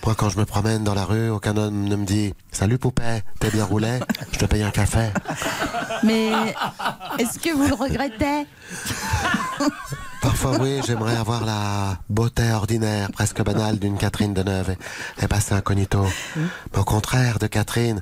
Moi, 0.05 0.15
quand 0.15 0.29
je 0.29 0.37
me 0.37 0.45
promène 0.45 0.83
dans 0.85 0.93
la 0.95 1.03
rue, 1.03 1.29
aucun 1.29 1.55
homme 1.57 1.83
ne 1.83 1.95
me 1.97 2.05
dit 2.05 2.33
Salut 2.51 2.77
poupée, 2.77 3.21
t'es 3.39 3.49
bien 3.51 3.65
roulé 3.65 3.99
Je 4.31 4.39
te 4.39 4.45
paye 4.45 4.63
un 4.63 4.71
café. 4.71 5.09
Mais 6.03 6.31
est-ce 7.19 7.39
que 7.39 7.53
vous 7.53 7.67
le 7.67 7.73
regrettez? 7.73 8.47
Parfois, 10.21 10.57
oui, 10.59 10.81
j'aimerais 10.85 11.15
avoir 11.15 11.45
la 11.45 11.97
beauté 12.09 12.51
ordinaire, 12.51 13.09
presque 13.11 13.41
banale 13.43 13.79
d'une 13.79 13.97
Catherine 13.97 14.33
Deneuve 14.33 14.71
et, 14.71 15.23
et 15.23 15.27
passer 15.27 15.53
incognito. 15.53 16.05
Mais 16.35 16.79
au 16.79 16.83
contraire 16.83 17.39
de 17.39 17.47
Catherine, 17.47 18.01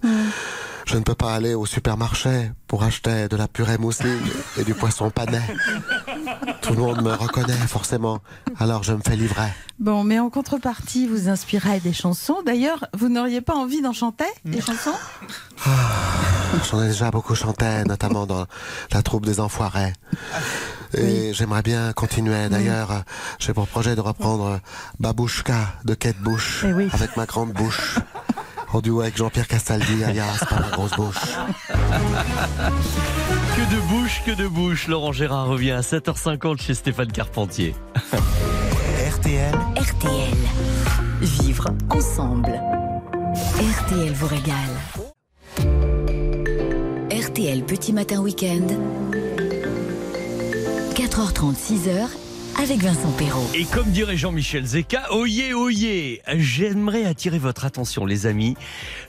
je 0.88 0.95
ne 0.97 1.03
peux 1.03 1.15
pas 1.15 1.33
aller 1.33 1.53
au 1.53 1.65
supermarché 1.65 2.51
pour 2.65 2.83
acheter 2.83 3.27
de 3.27 3.35
la 3.35 3.47
purée 3.47 3.77
mousseline 3.77 4.25
et 4.57 4.63
du 4.63 4.73
poisson 4.73 5.09
pané. 5.09 5.41
Tout 6.61 6.73
le 6.73 6.79
monde 6.79 7.01
me 7.03 7.13
reconnaît 7.13 7.53
forcément, 7.53 8.19
alors 8.57 8.83
je 8.83 8.93
me 8.93 9.01
fais 9.05 9.17
livrer. 9.17 9.49
Bon, 9.79 10.03
mais 10.03 10.17
en 10.17 10.29
contrepartie, 10.29 11.05
vous 11.05 11.27
inspirez 11.27 11.81
des 11.81 11.93
chansons. 11.93 12.41
D'ailleurs, 12.45 12.85
vous 12.97 13.09
n'auriez 13.09 13.41
pas 13.41 13.53
envie 13.53 13.81
d'en 13.81 13.93
chanter 13.93 14.25
des 14.45 14.61
chansons? 14.61 14.95
J'en 16.71 16.81
ai 16.81 16.88
déjà 16.88 17.11
beaucoup 17.11 17.35
chanté, 17.35 17.65
notamment 17.85 18.25
dans 18.25 18.45
la 18.91 19.01
troupe 19.03 19.25
des 19.25 19.39
Enfoirés. 19.41 19.93
Et 20.93 21.33
j'aimerais 21.33 21.63
bien 21.63 21.91
continuer. 21.91 22.47
D'ailleurs, 22.49 23.03
j'ai 23.39 23.53
pour 23.53 23.67
projet 23.67 23.95
de 23.95 24.01
reprendre 24.01 24.61
Babouchka 24.99 25.73
de 25.83 25.93
Kate 25.93 26.17
Bush 26.19 26.63
avec 26.93 27.17
ma 27.17 27.25
grande 27.25 27.51
bouche. 27.51 27.99
En 28.74 28.82
duo 28.82 29.01
avec 29.01 29.18
Jean-Pierre 29.18 29.47
Castaldi, 29.47 30.03
alias 30.03 30.45
pas 30.49 30.59
ma 30.59 30.70
grosse 30.70 30.91
bouche. 30.91 31.15
Que 33.55 33.76
de 33.76 33.80
bouche, 33.88 34.22
que 34.26 34.32
de 34.32 34.47
bouche. 34.47 34.88
Laurent 34.88 35.13
Gérard 35.13 35.47
revient 35.47 35.72
à 35.72 35.82
7h50 35.82 36.61
chez 36.61 36.74
Stéphane 36.74 37.11
Carpentier. 37.11 37.76
RTL. 39.09 39.55
RTL. 39.76 40.38
Vivre 41.22 41.70
ensemble. 41.89 42.61
RTL 43.34 44.13
vous 44.13 44.28
régale. 44.28 44.55
RTL 47.09 47.63
Petit 47.63 47.93
Matin 47.93 48.20
Week-end. 48.20 48.68
4h30, 50.93 51.55
6h 51.55 52.26
avec 52.60 52.82
Vincent 52.82 53.12
Perrault. 53.12 53.47
Et 53.53 53.66
comme 53.66 53.91
dirait 53.91 54.18
Jean-Michel 54.18 54.66
Zeka, 54.66 55.14
oyez, 55.14 55.53
oyez 55.53 56.22
J'aimerais 56.36 57.05
attirer 57.05 57.38
votre 57.38 57.66
attention, 57.66 58.05
les 58.05 58.26
amis, 58.26 58.55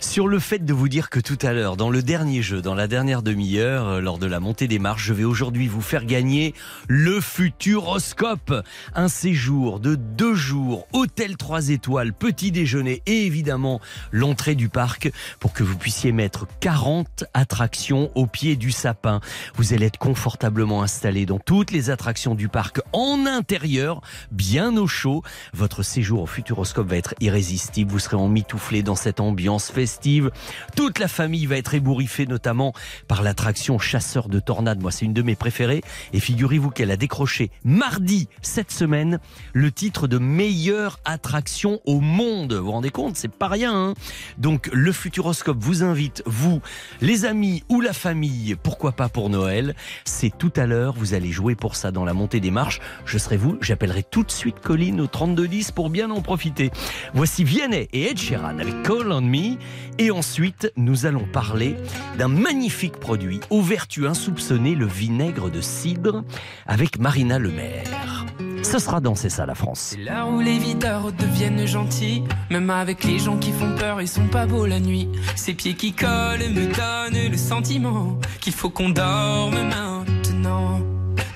sur 0.01 0.29
le 0.29 0.39
fait 0.39 0.65
de 0.65 0.73
vous 0.75 0.89
dire 0.89 1.09
que 1.09 1.19
tout 1.19 1.39
à 1.43 1.53
l'heure, 1.53 1.77
dans 1.77 1.89
le 1.89 2.03
dernier 2.03 2.43
jeu, 2.43 2.61
dans 2.61 2.75
la 2.75 2.87
dernière 2.89 3.23
demi-heure, 3.23 3.89
euh, 3.89 4.01
lors 4.01 4.19
de 4.19 4.27
la 4.27 4.41
montée 4.41 4.69
des 4.69 4.79
marches, 4.79 5.07
je 5.07 5.15
vais 5.15 5.25
aujourd'hui 5.25 5.67
vous 5.67 5.81
faire 5.81 6.05
gagner 6.05 6.55
le 6.89 7.21
Futuroscope. 7.21 8.55
Un 8.95 9.09
séjour 9.09 9.81
de 9.81 9.95
deux 9.95 10.35
jours, 10.35 10.87
hôtel 10.93 11.37
3 11.37 11.71
étoiles, 11.71 12.13
petit 12.13 12.53
déjeuner 12.53 13.03
et 13.07 13.25
évidemment 13.25 13.81
l'entrée 14.13 14.57
du 14.57 14.69
parc 14.69 15.11
pour 15.41 15.53
que 15.53 15.63
vous 15.63 15.77
puissiez 15.77 16.13
mettre 16.13 16.47
40 16.61 17.25
attractions 17.33 18.11
au 18.15 18.27
pied 18.27 18.57
du 18.57 18.73
sapin. 18.73 19.21
Vous 19.55 19.73
allez 19.73 19.87
être 19.87 19.99
confortablement 19.99 20.83
installé 20.83 21.25
dans 21.25 21.39
toutes 21.39 21.71
les 21.71 21.91
attractions 21.91 22.35
du 22.35 22.49
parc 22.49 22.81
en 22.93 23.27
intérieur, 23.39 24.01
bien 24.30 24.76
au 24.76 24.86
chaud. 24.86 25.22
Votre 25.55 25.82
séjour 25.82 26.22
au 26.22 26.26
Futuroscope 26.26 26.89
va 26.89 26.97
être 26.97 27.14
irrésistible. 27.20 27.91
Vous 27.91 27.99
serez 28.01 28.16
emmitouflé 28.16 28.82
dans 28.82 28.97
cette 28.97 29.20
ambiance 29.20 29.70
festive. 29.70 30.30
Toute 30.76 30.99
la 30.99 31.09
famille 31.09 31.47
va 31.47 31.57
être 31.57 31.74
ébouriffée, 31.74 32.26
notamment 32.26 32.72
par 33.07 33.22
l'attraction 33.22 33.78
Chasseur 33.78 34.28
de 34.28 34.41
tornades. 34.41 34.80
Moi, 34.80 34.91
c'est 34.91 35.05
une 35.05 35.14
de 35.14 35.22
mes 35.22 35.36
préférées. 35.36 35.82
Et 36.12 36.20
figurez-vous 36.20 36.70
qu'elle 36.70 36.91
a 36.91 36.97
décroché 36.97 37.51
mardi 37.64 38.28
cette 38.43 38.72
semaine 38.72 39.20
le 39.53 39.70
titre 39.70 40.09
de 40.09 40.18
meilleure 40.18 40.99
attraction 41.05 41.80
au 41.86 42.01
monde. 42.01 42.53
Vous 42.55 42.64
vous 42.66 42.72
rendez 42.72 42.91
compte? 42.91 43.16
C'est 43.16 43.32
pas 43.32 43.49
rien. 43.49 43.72
hein? 43.72 43.95
Donc, 44.36 44.68
le 44.72 44.91
Futuroscope 44.93 45.59
vous 45.61 45.84
invite, 45.84 46.22
vous, 46.26 46.61
les 47.01 47.24
amis 47.24 47.62
ou 47.68 47.80
la 47.80 47.93
famille, 47.93 48.57
pourquoi 48.62 48.93
pas 48.93 49.09
pour 49.09 49.30
Noël? 49.30 49.76
C'est 50.05 50.36
tout 50.36 50.53
à 50.57 50.66
l'heure. 50.66 50.95
Vous 50.95 51.14
allez 51.14 51.30
jouer 51.30 51.55
pour 51.55 51.76
ça 51.76 51.93
dans 51.93 52.05
la 52.05 52.14
montée 52.14 52.41
des 52.41 52.51
marches. 52.51 52.80
Je 53.05 53.18
vous. 53.37 53.59
J'appellerai 53.61 54.03
tout 54.03 54.22
de 54.22 54.31
suite 54.31 54.61
Colline 54.61 55.01
au 55.01 55.07
3210 55.07 55.72
pour 55.72 55.91
bien 55.91 56.11
en 56.11 56.20
profiter. 56.20 56.70
Voici 57.14 57.45
Vianney 57.45 57.89
et 57.93 58.11
Ed 58.11 58.18
Sheeran 58.18 58.59
avec 58.59 58.83
Call 58.83 59.12
on 59.12 59.20
Me. 59.20 59.57
Et 59.99 60.11
ensuite, 60.11 60.72
nous 60.76 61.07
allons 61.07 61.26
parler 61.26 61.76
d'un 62.18 62.29
magnifique 62.29 62.99
produit 62.99 63.41
aux 63.51 63.62
vertus 63.62 64.07
insoupçonnées, 64.07 64.74
le 64.74 64.87
vinaigre 64.87 65.51
de 65.51 65.61
cidre, 65.61 66.24
avec 66.66 66.99
Marina 66.99 67.39
Lemaire. 67.39 68.24
Ce 68.62 68.79
sera 68.79 69.01
dans 69.01 69.14
C'est 69.14 69.31
ça 69.31 69.47
la 69.47 69.55
France. 69.55 69.95
C'est 69.97 70.03
là 70.03 70.26
où 70.26 70.41
les 70.41 70.59
videurs 70.59 71.12
deviennent 71.12 71.66
gentils. 71.66 72.22
Même 72.51 72.70
avec 72.70 73.05
les 73.05 73.18
gens 73.18 73.37
qui 73.37 73.53
font 73.53 73.74
peur, 73.76 74.03
ils 74.03 74.09
sont 74.09 74.26
pas 74.26 74.47
beaux 74.47 74.66
la 74.66 74.81
nuit. 74.81 75.09
Ces 75.37 75.55
pieds 75.55 75.74
qui 75.74 75.93
collent 75.93 76.51
me 76.51 76.66
donnent 76.66 77.31
le 77.31 77.37
sentiment 77.37 78.18
qu'il 78.41 78.53
faut 78.53 78.70
qu'on 78.70 78.91
dorme 78.91 79.55
maintenant. 79.55 80.18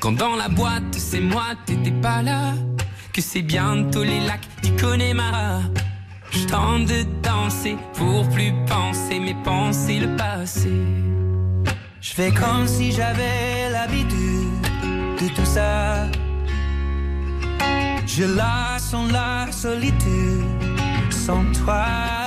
Quand 0.03 0.11
dans 0.11 0.35
la 0.35 0.49
boîte, 0.49 0.97
c'est 0.99 1.21
moi, 1.21 1.45
t'étais 1.65 1.93
pas 1.93 2.23
là. 2.23 2.55
Que 3.13 3.23
c'est 3.23 3.43
bientôt 3.43 4.03
les 4.03 4.19
lacs 4.19 4.49
du 4.61 4.73
Connemara. 4.73 5.61
Je 6.33 6.45
tente 6.49 6.87
de 6.87 7.05
danser 7.23 7.77
pour 7.95 8.29
plus 8.31 8.53
penser, 8.67 9.21
mais 9.21 9.37
penser 9.45 10.01
le 10.01 10.17
passé. 10.17 10.73
Je 12.01 12.15
fais 12.15 12.33
comme 12.33 12.67
si 12.67 12.91
j'avais 12.91 13.71
l'habitude 13.71 14.63
de 15.21 15.29
tout 15.37 15.47
ça. 15.47 16.09
Je 18.05 18.25
la 18.25 18.81
sens 18.81 19.09
la 19.13 19.53
solitude 19.53 20.43
sans 21.11 21.45
toi. 21.65 22.22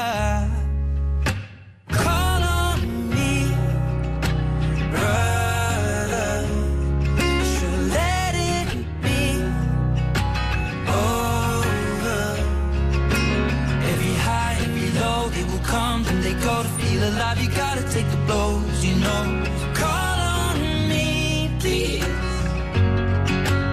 To 16.64 16.70
feel 16.70 17.04
alive. 17.10 17.42
You 17.42 17.50
gotta 17.50 17.84
take 17.92 18.10
the 18.12 18.18
blows, 18.28 18.84
you 18.84 18.96
know. 18.96 19.44
Call 19.74 20.20
on 20.20 20.60
me, 20.90 21.50
please, 21.60 22.06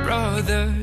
brother. 0.05 0.74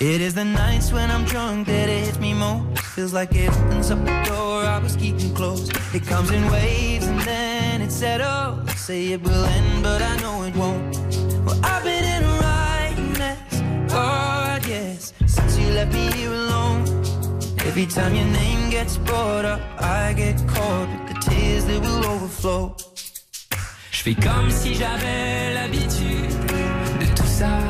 It 0.00 0.20
is 0.20 0.34
the 0.34 0.44
nights 0.44 0.92
when 0.92 1.10
I'm 1.10 1.24
drunk 1.24 1.66
that 1.66 1.88
it 1.88 2.06
hits 2.06 2.18
me 2.18 2.32
most. 2.32 2.78
Feels 2.96 3.12
like 3.12 3.34
it 3.34 3.50
opens 3.50 3.90
up 3.90 4.00
the 4.04 4.22
door 4.24 4.64
I 4.64 4.78
was 4.78 4.96
keeping 4.96 5.34
closed. 5.34 5.72
It 5.94 6.06
comes 6.06 6.30
in 6.30 6.50
waves 6.50 7.06
and 7.06 7.20
then 7.20 7.82
it 7.82 7.92
settles. 7.92 8.70
Say 8.78 9.12
it 9.12 9.22
will 9.22 9.44
end, 9.44 9.82
but 9.82 10.00
I 10.02 10.16
know 10.22 10.42
it 10.44 10.56
won't. 10.56 10.96
Well, 11.44 11.60
I've 11.62 11.84
been 11.84 12.02
in 12.02 12.22
a 12.24 12.34
right 12.40 12.96
mess, 13.18 13.92
God, 13.92 14.66
yes, 14.66 15.12
since 15.26 15.58
you 15.58 15.66
left 15.72 15.92
me 15.92 16.10
here 16.12 16.32
alone. 16.32 16.99
Every 17.70 17.86
time 17.86 18.16
your 18.16 18.24
name 18.24 18.68
gets 18.68 18.96
brought 18.96 19.44
up, 19.44 19.60
I 19.80 20.12
get 20.14 20.36
caught 20.48 20.88
with 20.88 21.14
the 21.14 21.30
tears 21.30 21.64
that 21.66 21.80
will 21.80 22.04
overflow. 22.04 22.74
Je 23.92 24.02
fais 24.02 24.16
comme 24.16 24.50
si 24.50 24.74
j'avais 24.74 25.54
l'habitude 25.54 26.34
de 26.98 27.06
tout 27.14 27.28
ça. 27.28 27.69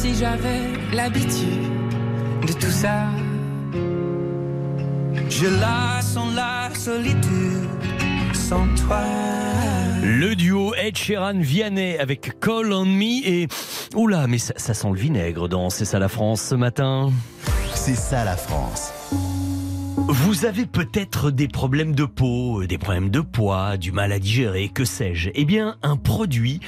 Si 0.00 0.14
j'avais 0.14 0.72
l'habitude 0.94 1.68
de 2.46 2.52
tout 2.54 2.70
ça. 2.70 3.08
Je 5.28 5.46
la 5.60 6.00
sens 6.00 6.34
la 6.34 6.70
solitude 6.74 7.68
sans 8.32 8.66
toi. 8.86 9.02
Le 10.02 10.34
duo 10.34 10.74
Ed 10.74 10.96
Sheeran 10.96 11.40
Vianney 11.40 11.98
avec 11.98 12.40
Call 12.40 12.72
on 12.72 12.86
Me 12.86 13.26
et 13.28 13.48
oula 13.94 14.26
mais 14.26 14.38
ça, 14.38 14.54
ça 14.56 14.72
sent 14.72 14.88
le 14.90 14.98
vinaigre 14.98 15.50
dans 15.50 15.68
C'est 15.68 15.84
ça 15.84 15.98
la 15.98 16.08
France 16.08 16.40
ce 16.40 16.54
matin. 16.54 17.12
C'est 17.74 17.94
ça 17.94 18.24
la 18.24 18.38
France. 18.38 18.92
Vous 20.08 20.46
avez 20.46 20.64
peut-être 20.64 21.30
des 21.30 21.46
problèmes 21.46 21.94
de 21.94 22.04
peau, 22.04 22.64
des 22.64 22.78
problèmes 22.78 23.10
de 23.10 23.20
poids, 23.20 23.76
du 23.76 23.92
mal 23.92 24.12
à 24.12 24.18
digérer, 24.18 24.68
que 24.68 24.84
sais-je. 24.84 25.30
Eh 25.34 25.44
bien, 25.44 25.76
un 25.82 25.96
produit 25.96 26.60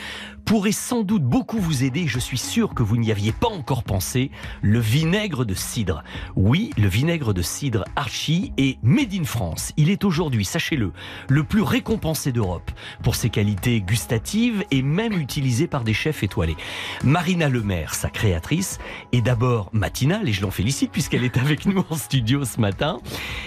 pourrait 0.44 0.72
sans 0.72 1.02
doute 1.02 1.24
beaucoup 1.24 1.58
vous 1.58 1.84
aider, 1.84 2.06
je 2.06 2.18
suis 2.18 2.38
sûr 2.38 2.74
que 2.74 2.82
vous 2.82 2.96
n'y 2.96 3.10
aviez 3.10 3.32
pas 3.32 3.48
encore 3.48 3.84
pensé, 3.84 4.30
le 4.60 4.80
vinaigre 4.80 5.44
de 5.44 5.54
cidre. 5.54 6.02
Oui, 6.36 6.70
le 6.76 6.88
vinaigre 6.88 7.32
de 7.32 7.42
cidre 7.42 7.84
Archie 7.96 8.52
est 8.56 8.78
made 8.82 9.14
in 9.14 9.24
France. 9.24 9.72
Il 9.76 9.90
est 9.90 10.04
aujourd'hui, 10.04 10.44
sachez-le, 10.44 10.92
le 11.28 11.44
plus 11.44 11.62
récompensé 11.62 12.32
d'Europe 12.32 12.70
pour 13.02 13.14
ses 13.14 13.30
qualités 13.30 13.80
gustatives 13.80 14.64
et 14.70 14.82
même 14.82 15.14
utilisé 15.14 15.66
par 15.66 15.84
des 15.84 15.94
chefs 15.94 16.22
étoilés. 16.22 16.56
Marina 17.04 17.48
Lemaire, 17.48 17.94
sa 17.94 18.10
créatrice, 18.10 18.78
est 19.12 19.22
d'abord 19.22 19.70
matinale 19.72 20.28
et 20.28 20.32
je 20.32 20.42
l'en 20.42 20.50
félicite 20.50 20.90
puisqu'elle 20.90 21.24
est 21.24 21.38
avec 21.38 21.66
nous 21.66 21.84
en 21.90 21.96
studio 21.96 22.44
ce 22.44 22.60
matin, 22.60 22.98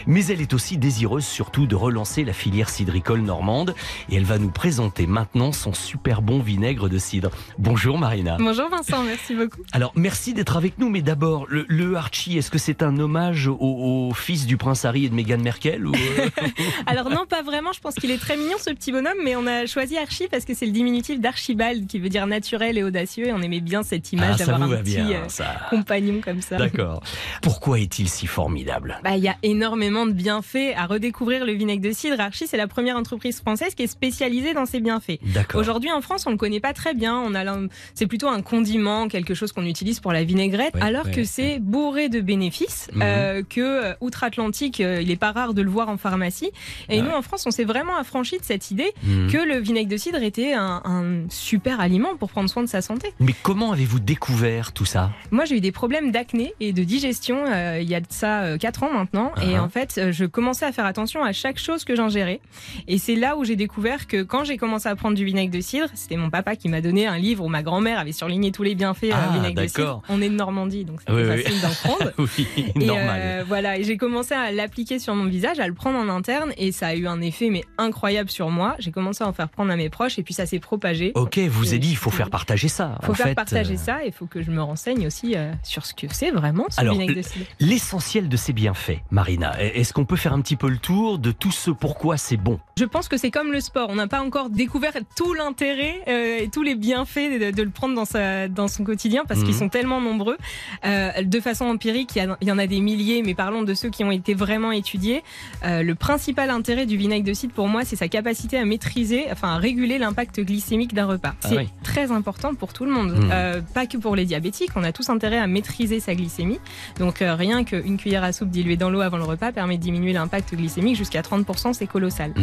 mais 0.08 0.26
elle 0.28 0.42
est 0.42 0.54
aussi 0.54 0.78
désireuse 0.78 1.26
surtout 1.26 1.68
de 1.68 1.76
relancer 1.76 2.24
la 2.24 2.34
filière 2.34 2.70
cidricole 2.70 3.22
normande 3.22 3.76
et 4.10 4.16
elle 4.16 4.26
va 4.26 4.38
nous 4.38 4.50
présenter 4.50 5.08
maintenant 5.08 5.52
son 5.52 5.74
super 5.74 6.22
bon 6.22 6.40
vinaigre 6.40 6.90
de 6.90 6.95
cidre. 6.98 7.32
Bonjour 7.58 7.98
Marina. 7.98 8.38
Bonjour 8.40 8.70
Vincent, 8.70 9.04
merci 9.04 9.36
beaucoup. 9.36 9.62
Alors 9.72 9.92
merci 9.96 10.34
d'être 10.34 10.58
avec 10.58 10.78
nous, 10.80 10.90
mais 10.90 11.02
d'abord 11.02 11.46
le, 11.48 11.66
le 11.68 11.96
Archie, 11.96 12.38
est-ce 12.38 12.52
que 12.52 12.58
c'est 12.58 12.84
un 12.84 12.98
hommage 13.00 13.48
au, 13.48 13.58
au 13.60 14.14
fils 14.14 14.46
du 14.46 14.58
prince 14.58 14.86
Harry 14.86 15.06
et 15.06 15.10
de 15.10 15.16
Meghan 15.16 15.38
Merkel 15.38 15.86
ou 15.88 15.94
euh, 15.94 16.30
Alors 16.88 17.10
non, 17.10 17.26
pas 17.28 17.42
vraiment, 17.42 17.72
je 17.74 17.80
pense 17.80 17.96
qu'il 17.96 18.12
est 18.12 18.18
très 18.18 18.38
mignon 18.38 18.58
ce 18.60 18.72
petit 18.72 18.92
bonhomme, 18.92 19.18
mais 19.24 19.36
on 19.36 19.48
a 19.48 19.66
choisi 19.66 19.98
Archie 19.98 20.28
parce 20.30 20.46
que 20.46 20.54
c'est 20.54 20.66
le 20.66 20.72
diminutif 20.72 21.20
d'Archibald 21.20 21.88
qui 21.88 22.00
veut 22.00 22.10
dire 22.10 22.28
naturel 22.28 22.78
et 22.78 22.84
audacieux 22.84 23.28
et 23.28 23.34
on 23.34 23.42
aimait 23.42 23.62
bien 23.62 23.84
cette 23.84 24.12
image 24.14 24.36
Ah, 24.36 24.46
d'avoir 24.46 24.64
un 24.64 24.78
petit 24.78 25.02
bien, 25.02 25.22
euh, 25.40 25.44
compagnon 25.70 26.22
comme 26.22 26.42
ça. 26.42 26.58
D'accord. 26.58 27.02
Pourquoi 27.42 27.80
est-il 27.80 28.10
si 28.10 28.28
formidable? 28.28 29.00
Bah, 29.04 29.16
il 29.18 29.24
y 29.24 29.28
a 29.28 29.36
énormément 29.44 30.06
de 30.06 30.12
bienfaits 30.12 30.74
à 30.76 30.86
redécouvrir 30.86 31.46
le 31.46 31.54
vinaigre 31.54 31.82
de 31.82 31.92
cidre. 31.92 32.20
Archie, 32.20 32.48
c'est 32.48 32.58
la 32.58 32.68
première 32.68 32.98
entreprise 32.98 33.40
française 33.40 33.76
qui 33.76 33.84
est 33.84 33.88
spécialisée 33.88 34.54
dans 34.54 34.66
ces 34.66 34.80
bienfaits. 34.80 35.20
D'accord. 35.34 35.62
Aujourd'hui, 35.62 35.92
en 35.92 36.02
France, 36.02 36.26
on 36.28 36.32
le 36.32 36.38
connaît 36.38 36.60
pas 36.60 36.74
très 36.76 36.94
bien. 36.94 37.18
On 37.18 37.34
a 37.34 37.44
l'un- 37.44 37.68
c'est 37.96 38.06
plutôt 38.08 38.28
un 38.28 38.42
condiment, 38.42 39.08
quelque 39.08 39.34
chose 39.34 39.52
qu'on 39.52 39.66
utilise 39.66 40.00
pour 40.00 40.12
la 40.14 40.24
vinaigrette, 40.24 40.76
alors 40.82 41.10
que 41.10 41.24
c'est 41.24 41.58
bourré 41.60 42.10
de 42.10 42.22
bénéfices, 42.22 42.90
Mhm. 42.94 43.02
euh, 43.04 43.44
que 43.50 43.62
euh, 43.62 43.94
outre-Atlantique, 44.02 44.82
euh, 44.82 45.02
il 45.02 45.10
est 45.12 45.16
pas 45.16 45.32
rare 45.32 45.54
de 45.54 45.62
le 45.62 45.70
voir 45.70 45.90
en 45.90 45.98
pharmacie. 45.98 46.52
Et 46.90 47.00
Ah 47.00 47.02
nous, 47.02 47.12
en 47.12 47.22
France, 47.22 47.44
on 47.48 47.52
s'est 47.52 47.64
vraiment 47.64 47.98
affranchi 47.98 48.38
de 48.38 48.44
cette 48.44 48.70
idée 48.72 48.94
Mhm. 49.04 49.32
que 49.32 49.38
le 49.38 49.58
vinaigre 49.60 49.90
de 49.90 49.98
cidre 49.98 50.22
était 50.22 50.54
un, 50.54 50.82
un 50.86 51.30
super 51.30 51.80
aliment 51.80 52.16
pour 52.18 52.30
prendre 52.30 52.50
soin 52.50 52.64
de 52.64 52.68
sa 52.70 52.82
santé. 52.82 53.14
Mais 53.20 53.34
comment 53.44 53.72
avez-vous 53.72 54.00
découvert 54.00 54.72
tout 54.74 54.86
ça? 54.86 55.12
Moi, 55.32 55.46
j'ai 55.46 55.58
eu 55.58 55.62
des 55.62 55.72
problèmes 55.72 56.12
d'acné 56.12 56.54
et 56.60 56.74
de 56.74 56.84
digestion 56.84 57.46
euh, 57.48 57.80
il 57.82 57.90
y 57.90 57.96
a 57.96 58.00
de 58.02 58.06
ça 58.10 58.58
4 58.60 58.84
ans 58.84 58.92
maintenant. 58.94 59.32
Et 59.42 59.56
Ah. 59.56 59.64
en 59.64 59.70
fait, 59.70 60.12
je 60.12 60.26
commençais 60.26 60.66
à 60.66 60.72
faire 60.72 60.86
attention 60.86 61.24
à 61.24 61.32
chaque 61.34 61.58
chose 61.60 61.84
que 61.86 61.96
j'ingérais. 61.96 62.40
Et 62.88 62.98
c'est 62.98 63.16
là 63.16 63.38
où 63.38 63.44
j'ai 63.44 63.56
découvert 63.56 64.08
que 64.08 64.22
quand 64.24 64.44
j'ai 64.44 64.58
commencé 64.58 64.88
à 64.90 64.96
prendre 64.96 65.16
du 65.16 65.26
vinaigre 65.26 65.52
de 65.54 65.62
cidre, 65.62 65.88
c'était 65.94 66.18
mon 66.18 66.30
papa 66.30 66.56
qui 66.56 66.65
m'a 66.70 66.82
donné 66.82 67.08
un 67.08 67.18
livre 67.18 67.44
où 67.44 67.48
ma 67.50 67.64
grand-mère 67.64 68.00
avait 68.00 68.12
surligné 68.12 68.52
tous 68.52 68.64
les 68.64 68.76
bienfaits 68.76 69.08
Ah, 69.12 69.30
euh, 69.30 69.34
vinaigre 69.34 69.62
de 69.62 69.68
cidre. 69.68 69.78
d'accord. 69.80 70.02
On 70.10 70.22
est 70.22 70.30
de 70.30 70.36
Normandie, 70.36 70.86
donc 70.86 71.00
c'était 71.02 71.12
Oui, 71.14 71.24
oui. 71.30 71.42
facile 71.44 71.62
d'en 71.62 71.70
prendre. 71.70 72.12
Oui, 72.18 72.48
Et 72.76 72.86
normal. 72.86 73.22
euh, 73.24 73.44
voilà, 73.48 73.78
et 73.78 73.84
j'ai 73.84 73.98
commencé 73.98 74.34
à 74.34 74.52
l'appliquer 74.52 75.00
sur 75.00 75.16
mon 75.16 75.26
visage, 75.26 75.60
à 75.60 75.68
le 75.68 75.74
prendre 75.74 75.98
en 76.00 76.10
interne, 76.10 76.54
et 76.58 76.72
ça 76.72 76.88
a 76.88 76.96
eu 76.96 77.08
un 77.08 77.22
effet 77.22 77.50
mais 77.50 77.64
incroyable 77.78 78.30
sur 78.30 78.50
moi. 78.50 78.76
J'ai 78.80 78.92
commencé 78.92 79.24
à 79.24 79.28
en 79.28 79.34
faire 79.34 79.50
prendre 79.50 79.72
à 79.72 79.76
mes 79.76 79.90
proches, 79.90 80.18
et 80.20 80.24
puis 80.24 80.34
ça 80.34 80.46
s'est 80.46 80.60
propagé. 80.60 81.12
Ok, 81.16 81.38
vous 81.40 81.70
avez 81.70 81.80
dit 81.80 81.90
il 81.92 81.98
faut 81.98 82.12
faire 82.12 82.30
partager 82.30 82.68
ça. 82.68 82.98
Faut 83.04 83.12
en 83.12 83.16
faire 83.16 83.28
fait, 83.28 83.36
partager 83.36 83.74
euh, 83.76 83.78
ça, 83.78 84.04
et 84.04 84.08
il 84.08 84.14
faut 84.14 84.26
que 84.28 84.42
je 84.42 84.52
me 84.52 84.62
renseigne 84.62 85.06
aussi 85.08 85.34
euh, 85.36 85.52
sur 85.64 85.86
ce 85.86 85.94
que 85.94 86.08
c'est 86.12 86.32
vraiment 86.32 86.66
ce 86.70 86.80
Alors, 86.82 86.94
vinaigre 86.94 87.16
de 87.16 87.22
cidre. 87.22 87.46
l'essentiel 87.60 88.30
de 88.30 88.38
ces 88.38 88.54
bienfaits, 88.54 89.00
Marina, 89.12 89.54
est-ce 89.62 89.94
qu'on 89.94 90.06
peut 90.06 90.16
faire 90.16 90.34
un 90.34 90.42
petit 90.42 90.56
peu 90.56 90.70
le 90.70 90.78
tour 90.78 91.20
de 91.20 91.32
tout 91.32 91.52
ce 91.52 91.72
pourquoi 91.72 92.18
c'est 92.18 92.38
bon? 92.38 92.60
Je 92.78 92.86
pense 92.86 93.08
que 93.08 93.18
c'est 93.18 93.32
comme 93.32 93.52
le 93.52 93.60
sport. 93.60 93.90
On 93.90 93.96
n'a 93.96 94.08
pas 94.08 94.22
encore 94.22 94.50
découvert 94.50 94.94
tout 95.16 95.34
l'intérêt 95.34 96.02
euh, 96.08 96.40
et 96.40 96.50
tous 96.56 96.64
les 96.64 96.76
bienfaits 96.76 97.38
de, 97.40 97.52
de 97.52 97.64
le 97.64 97.70
prendre 97.70 97.96
dans, 97.96 98.06
sa, 98.06 98.48
dans 98.48 98.70
son 98.70 98.86
quotidien 98.86 99.24
parce 99.28 99.42
Mhm. 99.42 99.46
qu'ils 99.46 99.56
sont 99.56 99.68
tellement 99.68 100.00
nombreux. 100.00 100.38
Euh, 100.86 101.12
de 101.22 101.40
façon 101.42 101.66
empirique, 101.66 102.12
il 102.16 102.20
y, 102.20 102.22
a- 102.26 102.38
il 102.40 102.48
y 102.48 102.52
en 102.54 102.58
a 102.58 102.66
des 102.66 102.80
milliers, 102.80 103.22
mais 103.26 103.34
parlons 103.34 103.64
de 103.64 103.74
ceux 103.74 103.90
qui 103.90 104.06
ont 104.06 104.12
été 104.12 104.34
vraiment 104.34 104.72
étudiés. 104.72 105.22
Euh, 105.66 105.84
le 105.84 105.96
principal 105.96 106.50
intérêt 106.50 106.86
du 106.86 106.96
vinaigre 106.96 107.26
de 107.28 107.34
cidre 107.34 107.54
pour 107.54 107.68
moi, 107.68 107.84
c'est 107.84 107.98
sa 107.98 108.08
capacité 108.08 108.58
à 108.58 108.64
maîtriser, 108.64 109.26
enfin 109.34 109.50
à 109.50 109.58
réguler 109.58 109.98
l'impact 109.98 110.40
glycémique 110.40 110.94
d'un 110.94 111.08
repas. 111.08 111.34
Ah 111.44 111.48
c'est 111.50 111.58
oui. 111.58 111.68
très 111.84 112.12
important 112.14 112.56
pour 112.56 112.72
tout 112.72 112.86
le 112.86 112.92
monde, 112.92 113.12
Mhm. 113.12 113.30
Euh, 113.34 113.62
pas 113.74 113.86
que 113.86 113.98
pour 113.98 114.16
les 114.16 114.24
diabétiques. 114.24 114.70
On 114.78 114.84
a 114.86 114.94
tous 114.94 115.10
intérêt 115.10 115.38
à 115.40 115.48
maîtriser 115.48 116.00
sa 116.00 116.16
glycémie. 116.16 116.60
Donc 117.00 117.18
rien 117.20 117.66
qu'une 117.66 117.98
cuillère 117.98 118.24
à 118.24 118.32
soupe 118.32 118.50
diluée 118.50 118.78
dans 118.78 118.90
l'eau 118.90 119.02
avant 119.02 119.18
le 119.18 119.26
repas 119.26 119.52
permet 119.52 119.78
de 119.78 119.84
diminuer 119.84 120.14
l'impact 120.14 120.56
glycémique 120.56 120.96
jusqu'à 120.96 121.22
30%, 121.22 121.74
c'est 121.74 121.86
colossal. 121.88 122.34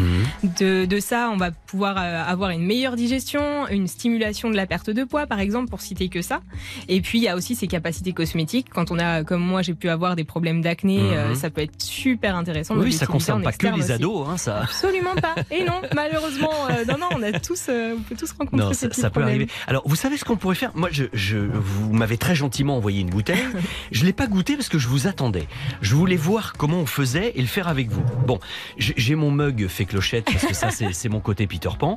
De, 0.60 0.84
de 0.84 1.00
ça, 1.00 1.30
on 1.32 1.38
va 1.38 1.50
pouvoir 1.50 1.96
avoir 1.96 2.50
une 2.50 2.64
meilleure 2.66 2.96
digestion, 2.96 3.66
une 3.70 3.86
stimulation 4.06 4.50
de 4.50 4.56
la 4.56 4.66
perte 4.66 4.90
de 4.90 5.04
poids, 5.04 5.26
par 5.28 5.38
exemple, 5.38 5.68
pour 5.70 5.80
citer 5.80 6.08
que 6.08 6.22
ça. 6.22 6.40
Et 6.88 7.00
puis, 7.00 7.18
il 7.18 7.22
y 7.22 7.28
a 7.28 7.36
aussi 7.36 7.54
ses 7.54 7.68
capacités 7.68 8.12
cosmétiques. 8.12 8.66
Quand 8.68 8.90
on 8.90 8.98
a, 8.98 9.22
comme 9.22 9.40
moi, 9.42 9.62
j'ai 9.62 9.74
pu 9.74 9.88
avoir 9.88 10.16
des 10.16 10.24
problèmes 10.24 10.60
d'acné, 10.60 10.98
Mhm. 10.98 11.12
euh, 11.12 11.34
ça 11.36 11.50
peut 11.50 11.60
être 11.60 11.80
super 11.80 12.34
intéressant. 12.34 12.74
Oui, 12.76 12.92
ça 12.92 13.06
concerne 13.06 13.42
pas 13.44 13.52
que 13.52 13.64
les 13.68 13.82
aussi. 13.84 13.92
ados, 13.92 14.26
hein, 14.28 14.36
ça. 14.38 14.62
Absolument 14.62 15.14
pas. 15.14 15.36
Et 15.52 15.62
non, 15.64 15.80
malheureusement, 15.94 16.50
euh, 16.70 16.84
non, 16.84 16.98
non, 16.98 17.06
on 17.16 17.22
a 17.22 17.38
tous, 17.38 17.66
euh, 17.68 17.94
on 17.96 18.02
peut 18.02 18.16
tous 18.16 18.32
rencontrer 18.32 18.66
Non, 18.66 18.72
ces 18.72 18.88
ça, 18.88 18.92
ça 18.94 19.02
peut 19.10 19.20
problèmes. 19.20 19.28
arriver. 19.36 19.50
Alors, 19.68 19.82
vous 19.86 19.94
savez 19.94 20.16
ce 20.16 20.24
qu'on 20.24 20.36
pourrait 20.36 20.56
faire? 20.56 20.72
Moi, 20.74 20.88
je, 20.90 21.04
je- 21.12 21.38
vous 21.38 21.92
m'avez 21.92 22.18
très 22.18 22.34
gentiment 22.34 22.76
envoyé 22.76 23.02
une 23.02 23.10
bouteille. 23.10 23.38
je 23.92 24.04
l'ai 24.04 24.12
pas 24.12 24.26
goûté 24.26 24.56
parce 24.56 24.68
que 24.68 24.78
je 24.80 24.88
vous 24.88 25.06
attendais. 25.06 25.46
Je 25.80 25.94
voulais 25.94 26.16
voir 26.16 26.54
comment 26.58 26.78
on 26.78 26.86
faisait 26.86 27.32
et 27.36 27.40
le 27.40 27.46
faire 27.46 27.68
avec 27.68 27.88
vous. 27.90 28.02
Bon, 28.26 28.40
j'ai 28.78 29.14
mon 29.14 29.30
mug 29.30 29.68
fait 29.68 29.84
clochette 29.84 30.24
parce 30.24 30.44
que 30.44 30.54
ça, 30.54 30.70
c'est 30.70 31.08
mon 31.08 31.20
côté 31.20 31.46
Peter 31.46 31.68
Pan. 31.78 31.96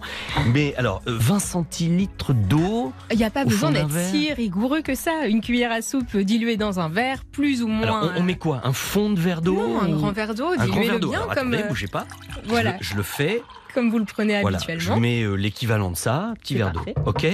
Mais 0.53 0.75
alors, 0.75 1.01
euh, 1.07 1.15
20 1.17 1.39
centilitres 1.95 2.33
d'eau. 2.33 2.91
Il 3.11 3.17
n'y 3.17 3.23
a 3.23 3.29
pas 3.29 3.45
besoin 3.45 3.71
d'être 3.71 3.89
si 4.11 4.31
rigoureux 4.33 4.81
que 4.81 4.95
ça. 4.95 5.27
Une 5.27 5.41
cuillère 5.41 5.71
à 5.71 5.81
soupe 5.81 6.15
diluée 6.17 6.57
dans 6.57 6.79
un 6.79 6.89
verre, 6.89 7.23
plus 7.25 7.61
ou 7.63 7.67
moins. 7.67 7.83
Alors, 7.99 8.11
on, 8.15 8.19
on 8.21 8.23
met 8.23 8.35
quoi? 8.35 8.61
Un 8.63 8.73
fond 8.73 9.09
de 9.11 9.19
verre 9.19 9.41
d'eau 9.41 9.55
Non, 9.55 9.81
un 9.81 9.89
grand 9.89 10.11
verre 10.11 10.35
d'eau, 10.35 10.55
diluez-le 10.55 10.99
bien 10.99 11.11
Alors, 11.21 11.27
comme, 11.35 11.53
attendez, 11.53 11.57
euh, 11.63 11.67
bougez 11.69 11.87
pas. 11.87 12.05
voilà. 12.45 12.71
Je, 12.73 12.77
le- 12.77 12.83
je 12.91 12.95
le 12.95 13.03
fais. 13.03 13.41
comme 13.73 13.89
vous 13.89 13.99
le 13.99 14.05
prenez 14.05 14.41
Voilà, 14.41 14.57
je 14.57 14.71
habituellement. 14.71 14.99
mets 14.99 15.21
euh, 15.21 15.35
l'équivalent 15.35 15.91
de 15.91 15.97
ça, 15.97 16.33
petit 16.41 16.55
verre 16.55 16.71
d'eau. 16.71 16.83
Ok. 17.05 17.25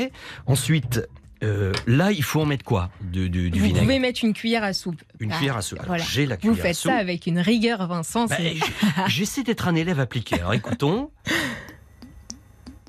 Ensuite, 0.45 1.01
euh, 1.43 1.73
là, 1.87 2.11
il 2.11 2.23
faut 2.23 2.41
en 2.41 2.45
mettre 2.45 2.63
quoi? 2.63 2.89
De, 3.01 3.27
de- 3.27 3.49
du 3.49 3.59
Vous 3.59 3.65
vinaigre 3.65 3.81
pouvez 3.85 3.99
mettre 3.99 4.23
une 4.23 4.33
cuillère 4.33 4.63
à 4.63 4.73
soupe. 4.73 5.01
Une 5.19 5.31
Ah, 5.31 5.37
cuillère 5.37 5.57
à 5.57 5.61
soupe. 5.63 5.79
Alors, 5.79 5.87
voilà. 5.89 6.03
j'ai 6.03 6.25
la 6.27 6.35
Vous 6.35 6.41
cuillère 6.41 6.59
à 6.59 6.67
faites 6.67 6.75
soupe. 6.75 6.91
ça 6.91 6.97
avec 6.97 7.25
une 7.25 7.39
rigueur, 7.39 7.87
Vincent. 7.87 8.25
Bah, 8.27 8.35
J'essaie 9.07 9.41
d'être 9.43 9.67
un 9.67 9.75
élève 9.75 9.99
appliqué. 9.99 10.35
Alors 10.35 10.53
écoutons. 10.53 11.09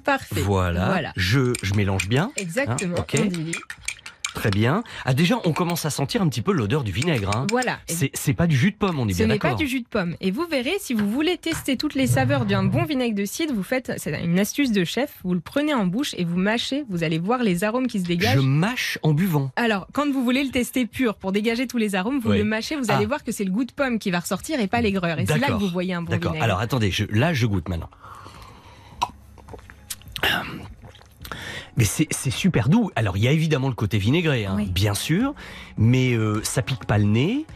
Parfait. 0.05 0.40
Voilà. 0.40 0.86
Voilà. 0.86 1.12
Je, 1.16 1.53
je 1.62 1.74
mélange 1.74 2.09
bien. 2.09 2.30
Exactement. 2.36 2.96
Hein, 2.98 3.00
ok. 3.00 3.20
on 3.22 3.26
dilue. 3.26 3.53
Très 4.34 4.48
bien. 4.48 4.82
Ah, 5.05 5.12
déjà, 5.12 5.38
on 5.44 5.53
commence 5.53 5.84
à 5.84 5.90
sentir 5.90 6.22
un 6.22 6.28
petit 6.30 6.40
peu 6.40 6.53
l'odeur 6.53 6.84
du 6.84 6.90
vinaigre. 6.90 7.36
hein. 7.36 7.46
Voilà. 7.50 7.78
C'est 7.86 8.32
pas 8.32 8.46
du 8.46 8.57
jus 8.57 8.70
de 8.70 8.76
pomme, 8.76 8.98
on 8.98 9.07
est 9.07 9.12
Ce 9.12 9.18
bien 9.18 9.26
n'est 9.26 9.38
pas 9.38 9.48
d'accord. 9.48 9.59
du 9.59 9.66
jus 9.68 9.82
de 9.82 9.86
pomme. 9.86 10.16
Et 10.22 10.30
vous 10.30 10.46
verrez, 10.50 10.72
si 10.80 10.94
vous 10.94 11.07
voulez 11.11 11.36
tester 11.36 11.76
toutes 11.76 11.94
les 11.94 12.07
saveurs 12.07 12.46
d'un 12.46 12.64
bon 12.64 12.84
vinaigre 12.84 13.14
de 13.14 13.26
cidre, 13.26 13.53
vous 13.53 13.62
faites, 13.62 13.92
c'est 13.98 14.18
une 14.24 14.38
astuce 14.38 14.72
de 14.72 14.84
chef, 14.84 15.12
vous 15.22 15.34
le 15.34 15.40
prenez 15.40 15.74
en 15.74 15.84
bouche 15.84 16.14
et 16.16 16.24
vous 16.24 16.38
mâchez, 16.38 16.84
vous 16.88 17.05
allez 17.05 17.18
voir 17.18 17.42
les 17.42 17.62
arômes 17.62 17.86
qui 17.88 18.00
se 18.00 18.07
dégagent. 18.07 18.36
Je 18.36 18.40
mâche 18.40 18.98
en 19.03 19.12
buvant. 19.12 19.50
Alors, 19.57 19.86
quand 19.92 20.11
vous 20.11 20.24
voulez 20.24 20.44
le 20.44 20.50
tester 20.50 20.86
pur 20.86 21.16
pour 21.16 21.32
dégager 21.32 21.66
tous 21.66 21.76
les 21.78 21.94
arômes, 21.94 22.18
vous 22.18 22.30
Oui. 22.30 22.38
le 22.38 22.44
mâchez, 22.44 22.74
vous 22.76 22.86
Ah. 22.88 22.96
allez 22.96 23.05
voir 23.07 23.24
que 23.24 23.32
c'est 23.32 23.44
le 23.44 23.50
goût 23.50 23.64
de 23.66 23.72
pomme 23.72 23.98
qui 23.98 24.11
va 24.11 24.20
ressortir 24.20 24.59
et 24.61 24.66
pas 24.66 24.80
l'aigreur. 24.80 25.18
Et 25.18 25.26
c'est 25.26 25.34
là 25.34 25.40
que 25.40 25.40
D'accord. 25.42 25.61
vous 25.61 25.68
voyez 25.68 25.92
un 25.92 26.00
bon 26.00 26.11
D'accord. 26.11 26.32
vinaigre. 26.32 26.44
Alors 26.44 26.61
attendez, 26.61 26.90
je- 26.90 27.05
là 27.11 27.34
je 27.34 27.44
goûte 27.44 27.68
maintenant. 27.68 27.90
Mais 31.76 31.84
c'est 31.84 32.30
super 32.30 32.68
doux. 32.68 32.90
Alors 32.96 33.16
il 33.16 33.22
y 33.22 33.28
a 33.28 33.32
évidemment 33.32 33.68
le 33.68 33.74
côté 33.74 33.96
vinaigré, 33.98 34.44
hein, 34.44 34.58
bien 34.68 34.94
sûr, 34.94 35.34
mais 35.78 36.12
euh, 36.12 36.40
ça 36.42 36.60
pique 36.62 36.84
pas 36.84 36.98
le 36.98 37.04
nez. 37.04 37.46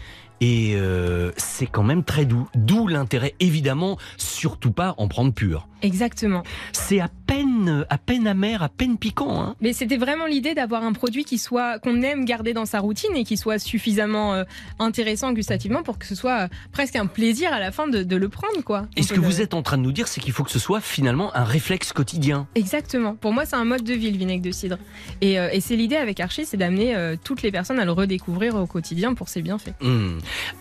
et 0.41 0.75
euh, 0.77 1.33
c'est 1.37 1.67
quand 1.67 1.83
même 1.83 2.03
très 2.03 2.25
doux. 2.25 2.49
D'où 2.55 2.89
l'intérêt, 2.89 3.35
évidemment, 3.41 3.99
surtout 4.17 4.73
pas 4.73 4.95
en 4.99 5.09
prendre 5.09 5.33
pur. 5.33 5.69
Exactement. 5.83 6.43
C'est 6.73 7.01
à 7.01 7.09
peine, 7.27 7.85
à 7.91 7.99
peine 7.99 8.27
amer, 8.27 8.63
à 8.63 8.69
peine 8.69 8.99
piquant. 8.99 9.41
Hein. 9.41 9.57
Mais 9.61 9.73
c'était 9.73 9.97
vraiment 9.97 10.27
l'idée 10.27 10.55
d'avoir 10.55 10.85
un 10.85 10.93
produit 10.93 11.25
qui 11.25 11.39
soit 11.39 11.79
qu'on 11.79 12.03
aime 12.03 12.25
garder 12.25 12.53
dans 12.55 12.67
sa 12.67 12.81
routine 12.81 13.15
et 13.17 13.25
qui 13.25 13.37
soit 13.37 13.59
suffisamment 13.59 14.35
euh, 14.35 14.45
intéressant 14.79 15.33
gustativement 15.33 15.83
pour 15.83 15.99
que 15.99 16.07
ce 16.07 16.15
soit 16.15 16.43
euh, 16.45 16.49
presque 16.73 16.97
un 16.97 17.07
plaisir 17.07 17.53
à 17.53 17.61
la 17.61 17.73
fin 17.73 17.89
de, 17.89 18.03
de 18.03 18.17
le 18.17 18.29
prendre, 18.29 18.63
quoi. 18.65 18.87
Et 18.97 19.03
ce 19.03 19.13
que 19.13 19.21
vous 19.21 19.41
êtes 19.41 19.55
en 19.55 19.63
train 19.63 19.79
de 19.79 19.83
nous 19.83 19.93
dire, 19.93 20.09
c'est 20.09 20.21
qu'il 20.21 20.33
faut 20.33 20.45
que 20.45 20.51
ce 20.51 20.59
soit 20.59 20.81
finalement 20.81 21.35
un 21.35 21.45
réflexe 21.45 21.93
quotidien. 21.93 22.47
Exactement. 22.55 23.15
Pour 23.15 23.33
moi, 23.33 23.45
c'est 23.45 23.57
un 23.57 23.65
mode 23.65 23.83
de 23.83 23.95
vie 23.95 24.11
le 24.11 24.19
vinaigre 24.19 24.45
de 24.45 24.53
cidre. 24.53 24.79
Et, 25.21 25.39
euh, 25.39 25.49
et 25.53 25.61
c'est 25.61 25.77
l'idée 25.77 25.97
avec 25.97 26.21
Archie, 26.21 26.47
c'est 26.47 26.57
d'amener 26.57 26.95
toutes 27.25 27.43
les 27.43 27.51
personnes 27.51 27.79
à 27.79 27.85
le 27.85 27.93
redécouvrir 27.93 28.55
au 28.55 28.67
quotidien 28.67 29.15
pour 29.15 29.29
ses 29.29 29.43
bienfaits. 29.43 29.75
Hmm. 29.81 30.19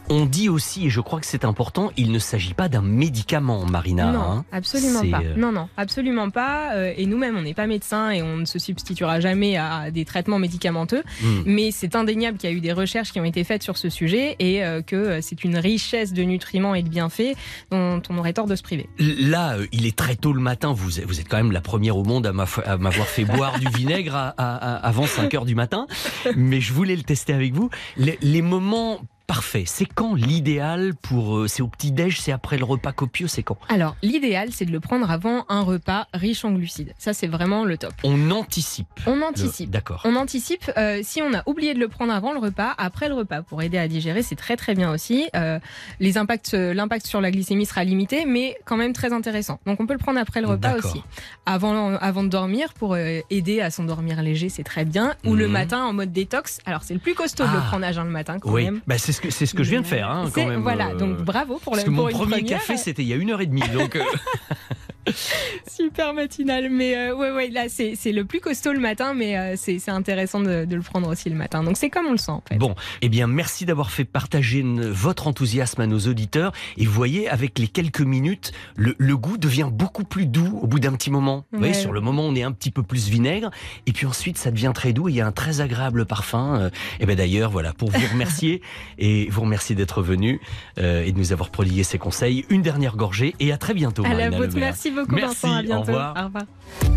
On 0.10 0.26
dit 0.26 0.50
aussi, 0.50 0.88
et 0.88 0.90
je 0.90 1.02
crois 1.02 1.20
que 1.20 1.26
c'est 1.26 1.46
important, 1.46 1.92
il 1.98 2.12
ne 2.12 2.20
s'agit 2.20 2.54
pas 2.54 2.70
d'un 2.70 2.82
médicament, 2.82 3.66
Marina. 3.66 4.12
non, 4.12 4.22
hein. 4.22 4.46
absolument 4.52 5.02
pas. 5.10 5.22
Non, 5.38 5.52
non, 5.52 5.70
absolument 5.78 6.30
pas. 6.30 6.55
Euh, 6.76 6.94
et 6.98 7.06
nous-mêmes, 7.06 7.38
on 7.38 7.42
n'est 7.42 7.54
pas 7.54 7.68
médecins 7.68 8.10
et 8.12 8.22
on 8.22 8.38
ne 8.38 8.46
se 8.46 8.60
substituera 8.60 9.20
jamais 9.20 9.58
à 9.58 9.92
des 9.92 10.06
traitements 10.06 10.40
médicamenteux. 10.40 11.04
Hmm. 11.22 11.42
Mais 11.46 11.72
c'est 11.72 11.96
indéniable 11.96 12.38
qu'il 12.38 12.50
y 12.50 12.54
a 12.54 12.56
eu 12.56 12.62
des 12.62 12.74
recherches 12.74 13.12
qui 13.12 13.20
ont 13.20 13.26
été 13.26 13.44
faites 13.44 13.64
sur 13.64 13.78
ce 13.78 13.90
sujet 13.90 14.36
et 14.40 14.64
euh, 14.64 14.82
que 14.82 14.96
euh, 14.96 15.20
c'est 15.22 15.44
une 15.44 15.58
richesse 15.58 16.14
de 16.14 16.24
nutriments 16.24 16.76
et 16.76 16.84
de 16.84 16.90
bienfaits 16.90 17.36
dont 17.72 18.02
on 18.10 18.18
aurait 18.18 18.34
tort 18.34 18.48
de 18.48 18.56
se 18.56 18.64
priver. 18.64 18.90
Là, 19.00 19.58
il 19.72 19.86
est 19.86 19.96
très 19.96 20.16
tôt 20.16 20.34
le 20.34 20.42
matin. 20.42 20.74
Vous 20.74 21.00
êtes, 21.00 21.06
vous 21.06 21.20
êtes 21.20 21.28
quand 21.30 21.38
même 21.38 21.52
la 21.52 21.62
première 21.62 21.98
au 21.98 22.04
monde 22.04 22.26
à 22.28 22.34
m'avoir 22.34 23.08
fait 23.08 23.26
boire 23.26 23.60
du 23.60 23.68
vinaigre 23.78 24.16
à- 24.16 24.30
à- 24.38 24.56
à- 24.56 24.76
avant 24.88 25.06
5 25.08 25.34
heures 25.34 25.46
du 25.46 25.56
matin. 25.56 25.88
Mais 26.36 26.62
je 26.62 26.74
voulais 26.74 26.96
le 26.96 27.04
tester 27.04 27.34
avec 27.34 27.54
vous. 27.54 27.70
Les, 27.98 28.18
les 28.22 28.42
moments 28.42 29.00
parfaits, 29.28 29.68
c'est 29.68 29.86
quand 29.86 30.14
l'idéal 30.14 30.94
pour. 30.96 31.38
euh, 31.38 31.48
c'est 31.48 31.62
au 31.62 31.68
petit-déj, 31.68 32.20
c'est 32.20 32.32
après 32.32 32.58
le 32.58 32.64
repas 32.66 32.92
copieux, 32.92 33.28
c'est 33.28 33.44
quand 33.44 33.58
Alors, 33.70 33.96
l'idéal, 34.04 34.50
c'est 34.52 34.66
de 34.66 34.72
le 34.72 34.80
prendre 34.80 35.10
avant 35.10 35.46
un 35.50 35.62
repas 35.62 36.08
riche 36.14 36.46
en 36.46 36.52
glucides. 36.52 36.94
Ça, 36.98 37.14
c'est 37.14 37.28
vraiment 37.28 37.64
le 37.66 37.78
top. 37.78 37.94
On 38.04 38.32
anticipe. 38.32 38.88
On 39.08 39.16
le- 39.16 39.24
anticipe. 39.24 39.70
D'accord. 39.70 40.02
On 40.06 40.16
anticipe. 40.16 40.70
euh, 40.78 41.00
si 41.04 41.22
on 41.22 41.34
a 41.34 41.44
oublié 41.48 41.74
de 41.74 41.80
le 41.80 41.88
prendre 41.88 42.14
avant 42.14 42.34
le 42.34 42.40
repas, 42.40 42.74
après 42.78 43.08
le 43.10 43.16
repas, 43.16 43.42
pour 43.42 43.62
aider 43.62 43.78
à 43.78 43.88
digérer, 43.88 44.22
c'est 44.24 44.36
très 44.36 44.56
très 44.56 44.76
bien 44.76 44.92
aussi. 44.92 45.28
Euh, 45.36 45.60
les 46.00 46.18
impacts, 46.18 46.54
l'impact 46.54 47.06
sur 47.08 47.22
la 47.22 47.32
glycémie 47.32 47.66
sera 47.66 47.84
limité, 47.84 48.26
mais 48.26 48.58
quand 48.66 48.78
même 48.78 48.94
très 48.94 49.14
intéressant. 49.14 49.60
Donc 49.66 49.80
on 49.80 49.88
peut 49.88 49.94
le 49.94 50.00
prendre 50.00 50.20
après 50.20 50.42
le 50.42 50.48
repas 50.48 50.76
aussi. 50.78 51.02
Avant, 51.46 51.96
avant 51.96 52.24
de 52.24 52.30
dormir, 52.30 52.74
pour 52.74 52.96
aider 52.98 53.62
à 53.62 53.70
s'endormir 53.72 54.22
léger, 54.22 54.50
c'est 54.50 54.64
très 54.64 54.86
bien. 54.86 55.16
Ou 55.26 55.36
le 55.36 55.48
Mhm. 55.48 55.52
matin 55.54 55.84
en 55.86 55.94
mode 55.94 56.12
détox. 56.12 56.60
Alors 56.66 56.84
c'est 56.84 56.94
le 56.94 57.00
plus 57.00 57.14
costaud 57.16 57.44
de 57.46 57.50
le 57.52 57.58
Ah. 57.60 57.66
prendre 57.70 57.86
à 57.86 57.92
jeun 57.92 58.06
le 58.06 58.12
matin 58.12 58.40
quand 58.40 58.52
Oui, 58.52 58.66
même. 58.66 58.82
bah, 58.88 58.98
c'est 58.98 59.12
ce 59.16 59.22
que 59.22 59.30
c'est 59.32 59.46
ce 59.46 59.54
que 59.56 59.64
je 59.64 59.70
viens 59.72 59.82
de 59.82 59.88
faire, 59.88 60.10
hein, 60.10 60.26
C'est- 60.34 60.42
quand 60.44 60.48
même. 60.48 60.62
voilà, 60.62 60.90
euh, 60.90 60.96
donc 60.96 61.18
bravo 61.18 61.56
pour 61.64 61.74
Parce 61.74 61.78
la- 61.78 61.84
que 61.86 61.90
mon 61.90 62.08
pour 62.10 62.20
premier 62.20 62.44
café, 62.44 62.78
c'était 62.78 63.02
il 63.02 63.08
y 63.08 63.14
a 63.14 63.16
une 63.16 63.32
heure 63.32 63.42
et 63.42 63.46
demie, 63.48 63.64
donc. 63.74 63.98
Super 65.68 66.14
matinal, 66.14 66.70
mais 66.70 66.96
euh, 66.96 67.16
ouais, 67.16 67.32
ouais, 67.32 67.50
là 67.50 67.66
c'est 67.70 67.94
c'est 67.96 68.12
le 68.12 68.26
plus 68.26 68.40
costaud 68.40 68.74
le 68.74 68.80
matin, 68.80 69.14
mais 69.14 69.38
euh, 69.38 69.54
c'est 69.58 69.80
c'est 69.80 69.92
intéressant 69.92 70.40
de, 70.40 70.66
de 70.66 70.76
le 70.76 70.82
prendre 70.82 71.08
aussi 71.10 71.30
le 71.30 71.36
matin. 71.36 71.64
Donc 71.64 71.78
c'est 71.78 71.90
comme 71.90 72.06
on 72.08 72.12
le 72.12 72.18
sent 72.18 72.32
en 72.32 72.44
fait. 72.48 72.58
Bon, 72.58 72.76
eh 73.02 73.10
bien, 73.10 73.28
merci 73.28 73.66
d'avoir 73.66 73.92
fait 73.92 74.06
partager 74.06 74.64
votre 74.64 75.28
enthousiasme 75.28 75.82
à 75.82 75.88
nos 75.88 76.00
auditeurs. 76.00 76.52
Et 76.78 76.86
vous 76.86 76.92
voyez, 76.94 77.30
avec 77.30 77.60
les 77.60 77.68
quelques 77.68 78.02
minutes, 78.02 78.52
le, 78.76 78.96
le 78.98 79.18
goût 79.18 79.38
devient 79.38 79.70
beaucoup 79.72 80.04
plus 80.04 80.26
doux 80.26 80.60
au 80.62 80.68
bout 80.68 80.80
d'un 80.80 80.94
petit 80.94 81.12
moment. 81.12 81.46
Vous 81.52 81.60
voyez, 81.60 81.74
sur 81.74 81.92
le 81.92 82.02
moment, 82.02 82.24
on 82.24 82.36
est 82.36 82.44
un 82.44 82.52
petit 82.52 82.72
peu 82.72 82.84
plus 82.84 83.10
vinaigre. 83.10 83.52
Et 83.86 83.92
puis 83.92 84.06
ensuite, 84.06 84.38
ça 84.38 84.52
devient 84.52 84.72
très 84.74 84.94
doux. 84.94 85.10
et 85.10 85.12
Il 85.12 85.16
y 85.16 85.22
a 85.22 85.28
un 85.28 85.32
très 85.32 85.62
agréable 85.62 86.06
parfum. 86.06 86.60
Euh, 86.60 86.70
Et 87.00 87.06
bien 87.06 87.16
d'ailleurs, 87.16 87.52
voilà, 87.52 87.74
pour 87.74 87.92
vous 87.92 88.08
remercier 88.12 88.62
et 88.98 89.30
vous 89.30 89.42
remercier 89.42 89.76
d'être 89.76 90.02
venu 90.02 90.40
euh, 90.80 91.04
et 91.04 91.12
de 91.12 91.18
nous 91.18 91.34
avoir 91.34 91.50
prodigué 91.50 91.84
ces 91.84 91.98
conseils. 91.98 92.46
Une 92.50 92.62
dernière 92.62 92.96
gorgée 92.96 93.36
et 93.40 93.52
à 93.52 93.58
très 93.58 93.74
bientôt. 93.74 94.06
à 94.06 94.14
la 94.14 94.30
vôtre, 94.30 94.56
merci 94.58 94.92
beaucoup 94.96 95.16
Merci, 95.16 95.36
Vincent, 95.48 95.56
à 95.56 95.60
au 95.60 95.64
bientôt. 95.64 95.82
revoir. 95.92 96.14
Au 96.20 96.26
revoir. 96.26 96.44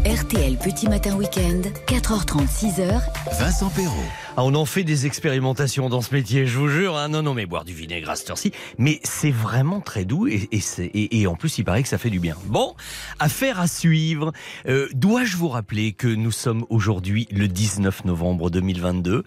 RTL 0.06 0.56
Petit 0.58 0.88
Matin 0.88 1.14
Week-end, 1.16 1.62
4h30, 1.86 2.46
6h. 2.48 3.00
Vincent 3.38 3.68
Perrault. 3.70 3.94
Ah, 4.40 4.44
on 4.44 4.54
en 4.54 4.66
fait 4.66 4.84
des 4.84 5.04
expérimentations 5.04 5.88
dans 5.88 6.00
ce 6.00 6.14
métier, 6.14 6.46
je 6.46 6.56
vous 6.60 6.68
jure. 6.68 6.96
hein. 6.96 7.08
Non, 7.08 7.22
non, 7.22 7.34
mais 7.34 7.44
boire 7.44 7.64
du 7.64 7.74
vinaigre 7.74 8.08
à 8.08 8.14
cette 8.14 8.30
heure-ci. 8.30 8.52
Mais 8.78 9.00
c'est 9.02 9.32
vraiment 9.32 9.80
très 9.80 10.04
doux 10.04 10.28
et, 10.28 10.48
et, 10.52 11.26
en 11.26 11.34
plus, 11.34 11.58
il 11.58 11.64
paraît 11.64 11.82
que 11.82 11.88
ça 11.88 11.98
fait 11.98 12.08
du 12.08 12.20
bien. 12.20 12.36
Bon, 12.44 12.76
affaire 13.18 13.58
à 13.58 13.66
suivre. 13.66 14.30
Euh, 14.68 14.86
Dois-je 14.94 15.36
vous 15.36 15.48
rappeler 15.48 15.90
que 15.90 16.06
nous 16.06 16.30
sommes 16.30 16.64
aujourd'hui 16.70 17.26
le 17.32 17.48
19 17.48 18.04
novembre 18.04 18.48
2022, 18.48 19.24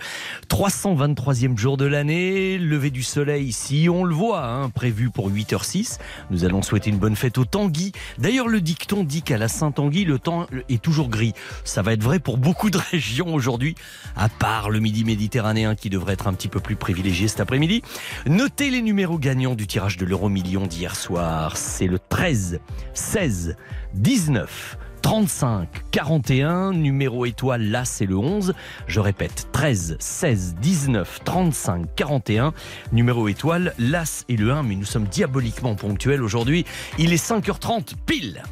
323e 0.48 1.58
jour 1.58 1.76
de 1.76 1.84
l'année, 1.84 2.58
lever 2.58 2.90
du 2.90 3.04
soleil 3.04 3.44
ici, 3.48 3.90
on 3.90 4.06
le 4.06 4.16
voit, 4.16 4.46
hein, 4.46 4.70
prévu 4.70 5.10
pour 5.10 5.30
8h06. 5.30 5.98
Nous 6.30 6.46
allons 6.46 6.62
souhaiter 6.62 6.90
une 6.90 7.00
bonne 7.00 7.18
fête 7.18 7.38
au 7.38 7.44
Tanguy. 7.44 7.92
D'ailleurs, 8.18 8.48
le 8.48 8.62
dicton 8.62 9.04
dit 9.04 9.24
qu'à 9.24 9.38
la 9.38 9.50
Saint-Tanguy, 9.50 10.06
le 10.06 10.20
temps 10.20 10.48
est 10.70 10.82
toujours 10.82 11.10
gris. 11.10 11.34
Ça 11.66 11.82
va 11.82 11.92
être 11.92 12.04
vrai 12.04 12.20
pour 12.20 12.38
beaucoup 12.38 12.70
de 12.70 12.78
régions 12.92 13.34
aujourd'hui, 13.36 13.76
à 14.16 14.30
part 14.30 14.70
le 14.70 14.80
midi 14.80 15.01
méditerranéen 15.06 15.76
qui 15.76 15.90
devrait 15.90 16.14
être 16.14 16.28
un 16.28 16.34
petit 16.34 16.48
peu 16.48 16.60
plus 16.60 16.76
privilégié 16.76 17.28
cet 17.28 17.40
après-midi. 17.40 17.82
Notez 18.26 18.70
les 18.70 18.82
numéros 18.82 19.18
gagnants 19.18 19.56
du 19.56 19.68
tirage 19.68 19.98
de 19.98 20.06
l'euro 20.06 20.30
million 20.30 20.68
d'hier 20.68 20.96
soir. 20.96 21.58
C'est 21.58 21.88
le 21.88 22.00
13, 22.00 22.60
16, 22.94 23.56
19. 23.94 24.78
35 25.02 25.68
41, 25.92 26.74
numéro 26.74 27.26
étoile, 27.26 27.64
là 27.64 27.86
c'est 27.86 28.06
le 28.06 28.18
11. 28.18 28.54
Je 28.88 29.00
répète, 29.00 29.48
13, 29.52 29.98
16, 30.00 30.56
19, 30.62 31.22
35, 31.26 31.88
41, 31.96 32.54
numéro 32.92 33.28
étoile, 33.28 33.74
là 33.80 34.04
c'est 34.06 34.36
le 34.36 34.52
1, 34.52 34.64
mais 34.64 34.76
nous 34.76 34.86
sommes 34.86 35.06
diaboliquement 35.06 35.76
ponctuels 35.76 36.24
aujourd'hui. 36.24 36.66
Il 36.98 37.14
est 37.14 37.24
5h30 37.24 37.96
pile. 38.06 38.44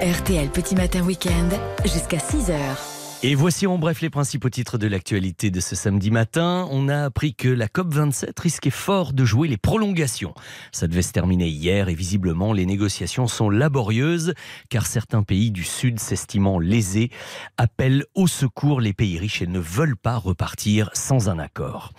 RTL 0.00 0.48
Petit 0.50 0.74
Matin 0.74 1.00
Week-end, 1.02 1.48
jusqu'à 1.84 2.18
6h. 2.18 2.93
Et 3.26 3.34
voici 3.34 3.66
en 3.66 3.78
bref 3.78 4.02
les 4.02 4.10
principaux 4.10 4.50
titres 4.50 4.76
de 4.76 4.86
l'actualité 4.86 5.50
de 5.50 5.58
ce 5.58 5.74
samedi 5.74 6.10
matin. 6.10 6.68
On 6.70 6.90
a 6.90 7.04
appris 7.04 7.34
que 7.34 7.48
la 7.48 7.68
COP27 7.68 8.38
risquait 8.38 8.68
fort 8.68 9.14
de 9.14 9.24
jouer 9.24 9.48
les 9.48 9.56
prolongations. 9.56 10.34
Ça 10.72 10.88
devait 10.88 11.00
se 11.00 11.12
terminer 11.12 11.48
hier 11.48 11.88
et 11.88 11.94
visiblement 11.94 12.52
les 12.52 12.66
négociations 12.66 13.26
sont 13.26 13.48
laborieuses 13.48 14.34
car 14.68 14.84
certains 14.84 15.22
pays 15.22 15.50
du 15.50 15.64
Sud 15.64 16.00
s'estimant 16.00 16.58
lésés 16.58 17.08
appellent 17.56 18.04
au 18.14 18.26
secours 18.26 18.82
les 18.82 18.92
pays 18.92 19.18
riches 19.18 19.40
et 19.40 19.46
ne 19.46 19.58
veulent 19.58 19.96
pas 19.96 20.18
repartir 20.18 20.90
sans 20.92 21.30
un 21.30 21.38
accord. 21.38 21.94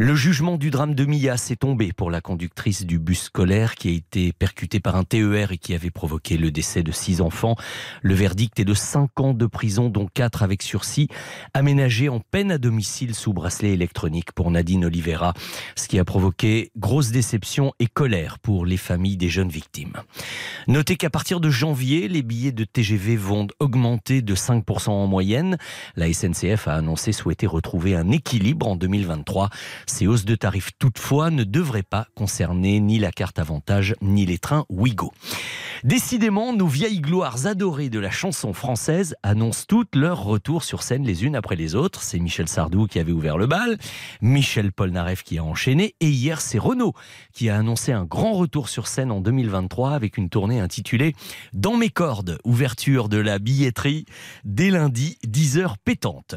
Le 0.00 0.14
jugement 0.14 0.58
du 0.58 0.70
drame 0.70 0.94
de 0.94 1.04
Millas 1.04 1.48
est 1.50 1.56
tombé 1.56 1.92
pour 1.92 2.12
la 2.12 2.20
conductrice 2.20 2.86
du 2.86 3.00
bus 3.00 3.22
scolaire 3.22 3.74
qui 3.74 3.88
a 3.88 3.90
été 3.90 4.32
percutée 4.32 4.78
par 4.78 4.94
un 4.94 5.02
TER 5.02 5.50
et 5.50 5.58
qui 5.58 5.74
avait 5.74 5.90
provoqué 5.90 6.36
le 6.36 6.52
décès 6.52 6.84
de 6.84 6.92
six 6.92 7.20
enfants. 7.20 7.56
Le 8.02 8.14
verdict 8.14 8.60
est 8.60 8.64
de 8.64 8.74
5 8.74 9.18
ans 9.18 9.34
de 9.34 9.46
prison, 9.46 9.88
dont 9.88 10.06
4 10.06 10.44
avec 10.44 10.62
sursis, 10.62 11.08
aménagé 11.52 12.08
en 12.08 12.20
peine 12.20 12.52
à 12.52 12.58
domicile 12.58 13.12
sous 13.12 13.32
bracelet 13.32 13.72
électronique 13.72 14.30
pour 14.30 14.52
Nadine 14.52 14.84
Oliveira, 14.84 15.34
ce 15.74 15.88
qui 15.88 15.98
a 15.98 16.04
provoqué 16.04 16.70
grosse 16.76 17.10
déception 17.10 17.72
et 17.80 17.88
colère 17.88 18.38
pour 18.38 18.66
les 18.66 18.76
familles 18.76 19.16
des 19.16 19.28
jeunes 19.28 19.48
victimes. 19.48 19.94
Notez 20.68 20.94
qu'à 20.94 21.10
partir 21.10 21.40
de 21.40 21.50
janvier, 21.50 22.06
les 22.06 22.22
billets 22.22 22.52
de 22.52 22.62
TGV 22.62 23.16
vont 23.16 23.48
augmenter 23.58 24.22
de 24.22 24.36
5% 24.36 24.90
en 24.90 25.08
moyenne. 25.08 25.58
La 25.96 26.12
SNCF 26.12 26.68
a 26.68 26.74
annoncé 26.74 27.10
souhaiter 27.10 27.48
retrouver 27.48 27.96
un 27.96 28.12
équilibre 28.12 28.68
en 28.68 28.76
2023. 28.76 29.50
Ces 29.88 30.06
hausses 30.06 30.26
de 30.26 30.34
tarifs, 30.34 30.70
toutefois, 30.78 31.30
ne 31.30 31.44
devraient 31.44 31.82
pas 31.82 32.06
concerner 32.14 32.78
ni 32.78 32.98
la 32.98 33.10
carte 33.10 33.38
avantage 33.38 33.96
ni 34.02 34.26
les 34.26 34.38
trains 34.38 34.66
Ouigo. 34.68 35.12
Décidément, 35.84 36.52
nos 36.52 36.66
vieilles 36.66 37.00
gloires 37.00 37.46
adorées 37.46 37.88
de 37.88 38.00
la 38.00 38.10
chanson 38.10 38.52
française 38.52 39.14
annoncent 39.22 39.64
toutes 39.68 39.94
leur 39.94 40.24
retour 40.24 40.64
sur 40.64 40.82
scène 40.82 41.04
les 41.04 41.24
unes 41.24 41.36
après 41.36 41.54
les 41.54 41.76
autres. 41.76 42.02
C'est 42.02 42.18
Michel 42.18 42.48
Sardou 42.48 42.86
qui 42.86 42.98
avait 42.98 43.12
ouvert 43.12 43.38
le 43.38 43.46
bal, 43.46 43.78
Michel 44.20 44.72
Polnareff 44.72 45.22
qui 45.22 45.38
a 45.38 45.44
enchaîné, 45.44 45.94
et 46.00 46.08
hier 46.08 46.40
c'est 46.40 46.58
Renaud 46.58 46.94
qui 47.32 47.48
a 47.48 47.56
annoncé 47.56 47.92
un 47.92 48.04
grand 48.04 48.32
retour 48.32 48.68
sur 48.68 48.88
scène 48.88 49.12
en 49.12 49.20
2023 49.20 49.92
avec 49.92 50.18
une 50.18 50.28
tournée 50.28 50.58
intitulée 50.58 51.14
Dans 51.52 51.76
mes 51.76 51.90
cordes, 51.90 52.38
ouverture 52.44 53.08
de 53.08 53.18
la 53.18 53.38
billetterie 53.38 54.04
dès 54.44 54.70
lundi, 54.70 55.16
10h 55.26 55.74
pétante. 55.84 56.34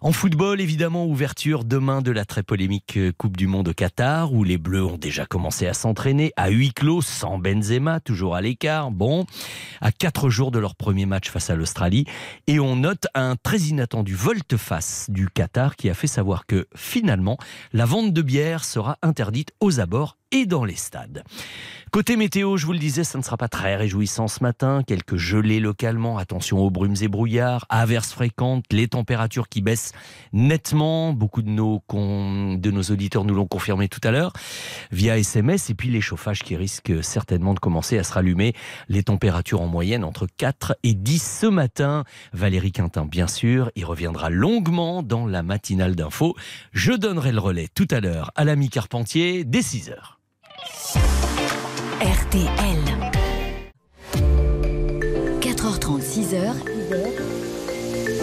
En 0.00 0.10
football, 0.10 0.60
évidemment, 0.60 1.06
ouverture 1.06 1.62
demain 1.62 2.02
de 2.02 2.10
la 2.10 2.24
très 2.24 2.42
polémique 2.42 2.98
Coupe 3.18 3.36
du 3.36 3.46
Monde 3.46 3.68
au 3.68 3.72
Qatar, 3.72 4.32
où 4.32 4.42
les 4.42 4.58
Bleus 4.58 4.84
ont 4.84 4.98
déjà 4.98 5.26
commencé 5.26 5.68
à 5.68 5.74
s'entraîner 5.74 6.32
à 6.36 6.50
huis 6.50 6.72
clos, 6.72 7.02
sans 7.02 7.38
Benzema, 7.38 8.00
toujours 8.00 8.34
à 8.34 8.40
l'écart. 8.40 8.71
Bon, 8.90 9.26
à 9.80 9.92
quatre 9.92 10.30
jours 10.30 10.50
de 10.50 10.58
leur 10.58 10.74
premier 10.74 11.06
match 11.06 11.30
face 11.30 11.50
à 11.50 11.54
l'Australie. 11.54 12.06
Et 12.46 12.58
on 12.58 12.76
note 12.76 13.06
un 13.14 13.36
très 13.36 13.58
inattendu 13.58 14.14
volte-face 14.14 15.06
du 15.10 15.28
Qatar 15.28 15.76
qui 15.76 15.90
a 15.90 15.94
fait 15.94 16.06
savoir 16.06 16.46
que 16.46 16.66
finalement, 16.74 17.36
la 17.72 17.84
vente 17.84 18.12
de 18.12 18.22
bière 18.22 18.64
sera 18.64 18.98
interdite 19.02 19.52
aux 19.60 19.80
abords 19.80 20.16
et 20.30 20.46
dans 20.46 20.64
les 20.64 20.76
stades. 20.76 21.22
Côté 21.92 22.16
météo, 22.16 22.56
je 22.56 22.64
vous 22.64 22.72
le 22.72 22.78
disais, 22.78 23.04
ça 23.04 23.18
ne 23.18 23.22
sera 23.22 23.36
pas 23.36 23.48
très 23.48 23.76
réjouissant 23.76 24.26
ce 24.26 24.42
matin. 24.42 24.82
Quelques 24.82 25.16
gelées 25.16 25.60
localement. 25.60 26.16
Attention 26.16 26.58
aux 26.60 26.70
brumes 26.70 26.96
et 27.02 27.06
brouillards. 27.06 27.66
Averses 27.68 28.12
fréquentes. 28.12 28.64
Les 28.70 28.88
températures 28.88 29.46
qui 29.46 29.60
baissent 29.60 29.92
nettement. 30.32 31.12
Beaucoup 31.12 31.42
de 31.42 31.50
nos, 31.50 31.82
de 31.92 32.70
nos 32.70 32.82
auditeurs 32.84 33.26
nous 33.26 33.34
l'ont 33.34 33.46
confirmé 33.46 33.90
tout 33.90 34.00
à 34.04 34.10
l'heure 34.10 34.32
via 34.90 35.18
SMS. 35.18 35.68
Et 35.68 35.74
puis 35.74 35.90
les 35.90 36.00
chauffages 36.00 36.38
qui 36.38 36.56
risquent 36.56 37.04
certainement 37.04 37.52
de 37.52 37.60
commencer 37.60 37.98
à 37.98 38.04
se 38.04 38.14
rallumer. 38.14 38.54
Les 38.88 39.02
températures 39.02 39.60
en 39.60 39.66
moyenne 39.66 40.02
entre 40.02 40.26
4 40.38 40.78
et 40.84 40.94
10 40.94 41.40
ce 41.40 41.46
matin. 41.46 42.04
Valérie 42.32 42.72
Quintin, 42.72 43.04
bien 43.04 43.26
sûr, 43.26 43.70
il 43.76 43.84
reviendra 43.84 44.30
longuement 44.30 45.02
dans 45.02 45.26
la 45.26 45.42
matinale 45.42 45.94
d'info. 45.94 46.36
Je 46.72 46.94
donnerai 46.94 47.32
le 47.32 47.38
relais 47.38 47.68
tout 47.74 47.88
à 47.90 48.00
l'heure 48.00 48.30
à 48.34 48.44
l'ami 48.44 48.70
Carpentier 48.70 49.44
dès 49.44 49.60
6 49.60 49.90
heures. 49.90 50.20
RTL. 52.00 53.12
4h30, 55.40 56.00
6h. 56.00 57.31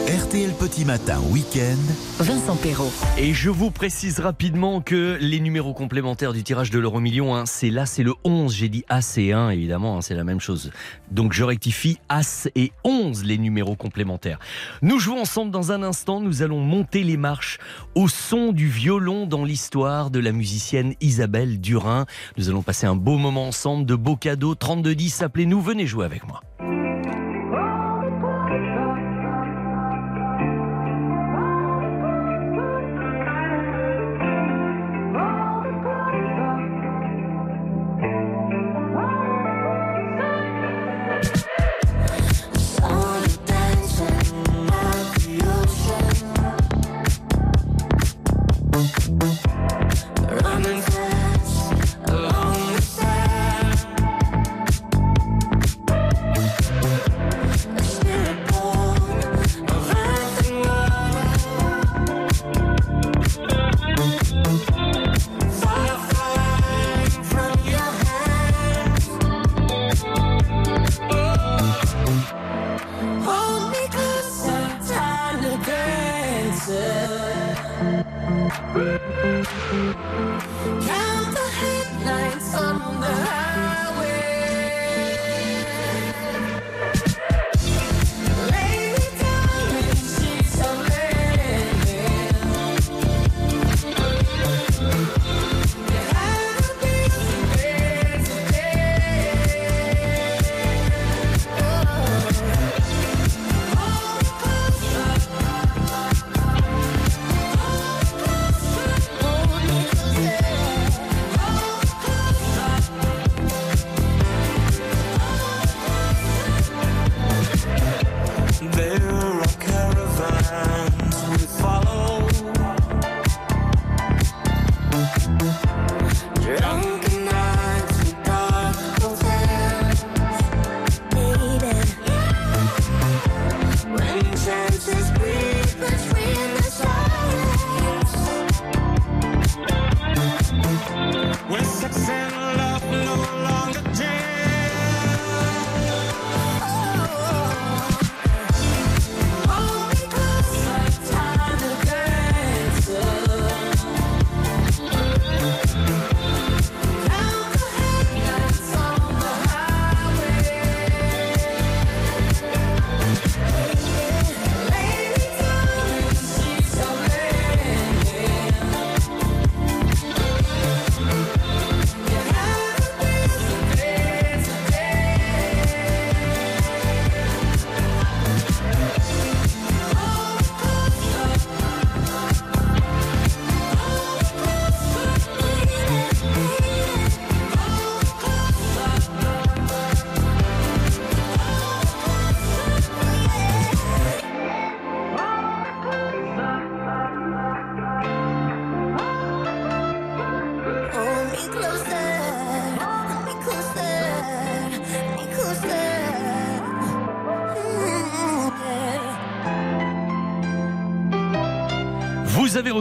RTL 0.10 0.53
Petit 0.53 0.86
Matin 0.86 1.20
Week-end. 1.30 1.78
Vincent 2.18 2.55
Perrault. 2.55 2.91
Et 3.20 3.32
je 3.36 3.51
vous 3.51 3.70
précise 3.70 4.20
rapidement 4.20 4.82
que 4.82 5.20
les 5.22 5.39
numéros 5.39 5.76
complémentaires 5.76 6.34
du 6.34 6.41
tirage 6.41 6.72
de 6.72 6.80
l'euro 6.80 6.99
million, 6.99 7.36
hein, 7.36 7.45
c'est 7.45 7.70
là, 7.70 7.86
c'est 7.86 8.01
le 8.01 8.16
11. 8.24 8.51
J'ai 8.51 8.70
dit 8.70 8.84
As 8.89 9.20
et 9.20 9.34
1, 9.34 9.51
évidemment, 9.51 9.97
hein, 9.97 10.01
c'est 10.01 10.16
la 10.16 10.24
même 10.24 10.39
chose. 10.39 10.72
Donc 11.12 11.34
je 11.34 11.43
rectifie 11.43 11.99
As 12.10 12.49
et 12.55 12.72
11, 12.84 13.24
les 13.24 13.38
numéros 13.38 13.76
complémentaires. 13.76 14.39
Nous 14.82 14.97
jouons 14.97 15.22
ensemble 15.22 15.51
dans 15.51 15.72
un 15.72 15.84
instant. 15.84 16.22
Nous 16.22 16.41
allons 16.41 16.60
monter 16.60 17.03
les 17.03 17.18
marches 17.18 17.60
au 17.93 18.07
son 18.07 18.51
du 18.51 18.68
violon 18.68 19.28
dans 19.28 19.45
l'histoire 19.45 20.10
de 20.10 20.18
la 20.18 20.32
musicienne 20.32 20.95
Isabelle 21.01 21.62
Durin. 21.62 22.07
Nous 22.36 22.49
allons 22.49 22.64
passer 22.64 22.88
un 22.88 22.95
beau 22.95 23.20
moment 23.20 23.47
ensemble, 23.47 23.86
de 23.86 23.93
beaux 23.93 24.16
cadeaux. 24.16 24.55
3210, 24.55 25.22
appelez-nous, 25.22 25.62
venez 25.62 25.86
jouer 25.86 26.05
avec 26.05 26.28
moi. 26.28 26.41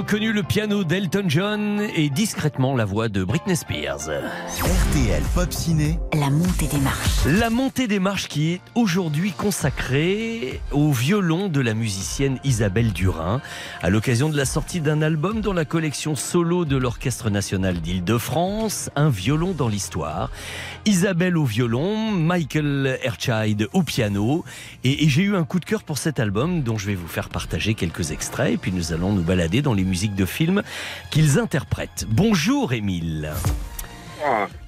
Reconnu 0.09 0.33
le 0.33 0.43
piano 0.43 0.85
d'Elton 0.85 1.25
John 1.27 1.83
et 1.95 2.09
discrètement 2.09 2.75
la 2.75 2.87
voix 2.87 3.11
de 3.11 3.25
Britney 3.25 3.55
Spears. 3.55 4.09
RTL 4.09 5.23
Pop 5.35 5.53
Ciné. 5.53 5.99
La 6.15 6.31
montée 6.31 6.67
des 6.67 6.79
marches. 6.79 7.27
La 7.27 7.51
montée 7.51 7.87
des 7.87 7.99
marches 7.99 8.27
qui 8.27 8.53
est 8.53 8.61
aujourd'hui 8.79 9.33
consacrée 9.33 10.61
au 10.71 10.93
violon 10.93 11.49
de 11.49 11.61
la 11.61 11.75
musicienne 11.75 12.39
Isabelle 12.45 12.93
Durin, 12.93 13.41
à 13.83 13.91
l'occasion 13.91 14.29
de 14.29 14.37
la 14.37 14.45
sortie 14.45 14.81
d'un 14.81 15.03
album 15.03 15.41
dans 15.41 15.53
la 15.53 15.65
collection 15.65 16.15
solo 16.15 16.65
de 16.65 16.77
l'Orchestre 16.77 17.29
national 17.29 17.81
d'Île-de-France, 17.81 18.91
Un 18.95 19.09
violon 19.09 19.53
dans 19.53 19.67
l'histoire. 19.67 20.31
Isabelle 20.87 21.37
au 21.37 21.45
violon, 21.45 22.13
Michael 22.13 23.01
Erchild 23.03 23.69
au 23.73 23.83
piano. 23.83 24.45
Et, 24.85 25.05
et 25.05 25.09
j'ai 25.09 25.23
eu 25.23 25.35
un 25.35 25.45
coup 25.45 25.59
de 25.59 25.65
cœur 25.65 25.83
pour 25.83 25.99
cet 25.99 26.21
album 26.21 26.63
dont 26.63 26.79
je 26.79 26.87
vais 26.87 26.95
vous 26.95 27.09
faire 27.09 27.31
partager 27.31 27.75
quelques 27.75 28.13
extraits 28.13 28.55
et 28.55 28.59
puis 28.59 28.71
nous 28.71 28.93
allons 28.93 29.13
nous 29.13 29.25
balader 29.25 29.61
dans 29.61 29.75
les 29.75 29.85
musiques 29.85 30.15
de 30.15 30.25
films 30.25 30.63
qu'ils 31.11 31.41
interprètent. 31.41 32.07
Bonjour 32.09 32.73
Émile. 32.73 33.33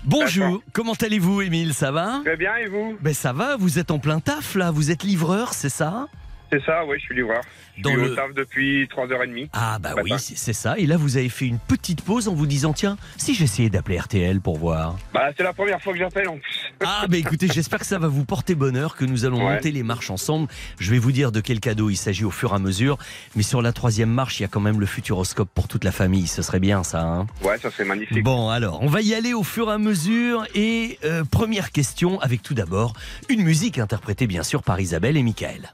Bonjour, 0.04 0.62
comment 0.72 0.94
allez-vous 1.00 1.42
Émile 1.42 1.74
Ça 1.74 1.90
va? 1.90 2.20
Très 2.24 2.36
bien, 2.36 2.56
et 2.56 2.66
vous? 2.66 2.96
Ben 3.00 3.14
ça 3.14 3.32
va, 3.32 3.56
vous 3.56 3.78
êtes 3.78 3.90
en 3.90 3.98
plein 3.98 4.20
taf 4.20 4.54
là, 4.54 4.70
vous 4.70 4.90
êtes 4.90 5.02
livreur, 5.02 5.54
c'est 5.54 5.68
ça? 5.68 6.08
C'est 6.52 6.62
ça, 6.64 6.84
oui, 6.84 6.96
je 6.98 7.04
suis 7.04 7.14
livreur. 7.14 7.42
Je 7.80 7.84
Dans 7.84 7.90
suis 7.90 8.00
le- 8.00 8.12
au 8.12 8.14
taf 8.14 8.34
depuis 8.34 8.86
3h30. 8.88 9.48
Ah 9.52 9.78
bah 9.78 9.94
oui, 10.02 10.12
c'est 10.18 10.36
c'est 10.36 10.52
ça. 10.52 10.78
Et 10.78 10.86
là, 10.86 10.96
vous 10.96 11.16
avez 11.16 11.28
fait 11.28 11.46
une 11.46 11.58
petite 11.58 12.02
pause 12.02 12.28
en 12.28 12.34
vous 12.34 12.46
disant, 12.46 12.72
tiens, 12.72 12.96
si 13.16 13.34
j'essayais 13.34 13.70
d'appeler 13.70 13.98
RTL 13.98 14.40
pour 14.40 14.58
voir. 14.58 14.96
Bah, 15.14 15.30
c'est 15.36 15.42
la 15.42 15.52
première 15.52 15.80
fois 15.82 15.92
que 15.92 15.98
j'appelle 15.98 16.28
en 16.28 16.36
plus. 16.38 16.72
Ah 16.84 17.06
bah 17.08 17.16
écoutez, 17.16 17.48
j'espère 17.52 17.78
que 17.78 17.86
ça 17.86 17.98
va 17.98 18.08
vous 18.08 18.24
porter 18.24 18.54
bonheur, 18.54 18.96
que 18.96 19.04
nous 19.04 19.24
allons 19.24 19.38
Ouais. 19.46 19.54
monter 19.54 19.72
les 19.72 19.82
marches 19.82 20.10
ensemble. 20.10 20.48
Je 20.78 20.90
vais 20.90 20.98
vous 20.98 21.12
dire 21.12 21.32
de 21.32 21.40
quel 21.40 21.60
cadeau 21.60 21.88
il 21.90 21.96
s'agit 21.96 22.24
au 22.24 22.30
fur 22.30 22.52
et 22.52 22.56
à 22.56 22.58
mesure. 22.58 22.98
Mais 23.36 23.42
sur 23.42 23.62
la 23.62 23.72
troisième 23.72 24.10
marche, 24.10 24.38
il 24.40 24.42
y 24.42 24.46
a 24.46 24.48
quand 24.48 24.60
même 24.60 24.78
le 24.80 24.86
futuroscope 24.86 25.48
pour 25.54 25.66
toute 25.68 25.84
la 25.84 25.92
famille. 25.92 26.26
Ce 26.26 26.42
serait 26.42 26.60
bien 26.60 26.82
ça, 26.82 27.00
hein 27.02 27.26
Ouais, 27.42 27.58
ça 27.58 27.70
serait 27.70 27.84
magnifique. 27.84 28.22
Bon, 28.22 28.50
alors, 28.50 28.82
on 28.82 28.86
va 28.88 29.00
y 29.00 29.14
aller 29.14 29.32
au 29.32 29.42
fur 29.42 29.70
et 29.70 29.72
à 29.74 29.78
mesure. 29.78 30.44
Et 30.54 30.98
euh, 31.04 31.24
première 31.24 31.70
question, 31.72 32.20
avec 32.20 32.42
tout 32.42 32.54
d'abord 32.54 32.92
une 33.28 33.42
musique 33.42 33.78
interprétée 33.78 34.26
bien 34.26 34.42
sûr 34.42 34.62
par 34.62 34.80
Isabelle 34.80 35.16
et 35.16 35.22
Michael. 35.22 35.72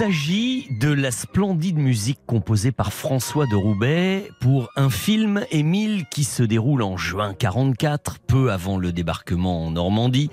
S'agit 0.00 0.66
de 0.80 0.90
la 0.90 1.10
splendide 1.10 1.76
musique 1.76 2.20
composée 2.24 2.72
par 2.72 2.90
François 2.90 3.44
de 3.44 3.54
Roubaix 3.54 4.30
pour 4.40 4.70
un 4.74 4.88
film 4.88 5.44
Émile 5.50 6.06
qui 6.10 6.24
se 6.24 6.42
déroule 6.42 6.80
en 6.80 6.96
juin 6.96 7.34
44, 7.34 8.18
peu 8.20 8.50
avant 8.50 8.78
le 8.78 8.92
débarquement 8.92 9.66
en 9.66 9.72
Normandie. 9.72 10.30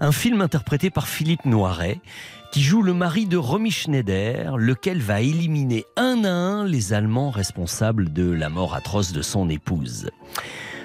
Un 0.00 0.12
film 0.12 0.40
interprété 0.40 0.88
par 0.88 1.08
Philippe 1.08 1.44
Noiret 1.44 2.00
qui 2.52 2.62
joue 2.62 2.80
le 2.80 2.94
mari 2.94 3.26
de 3.26 3.36
Romy 3.36 3.70
Schneider, 3.70 4.56
lequel 4.56 5.02
va 5.02 5.20
éliminer 5.20 5.84
un 5.98 6.24
à 6.24 6.30
un 6.30 6.64
les 6.64 6.94
Allemands 6.94 7.30
responsables 7.30 8.14
de 8.14 8.30
la 8.30 8.48
mort 8.48 8.74
atroce 8.74 9.12
de 9.12 9.20
son 9.20 9.50
épouse. 9.50 10.08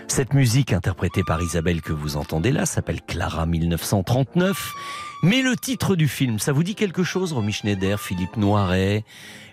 Cette 0.08 0.34
musique 0.34 0.74
interprétée 0.74 1.22
par 1.24 1.42
Isabelle 1.42 1.82
que 1.82 1.94
vous 1.94 2.18
entendez 2.18 2.52
là 2.52 2.66
s'appelle 2.66 3.02
Clara 3.02 3.46
1939. 3.46 4.74
Mais 5.24 5.42
le 5.42 5.56
titre 5.56 5.96
du 5.96 6.08
film, 6.08 6.40
ça 6.40 6.52
vous 6.54 6.64
dit 6.64 6.76
quelque 6.76 7.04
chose, 7.04 7.34
Romy 7.34 7.52
Schneider, 7.52 8.00
Philippe 8.00 8.38
Noiret? 8.38 9.04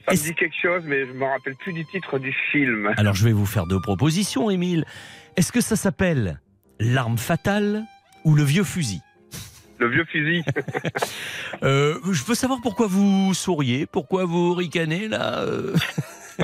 Ça 0.09 0.13
me 0.13 0.19
dit 0.19 0.35
quelque 0.35 0.55
chose, 0.61 0.83
mais 0.85 1.07
je 1.07 1.13
me 1.13 1.25
rappelle 1.25 1.55
plus 1.57 1.73
du 1.73 1.85
titre 1.87 2.19
du 2.19 2.35
film. 2.53 2.93
Alors 2.97 3.15
je 3.15 3.25
vais 3.25 3.33
vous 3.33 3.47
faire 3.47 3.67
deux 3.67 3.81
propositions, 3.81 4.51
Émile. 4.51 4.85
Est-ce 5.37 5.53
que 5.53 5.61
ça 5.61 5.77
s'appelle 5.77 6.41
L'arme 6.81 7.19
fatale 7.19 7.85
ou 8.25 8.35
le 8.35 8.43
vieux 8.43 8.65
fusil? 8.65 9.01
Le 9.79 9.89
vieux 9.91 10.05
fusil. 10.05 10.43
Euh, 11.63 11.99
Je 12.11 12.23
peux 12.25 12.35
savoir 12.35 12.61
pourquoi 12.63 12.87
vous 12.87 13.33
souriez, 13.33 13.87
pourquoi 13.87 14.25
vous 14.25 14.53
ricanez 14.55 15.09
là 15.09 15.47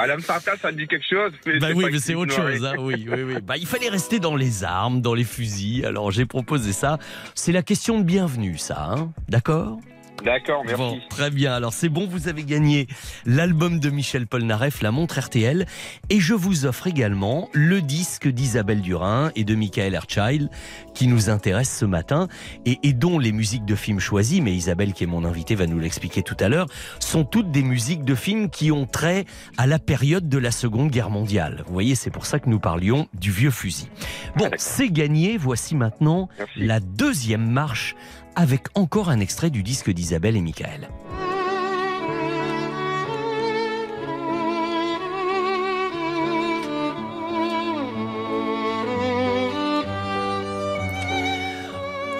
l'âme 0.07 0.21
fatale, 0.21 0.59
ça 0.61 0.71
me 0.73 0.77
dit 0.77 0.87
quelque 0.87 1.07
chose. 1.09 1.33
Mais 1.47 1.59
Bah 1.59 1.69
oui, 1.75 1.87
mais 1.91 1.99
c'est 1.99 2.15
autre 2.15 2.35
chose. 2.35 2.65
hein, 2.65 2.75
oui, 2.79 3.07
oui, 3.11 3.23
oui. 3.23 3.35
Bah, 3.43 3.57
il 3.57 3.67
fallait 3.67 3.89
rester 3.89 4.19
dans 4.21 4.37
les 4.37 4.65
armes, 4.65 5.01
dans 5.01 5.15
les 5.15 5.25
fusils. 5.25 5.85
Alors 5.85 6.11
j'ai 6.11 6.27
proposé 6.27 6.73
ça. 6.73 6.99
C'est 7.35 7.53
la 7.53 7.63
question 7.63 7.99
de 7.99 8.05
bienvenue, 8.05 8.57
ça. 8.59 8.91
hein 8.93 9.13
D'accord? 9.29 9.79
D'accord, 10.25 10.63
merci. 10.65 10.79
Bon, 10.79 11.01
très 11.09 11.31
bien. 11.31 11.53
Alors 11.53 11.73
c'est 11.73 11.89
bon, 11.89 12.07
vous 12.07 12.29
avez 12.29 12.45
gagné 12.45 12.87
l'album 13.25 13.81
de 13.81 13.91
Michel 13.91 14.27
Polnareff, 14.27 14.83
La 14.83 14.91
montre 14.91 15.19
RTL, 15.21 15.67
et 16.09 16.21
je 16.21 16.35
vous 16.35 16.67
offre 16.67 16.87
également 16.87 17.49
le 17.53 17.81
disque 17.81 18.29
d'Isabelle 18.29 18.81
Durin 18.81 19.31
et 19.37 19.45
de 19.45 19.55
Michael 19.55 19.95
Erchild 19.95 20.51
qui 20.95 21.07
nous 21.07 21.31
intéresse 21.31 21.75
ce 21.75 21.85
matin 21.85 22.29
et, 22.67 22.79
et 22.83 22.93
dont 22.93 23.19
les 23.19 23.33
musiques 23.33 23.65
de 23.65 23.75
films 23.75 24.01
choisies, 24.01 24.41
mais 24.41 24.55
Isabelle 24.55 24.93
qui 24.93 25.05
est 25.05 25.07
mon 25.07 25.25
invitée 25.25 25.55
va 25.55 25.67
nous 25.67 25.79
l'expliquer 25.79 26.23
tout 26.23 26.37
à 26.41 26.49
l'heure, 26.49 26.67
sont 26.99 27.25
toutes 27.25 27.51
des 27.51 27.63
musiques 27.63 28.05
de 28.05 28.15
films 28.15 28.51
qui 28.51 28.71
ont 28.71 28.87
trait 28.87 29.25
à 29.57 29.67
la 29.67 29.79
période 29.79 30.29
de 30.29 30.39
la 30.39 30.51
Seconde 30.51 30.91
Guerre 30.91 31.11
mondiale. 31.11 31.63
Vous 31.67 31.73
voyez, 31.73 31.95
c'est 31.95 32.11
pour 32.11 32.27
ça 32.27 32.39
que 32.39 32.49
nous 32.49 32.61
parlions 32.61 33.09
du 33.15 33.31
vieux 33.31 33.51
fusil. 33.51 33.89
Bon, 34.37 34.51
c'est 34.57 34.91
gagné. 34.91 35.37
Voici 35.37 35.75
maintenant 35.75 36.29
la 36.57 36.81
deuxième 36.81 37.49
marche 37.49 37.95
avec 38.37 38.67
encore 38.75 39.11
un 39.11 39.21
extrait 39.21 39.51
du 39.51 39.63
disque 39.63 39.91
d'Isabelle 39.91 40.37
et 40.37 40.41
Michael. 40.41 40.89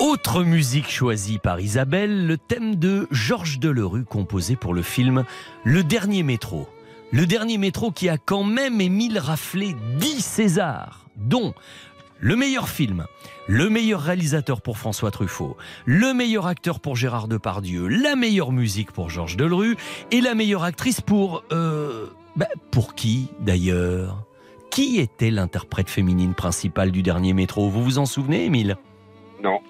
Autre 0.01 0.43
musique 0.45 0.91
choisie 0.91 1.39
par 1.39 1.61
Isabelle, 1.61 2.27
le 2.27 2.37
thème 2.37 2.77
de 2.77 3.07
Georges 3.11 3.59
Delerue 3.59 4.05
composé 4.05 4.57
pour 4.57 4.75
le 4.75 4.83
film 4.83 5.25
Le 5.65 5.83
Dernier 5.85 6.23
Métro. 6.23 6.69
Le 7.13 7.27
Dernier 7.27 7.59
Métro 7.59 7.91
qui 7.91 8.09
a 8.09 8.17
quand 8.17 8.45
même 8.45 8.81
Émile 8.81 9.19
raflé 9.19 9.75
10 9.99 10.25
Césars, 10.25 11.07
dont 11.17 11.55
le 12.21 12.37
meilleur 12.37 12.69
film, 12.69 13.07
le 13.49 13.71
meilleur 13.71 14.03
réalisateur 14.03 14.61
pour 14.61 14.79
François 14.79 15.11
Truffaut, 15.11 15.57
le 15.87 16.13
meilleur 16.13 16.47
acteur 16.47 16.81
pour 16.81 16.97
Gérard 16.97 17.29
Depardieu, 17.29 17.89
la 17.89 18.15
meilleure 18.15 18.53
musique 18.53 18.93
pour 18.93 19.11
Georges 19.11 19.37
Delerue 19.37 19.77
et 20.11 20.21
la 20.21 20.35
meilleure 20.35 20.65
actrice 20.65 21.01
pour... 21.01 21.43
Euh, 21.51 22.07
bah, 22.37 22.47
pour 22.71 22.95
qui 22.95 23.29
d'ailleurs? 23.41 24.25
Qui 24.71 25.01
était 25.01 25.31
l'interprète 25.31 25.91
féminine 25.91 26.35
principale 26.35 26.93
du 26.93 27.03
dernier 27.03 27.33
métro? 27.33 27.69
Vous 27.69 27.83
vous 27.83 27.99
en 27.99 28.07
souvenez, 28.07 28.45
Émile? 28.45 28.77
Non. 29.43 29.61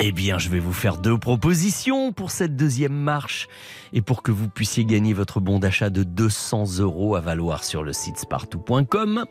eh 0.00 0.12
bien, 0.12 0.38
je 0.38 0.48
vais 0.48 0.58
vous 0.58 0.72
faire 0.72 0.98
deux 0.98 1.18
propositions 1.18 2.12
pour 2.12 2.30
cette 2.30 2.56
deuxième 2.56 2.92
marche 2.94 3.48
et 3.92 4.02
pour 4.02 4.22
que 4.22 4.30
vous 4.30 4.48
puissiez 4.48 4.84
gagner 4.84 5.14
votre 5.14 5.40
bon 5.40 5.58
d'achat 5.58 5.88
de 5.88 6.02
200 6.02 6.80
euros 6.80 7.14
à 7.16 7.20
valoir 7.20 7.64
sur 7.64 7.82
le 7.82 7.92
site 7.92 8.18
spartou.com. 8.18 9.24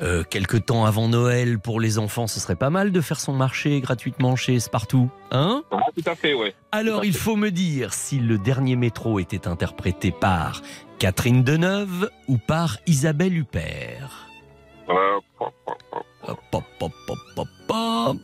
Euh, 0.00 0.22
quelque 0.22 0.56
temps 0.56 0.84
avant 0.86 1.08
Noël, 1.08 1.58
pour 1.58 1.80
les 1.80 1.98
enfants, 1.98 2.26
ce 2.26 2.40
serait 2.40 2.56
pas 2.56 2.70
mal 2.70 2.92
de 2.92 3.00
faire 3.00 3.20
son 3.20 3.32
marché 3.32 3.80
gratuitement 3.80 4.36
chez 4.36 4.58
Spartou, 4.60 5.10
hein? 5.30 5.62
Ah, 5.70 5.80
tout 5.94 6.08
à 6.08 6.14
fait, 6.14 6.32
ouais. 6.32 6.54
Alors, 6.72 7.04
il 7.04 7.12
faut 7.14 7.36
me 7.36 7.50
dire 7.50 7.92
si 7.92 8.18
le 8.18 8.38
dernier 8.38 8.76
métro 8.76 9.18
était 9.18 9.46
interprété 9.46 10.10
par 10.10 10.62
Catherine 10.98 11.42
Deneuve 11.42 12.08
ou 12.28 12.38
par 12.38 12.78
Isabelle 12.86 13.36
Huppert. 13.36 14.28
Hop, 14.88 15.24
hop, 15.38 16.64
hop, 16.80 16.92
hop, 17.08 17.18
hop, 17.36 17.48
hop. 17.68 18.16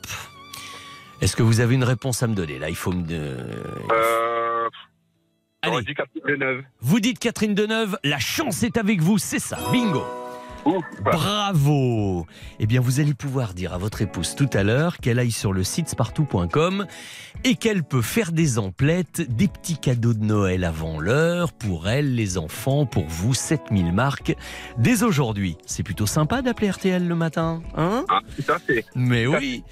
Est-ce 1.21 1.35
que 1.37 1.43
vous 1.43 1.61
avez 1.61 1.75
une 1.75 1.85
réponse 1.85 2.23
à 2.23 2.27
me 2.27 2.35
donner 2.35 2.59
Là, 2.59 2.69
il 2.69 2.77
faut 2.77 2.93
me. 2.93 3.05
euh, 3.11 4.69
Allez. 5.63 5.83
dit 5.83 5.95
Catherine 5.95 6.23
Deneuve. 6.27 6.63
Vous 6.81 7.01
dites 7.01 7.19
Catherine 7.19 7.55
Deneuve, 7.55 7.99
la 8.05 8.19
chance 8.19 8.63
est 8.63 8.77
avec 8.77 9.01
vous, 9.01 9.19
c'est 9.19 9.39
ça, 9.41 9.59
bingo 9.73 10.05
Bravo 11.05 12.27
Eh 12.59 12.67
bien, 12.67 12.81
vous 12.81 12.99
allez 13.01 13.15
pouvoir 13.15 13.55
dire 13.55 13.73
à 13.73 13.79
votre 13.79 14.03
épouse 14.03 14.35
tout 14.35 14.51
à 14.53 14.65
l'heure 14.65 14.99
qu'elle 14.99 15.19
aille 15.21 15.31
sur 15.31 15.53
le 15.53 15.63
site 15.63 15.89
spartou.com 15.89 16.87
et 17.45 17.55
qu'elle 17.55 17.85
peut 17.85 18.03
faire 18.03 18.33
des 18.33 18.59
emplettes, 18.59 19.23
des 19.35 19.47
petits 19.47 19.79
cadeaux 19.79 20.13
de 20.13 20.25
Noël 20.25 20.65
avant 20.65 20.99
l'heure, 20.99 21.53
pour 21.53 21.89
elle, 21.89 22.15
les 22.17 22.37
enfants, 22.37 22.85
pour 22.85 23.07
vous, 23.07 23.33
7000 23.33 23.93
marques, 23.93 24.35
dès 24.79 25.05
aujourd'hui. 25.05 25.57
C'est 25.67 25.85
plutôt 25.85 26.07
sympa 26.07 26.43
d'appeler 26.43 26.71
RTL 26.71 27.07
le 27.07 27.15
matin, 27.15 27.63
hein? 27.77 28.05
Ah, 28.09 28.21
tout 28.37 28.53
à 28.53 28.59
fait. 28.59 28.85
Mais 28.97 29.27
oui 29.27 29.63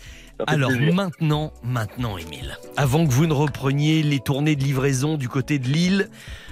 alors 0.47 0.70
plaisir. 0.70 0.94
maintenant, 0.94 1.52
maintenant, 1.62 2.19
Émile, 2.19 2.59
avant 2.77 3.06
que 3.06 3.12
vous 3.12 3.27
ne 3.27 3.32
repreniez 3.32 4.02
les 4.02 4.20
tournées 4.20 4.56
de 4.56 4.65
livraison 4.65 5.16
du 5.16 5.28
côté 5.28 5.59
de 5.59 5.69
Lille, 5.69 6.09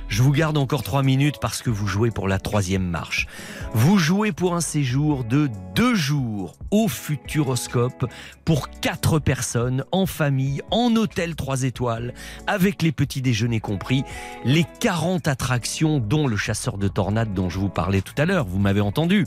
je 0.08 0.22
vous 0.22 0.30
garde 0.30 0.58
encore 0.58 0.82
trois 0.82 1.02
minutes 1.02 1.36
parce 1.40 1.62
que 1.62 1.70
vous 1.70 1.86
jouez 1.86 2.10
pour 2.10 2.28
la 2.28 2.38
troisième 2.38 2.86
marche. 2.86 3.26
Vous 3.72 3.96
jouez 3.96 4.30
pour 4.30 4.54
un 4.54 4.60
séjour 4.60 5.24
de 5.24 5.48
deux 5.74 5.94
jours 5.94 6.54
au 6.70 6.86
Futuroscope 6.86 8.06
pour 8.44 8.68
quatre 8.68 9.18
personnes, 9.18 9.84
en 9.90 10.04
famille, 10.04 10.60
en 10.70 10.94
hôtel 10.96 11.34
trois 11.34 11.62
étoiles, 11.62 12.12
avec 12.46 12.82
les 12.82 12.92
petits 12.92 13.22
déjeuners 13.22 13.60
compris, 13.60 14.04
les 14.44 14.66
40 14.80 15.28
attractions 15.28 15.98
dont 15.98 16.26
le 16.26 16.36
chasseur 16.36 16.76
de 16.76 16.88
tornades 16.88 17.32
dont 17.32 17.48
je 17.48 17.58
vous 17.58 17.70
parlais 17.70 18.02
tout 18.02 18.14
à 18.18 18.26
l'heure. 18.26 18.44
Vous 18.44 18.58
m'avez 18.58 18.82
entendu? 18.82 19.26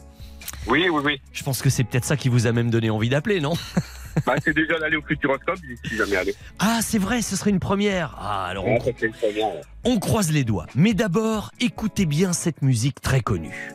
Oui, 0.67 0.87
oui, 0.91 1.01
oui. 1.03 1.21
Je 1.31 1.43
pense 1.43 1.63
que 1.63 1.71
c'est 1.71 1.83
peut-être 1.83 2.05
ça 2.05 2.15
qui 2.15 2.29
vous 2.29 2.45
a 2.45 2.51
même 2.51 2.69
donné 2.69 2.91
envie 2.91 3.09
d'appeler, 3.09 3.41
non? 3.41 3.53
Bah, 4.25 4.35
c'est 4.43 4.53
déjà 4.55 4.79
d'aller 4.79 4.97
au 4.97 5.01
Futuroscope, 5.01 5.57
j'y 5.67 5.87
suis 5.87 5.97
jamais 5.97 6.15
allé. 6.15 6.35
Ah, 6.59 6.79
c'est 6.81 6.99
vrai, 6.99 7.21
ce 7.21 7.35
serait 7.35 7.49
une 7.49 7.59
première. 7.59 8.15
Ah, 8.19 8.45
alors 8.47 8.65
on, 8.65 8.73
Ouais, 8.75 8.79
première, 8.79 9.47
ouais. 9.47 9.61
on 9.83 9.99
croise 9.99 10.31
les 10.31 10.43
doigts. 10.43 10.67
Mais 10.75 10.93
d'abord, 10.93 11.51
écoutez 11.59 12.05
bien 12.05 12.33
cette 12.33 12.61
musique 12.61 13.01
très 13.01 13.21
connue. 13.21 13.71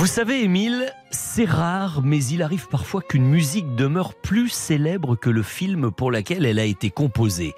Vous 0.00 0.06
savez, 0.06 0.44
Émile, 0.44 0.94
C'est 1.10 1.44
rare, 1.44 2.00
mais 2.02 2.24
il 2.24 2.40
arrive 2.40 2.68
parfois 2.68 3.02
qu'une 3.02 3.26
musique 3.26 3.74
demeure 3.74 4.14
plus 4.14 4.48
célèbre 4.48 5.14
que 5.14 5.28
le 5.28 5.42
film 5.42 5.90
pour 5.90 6.10
lequel 6.10 6.46
elle 6.46 6.58
a 6.58 6.64
été 6.64 6.88
composée. 6.88 7.52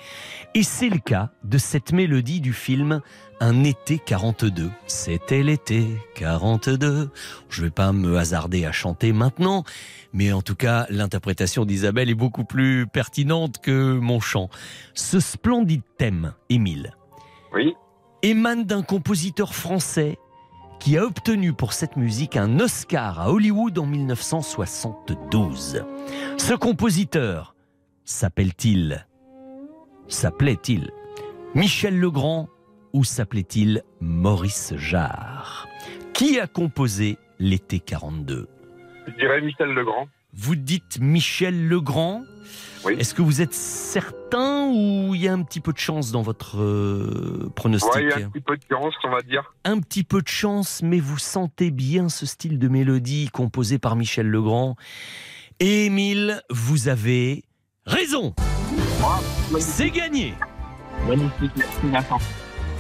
Et 0.57 0.65
c'est 0.65 0.89
le 0.89 0.99
cas 0.99 1.31
de 1.45 1.57
cette 1.57 1.93
mélodie 1.93 2.41
du 2.41 2.53
film 2.53 3.01
Un 3.39 3.63
été 3.63 4.01
42. 4.01 4.73
C'était 4.89 5.45
l'été 5.45 5.87
42. 6.17 7.11
Je 7.49 7.63
vais 7.63 7.71
pas 7.71 7.93
me 7.93 8.17
hasarder 8.17 8.65
à 8.65 8.73
chanter 8.73 9.13
maintenant, 9.13 9.63
mais 10.13 10.33
en 10.33 10.43
tout 10.43 10.57
cas, 10.57 10.87
l'interprétation 10.91 11.65
d'Isabelle 11.65 12.11
est 12.11 12.17
beaucoup 12.17 12.45
plus 12.45 12.89
pertinente 12.89 13.59
que 13.63 13.93
mon 13.93 14.19
chant. 14.19 14.51
Ce 14.95 15.21
splendide 15.21 15.83
thème, 15.97 16.35
Émile, 16.49 16.97
Oui. 17.55 17.73
émane 18.23 18.65
d'un 18.65 18.83
compositeur 18.83 19.55
français 19.55 20.19
qui 20.83 20.99
a 20.99 21.05
obtenu 21.05 21.53
pour 21.53 21.75
cette 21.75 21.97
musique 21.97 22.37
un 22.37 22.59
Oscar 22.59 23.21
à 23.21 23.31
Hollywood 23.31 23.79
en 23.79 23.87
1972. 23.87 25.85
Ce 26.37 26.55
compositeur 26.55 27.55
s'appelle-t-il 28.05 29.07
S'appelait-il 30.09 30.91
Michel 31.55 32.01
Legrand 32.01 32.49
ou 32.93 33.05
s'appelait-il 33.05 33.85
Maurice 34.01 34.75
Jarre? 34.77 35.69
Qui 36.15 36.41
a 36.41 36.49
composé 36.49 37.17
l'été 37.39 37.79
42 37.79 38.49
Je 39.07 39.13
dirais 39.13 39.41
Michel 39.41 39.69
Legrand. 39.69 40.09
Vous 40.35 40.57
dites 40.57 40.99
Michel 41.01 41.69
Legrand 41.69 42.23
Oui. 42.85 42.95
Est-ce 42.99 43.15
que 43.15 43.21
vous 43.23 43.43
êtes 43.43 43.53
certain 43.55 44.69
ou 44.69 45.15
il 45.15 45.21
y 45.21 45.29
a 45.29 45.33
un 45.33 45.43
petit 45.43 45.61
peu 45.61 45.73
de 45.73 45.79
chance 45.79 46.11
dans 46.11 46.23
votre 46.23 46.59
euh, 46.61 47.51
pronostic 47.55 47.91
il 47.97 48.09
y 48.09 48.13
a 48.13 48.17
un 48.17 48.31
petit 48.31 48.41
peu 48.41 48.57
de 48.57 48.63
chance, 48.71 48.95
on 49.05 49.11
va 49.11 49.21
dire. 49.21 49.53
un 49.65 49.79
petit 49.81 50.05
peu 50.05 50.23
de 50.23 50.29
chance, 50.29 50.81
mais 50.83 51.01
vous 51.01 51.19
sentez 51.19 51.71
bien 51.71 52.09
ce 52.09 52.25
style 52.25 52.59
de 52.59 52.69
mélodie 52.69 53.29
composé 53.31 53.79
par 53.79 53.95
Michel 53.95 54.27
Legrand. 54.27 54.77
Et 55.61 55.87
Émile, 55.87 56.41
vous 56.51 56.89
avez 56.89 57.45
raison. 57.85 58.35
C'est 59.61 59.91
gagné. 59.91 60.35
Magnifique, 61.07 61.53
merci 61.57 61.79
Vincent. 61.85 62.19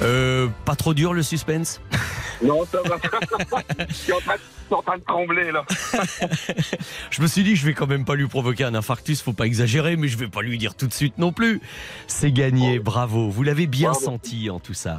Euh, 0.00 0.48
pas 0.64 0.74
trop 0.74 0.94
dur 0.94 1.12
le 1.12 1.22
suspense? 1.22 1.80
Non, 2.42 2.64
ça 2.64 2.78
va. 2.84 2.98
je, 3.88 3.94
suis 3.94 4.12
en 4.12 4.20
train 4.20 4.34
de, 4.34 4.40
je 4.40 4.64
suis 4.66 4.74
en 4.74 4.82
train 4.82 4.98
de 4.98 5.04
trembler 5.04 5.52
là. 5.52 5.64
Je 7.10 7.22
me 7.22 7.26
suis 7.26 7.44
dit, 7.44 7.56
je 7.56 7.66
vais 7.66 7.74
quand 7.74 7.86
même 7.86 8.04
pas 8.04 8.14
lui 8.14 8.26
provoquer 8.26 8.64
un 8.64 8.74
infarctus, 8.74 9.22
faut 9.22 9.32
pas 9.32 9.46
exagérer, 9.46 9.96
mais 9.96 10.08
je 10.08 10.16
vais 10.16 10.28
pas 10.28 10.42
lui 10.42 10.58
dire 10.58 10.74
tout 10.74 10.86
de 10.86 10.92
suite 10.92 11.18
non 11.18 11.32
plus. 11.32 11.60
C'est 12.06 12.32
gagné, 12.32 12.78
bravo. 12.78 13.28
Vous 13.28 13.42
l'avez 13.42 13.66
bien 13.66 13.90
Bravo. 13.90 14.04
senti 14.04 14.50
en 14.50 14.60
tout 14.60 14.74
ça. 14.74 14.98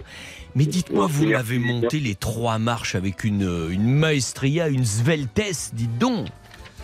Mais 0.55 0.65
dites-moi, 0.65 1.07
vous 1.07 1.25
merci. 1.25 1.57
monté 1.57 1.99
les 1.99 2.15
trois 2.15 2.59
marches 2.59 2.95
avec 2.95 3.23
une, 3.23 3.67
une 3.71 3.87
maestria, 3.87 4.67
une 4.67 4.85
sveltesse, 4.85 5.71
dites 5.73 5.97
donc. 5.97 6.27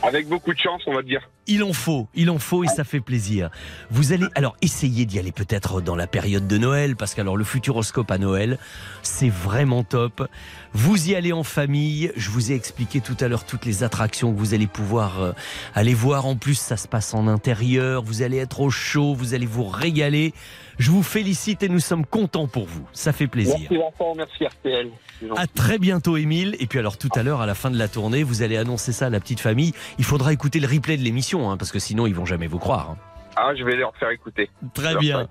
Avec 0.01 0.27
beaucoup 0.27 0.53
de 0.53 0.59
chance, 0.59 0.81
on 0.87 0.93
va 0.93 1.01
dire. 1.01 1.29
Il 1.45 1.61
en 1.63 1.73
faut, 1.73 2.07
il 2.15 2.29
en 2.29 2.39
faut 2.39 2.63
et 2.63 2.67
ça 2.67 2.83
fait 2.83 3.01
plaisir. 3.01 3.49
Vous 3.89 4.13
allez 4.13 4.27
alors 4.35 4.55
essayer 4.61 5.05
d'y 5.05 5.19
aller 5.19 5.33
peut-être 5.33 5.81
dans 5.81 5.95
la 5.95 6.07
période 6.07 6.47
de 6.47 6.57
Noël 6.57 6.95
parce 6.95 7.13
qu'alors 7.13 7.35
le 7.35 7.43
futuroscope 7.43 8.09
à 8.09 8.17
Noël, 8.17 8.59
c'est 9.01 9.29
vraiment 9.29 9.83
top. 9.83 10.29
Vous 10.73 11.09
y 11.09 11.15
allez 11.15 11.33
en 11.33 11.43
famille, 11.43 12.13
je 12.15 12.29
vous 12.29 12.51
ai 12.51 12.55
expliqué 12.55 13.01
tout 13.01 13.17
à 13.19 13.27
l'heure 13.27 13.45
toutes 13.45 13.65
les 13.65 13.83
attractions 13.83 14.31
que 14.33 14.39
vous 14.39 14.53
allez 14.53 14.67
pouvoir 14.67 15.21
euh, 15.21 15.31
aller 15.75 15.93
voir. 15.93 16.25
En 16.25 16.35
plus, 16.35 16.57
ça 16.57 16.77
se 16.77 16.87
passe 16.87 17.13
en 17.13 17.27
intérieur, 17.27 18.03
vous 18.03 18.21
allez 18.21 18.37
être 18.37 18.61
au 18.61 18.69
chaud, 18.69 19.13
vous 19.13 19.33
allez 19.33 19.47
vous 19.47 19.65
régaler. 19.65 20.33
Je 20.77 20.91
vous 20.91 21.03
félicite 21.03 21.61
et 21.63 21.69
nous 21.69 21.79
sommes 21.79 22.05
contents 22.05 22.47
pour 22.47 22.67
vous. 22.67 22.87
Ça 22.93 23.11
fait 23.11 23.27
plaisir. 23.27 23.57
Merci 23.59 23.77
Vincent, 23.77 24.15
merci 24.15 24.45
RTL. 24.45 24.91
À 25.35 25.47
très 25.47 25.77
bientôt, 25.79 26.17
Émile. 26.17 26.55
Et 26.59 26.67
puis 26.67 26.79
alors 26.79 26.97
tout 26.97 27.09
à 27.15 27.23
l'heure, 27.23 27.41
à 27.41 27.45
la 27.45 27.55
fin 27.55 27.69
de 27.71 27.77
la 27.77 27.87
tournée, 27.87 28.23
vous 28.23 28.41
allez 28.41 28.57
annoncer 28.57 28.91
ça 28.93 29.07
à 29.07 29.09
la 29.09 29.19
petite 29.19 29.39
famille. 29.39 29.73
Il 29.97 30.05
faudra 30.05 30.31
écouter 30.33 30.59
le 30.59 30.67
replay 30.67 30.97
de 30.97 31.03
l'émission, 31.03 31.49
hein, 31.51 31.57
parce 31.57 31.71
que 31.71 31.79
sinon 31.79 32.07
ils 32.07 32.15
vont 32.15 32.25
jamais 32.25 32.47
vous 32.47 32.59
croire. 32.59 32.91
hein. 32.91 32.97
Ah, 33.41 33.53
je 33.57 33.63
vais 33.63 33.77
leur 33.77 33.95
faire 33.95 34.09
écouter. 34.09 34.49
Très 34.73 34.91
Leur 34.93 34.99
bien. 34.99 35.17
faire 35.19 35.27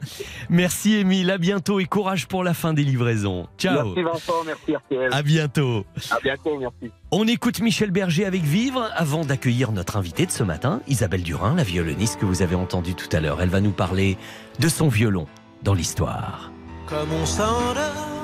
Merci, 0.48 0.94
Émile. 0.96 1.30
À 1.30 1.36
bientôt 1.36 1.78
et 1.78 1.84
courage 1.84 2.26
pour 2.26 2.42
la 2.42 2.54
fin 2.54 2.72
des 2.72 2.82
livraisons. 2.84 3.48
Ciao. 3.58 3.88
Merci 3.88 4.02
Vincent, 4.02 4.44
merci 4.46 4.74
RTL. 4.76 5.12
À 5.12 5.22
bientôt. 5.22 5.84
À 6.10 6.18
bientôt, 6.20 6.58
merci. 6.58 6.90
On 7.10 7.26
écoute 7.26 7.60
Michel 7.60 7.90
Berger 7.90 8.24
avec 8.24 8.42
Vivre 8.42 8.88
avant 8.94 9.24
d'accueillir 9.26 9.72
notre 9.72 9.98
invitée 9.98 10.24
de 10.24 10.30
ce 10.30 10.42
matin, 10.42 10.80
Isabelle 10.88 11.22
Durin, 11.22 11.54
la 11.56 11.64
violoniste 11.64 12.18
que 12.18 12.24
vous 12.24 12.40
avez 12.40 12.54
entendue 12.54 12.94
tout 12.94 13.14
à 13.14 13.20
l'heure. 13.20 13.42
Elle 13.42 13.50
va 13.50 13.60
nous 13.60 13.72
parler 13.72 14.16
de 14.58 14.68
son 14.68 14.88
violon 14.88 15.26
dans 15.62 15.74
l'histoire. 15.74 16.50
Comme 16.86 17.12
on 17.12 17.26
s'endort, 17.26 18.17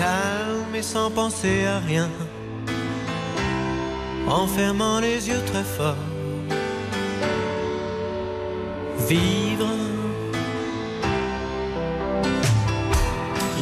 calme 0.00 0.74
et 0.74 0.82
sans 0.82 1.10
penser 1.10 1.66
à 1.66 1.78
rien, 1.90 2.08
en 4.26 4.46
fermant 4.46 4.98
les 5.06 5.28
yeux 5.28 5.42
très 5.50 5.66
fort. 5.76 6.04
Vivre, 9.08 9.72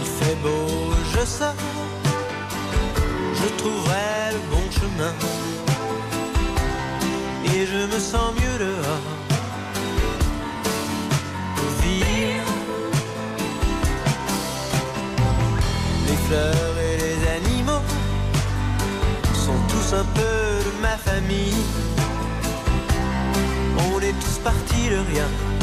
il 0.01 0.06
fait 0.19 0.39
beau, 0.44 0.69
je 1.12 1.23
sors, 1.36 1.62
je 3.40 3.48
trouverai 3.60 4.12
le 4.36 4.43
bon 4.52 4.66
chemin, 4.78 5.15
et 7.52 7.60
je 7.73 7.81
me 7.93 7.98
sens 8.10 8.28
mieux 8.40 8.59
dehors. 8.66 9.18
Fleurs 16.29 16.77
et 16.79 16.97
les 17.05 17.19
animaux 17.39 17.83
sont 19.35 19.61
tous 19.69 19.95
un 19.95 20.05
peu 20.15 20.39
de 20.67 20.83
ma 20.83 20.97
famille. 20.99 21.63
On 23.91 24.01
est 24.01 24.17
tous 24.21 24.39
partis 24.45 24.89
de 24.91 24.99
rien. 25.13 25.58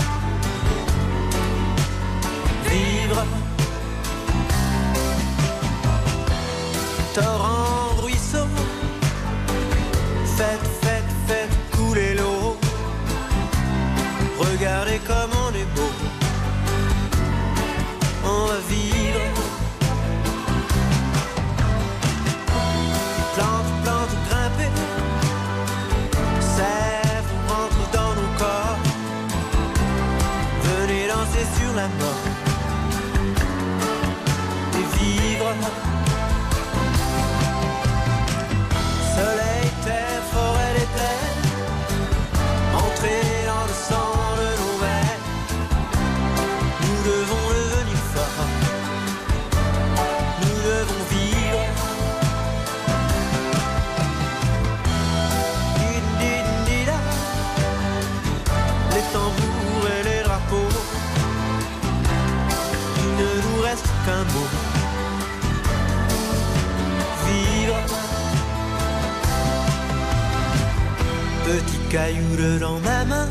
Caillou 71.96 72.60
dans 72.60 72.80
ma 72.82 73.06
main. 73.06 73.30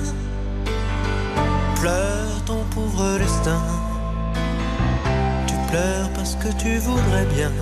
Pleure 1.81 2.45
ton 2.47 2.61
pauvre 2.75 3.19
destin. 3.19 3.63
Tu 5.47 5.55
pleures 5.71 6.11
parce 6.15 6.35
que 6.37 6.49
tu 6.63 6.79
voudrais 6.79 7.27
bien 7.37 7.53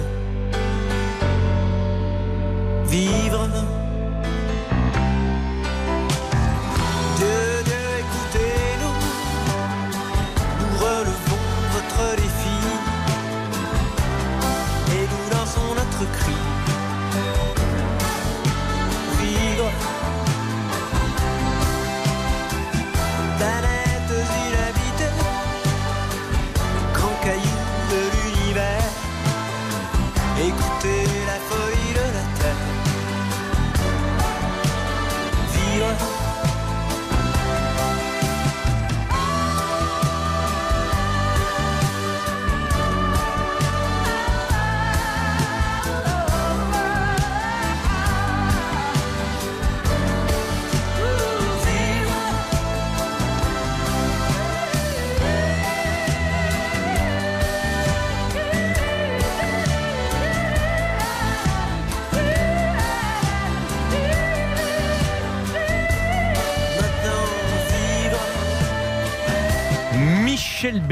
vivre. 2.86 3.41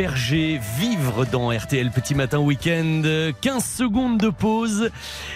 Berger, 0.00 0.58
vivre 0.78 1.26
dans 1.26 1.50
RTL 1.50 1.90
Petit 1.90 2.14
Matin 2.14 2.38
Week-end. 2.38 3.02
15 3.42 3.62
secondes 3.62 4.16
de 4.16 4.30
pause. 4.30 4.90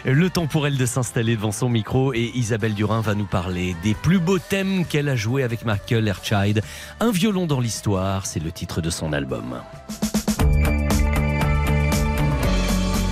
Le 0.07 0.31
temps 0.31 0.47
pour 0.47 0.67
elle 0.67 0.79
de 0.79 0.87
s'installer 0.87 1.37
devant 1.37 1.53
son 1.53 1.69
micro 1.69 2.15
et 2.15 2.33
Isabelle 2.35 2.73
Durin 2.73 3.03
va 3.03 3.15
nous 3.15 3.27
parler 3.27 3.77
des 3.83 3.93
plus 3.93 4.19
beaux 4.19 4.39
thèmes 4.39 4.87
qu'elle 4.87 5.11
a 5.11 5.17
joués 5.17 5.43
avec 5.43 5.67
Michael 5.67 6.09
Erchild. 6.09 6.63
Un 7.01 7.11
violon 7.11 7.45
dans 7.45 7.61
l'histoire, 7.61 8.25
c'est 8.25 8.41
le 8.41 8.51
titre 8.53 8.81
de 8.81 8.89
son 8.89 9.13
album. 9.13 9.61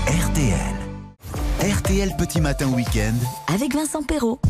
RTL. 0.06 0.56
RTL 1.60 2.16
Petit 2.16 2.40
Matin 2.40 2.68
Week-end. 2.68 3.52
Avec 3.52 3.74
Vincent 3.74 4.02
Perrault. 4.02 4.40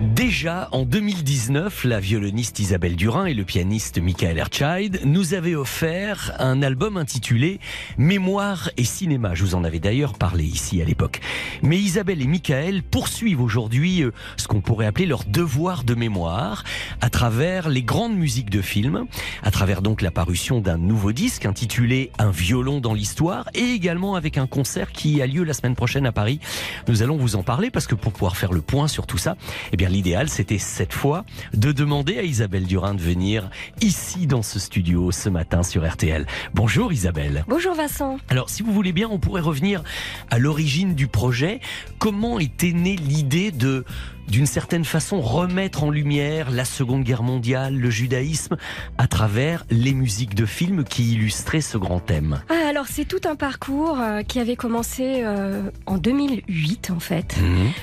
Déjà 0.00 0.68
en 0.70 0.84
2019, 0.84 1.82
la 1.82 1.98
violoniste 1.98 2.60
Isabelle 2.60 2.94
Durin 2.94 3.26
et 3.26 3.34
le 3.34 3.42
pianiste 3.42 4.00
Michael 4.00 4.38
Erchild 4.38 5.00
nous 5.04 5.34
avaient 5.34 5.56
offert 5.56 6.36
un 6.38 6.62
album 6.62 6.96
intitulé 6.96 7.58
Mémoire 7.96 8.70
et 8.76 8.84
cinéma. 8.84 9.34
Je 9.34 9.42
vous 9.42 9.56
en 9.56 9.64
avais 9.64 9.80
d'ailleurs 9.80 10.14
parlé 10.14 10.44
ici 10.44 10.80
à 10.80 10.84
l'époque. 10.84 11.18
Mais 11.62 11.78
Isabelle 11.78 12.22
et 12.22 12.28
Michael 12.28 12.84
poursuivent 12.84 13.40
aujourd'hui 13.40 14.04
euh, 14.04 14.12
ce 14.36 14.46
qu'on 14.46 14.60
pourrait 14.60 14.86
appeler 14.86 15.06
leur 15.06 15.24
devoir 15.24 15.82
de 15.82 15.96
mémoire 15.96 16.62
à 17.00 17.10
travers 17.10 17.68
les 17.68 17.82
grandes 17.82 18.16
musiques 18.16 18.50
de 18.50 18.62
films, 18.62 19.06
à 19.42 19.50
travers 19.50 19.82
donc 19.82 20.00
la 20.00 20.12
parution 20.12 20.60
d'un 20.60 20.78
nouveau 20.78 21.10
disque 21.10 21.44
intitulé 21.44 22.12
Un 22.20 22.30
violon 22.30 22.78
dans 22.78 22.94
l'histoire 22.94 23.48
et 23.52 23.72
également 23.72 24.14
avec 24.14 24.38
un 24.38 24.46
concert 24.46 24.92
qui 24.92 25.20
a 25.22 25.26
lieu 25.26 25.42
la 25.42 25.54
semaine 25.54 25.74
prochaine 25.74 26.06
à 26.06 26.12
Paris. 26.12 26.38
Nous 26.86 27.02
allons 27.02 27.16
vous 27.16 27.34
en 27.34 27.42
parler 27.42 27.72
parce 27.72 27.88
que 27.88 27.96
pour 27.96 28.12
pouvoir 28.12 28.36
faire 28.36 28.52
le 28.52 28.60
point 28.60 28.86
sur 28.86 29.04
tout 29.04 29.18
ça, 29.18 29.36
eh 29.72 29.76
bien 29.76 29.87
l'idéal 29.88 30.28
c'était 30.28 30.58
cette 30.58 30.92
fois 30.92 31.24
de 31.54 31.72
demander 31.72 32.18
à 32.18 32.22
Isabelle 32.22 32.66
Durin 32.66 32.94
de 32.94 33.00
venir 33.00 33.50
ici 33.80 34.26
dans 34.26 34.42
ce 34.42 34.58
studio 34.58 35.10
ce 35.12 35.28
matin 35.28 35.62
sur 35.62 35.88
RTL. 35.88 36.26
Bonjour 36.54 36.92
Isabelle. 36.92 37.44
Bonjour 37.48 37.74
Vincent. 37.74 38.18
Alors, 38.28 38.50
si 38.50 38.62
vous 38.62 38.72
voulez 38.72 38.92
bien, 38.92 39.08
on 39.10 39.18
pourrait 39.18 39.40
revenir 39.40 39.82
à 40.30 40.38
l'origine 40.38 40.94
du 40.94 41.06
projet. 41.06 41.60
Comment 41.98 42.38
était 42.38 42.72
née 42.72 42.96
l'idée 42.96 43.50
de, 43.50 43.84
d'une 44.28 44.46
certaine 44.46 44.84
façon, 44.84 45.20
remettre 45.20 45.84
en 45.84 45.90
lumière 45.90 46.50
la 46.50 46.64
Seconde 46.64 47.02
Guerre 47.02 47.22
mondiale, 47.22 47.74
le 47.76 47.90
judaïsme, 47.90 48.56
à 48.98 49.06
travers 49.06 49.64
les 49.70 49.94
musiques 49.94 50.34
de 50.34 50.46
films 50.46 50.84
qui 50.84 51.12
illustraient 51.12 51.60
ce 51.60 51.78
grand 51.78 52.00
thème 52.00 52.40
Ah, 52.48 52.68
alors 52.68 52.86
c'est 52.88 53.06
tout 53.06 53.20
un 53.28 53.36
parcours 53.36 53.98
euh, 54.00 54.22
qui 54.22 54.38
avait 54.38 54.56
commencé 54.56 55.20
euh, 55.22 55.70
en 55.86 55.98
2008 55.98 56.90
en 56.94 57.00
fait. 57.00 57.36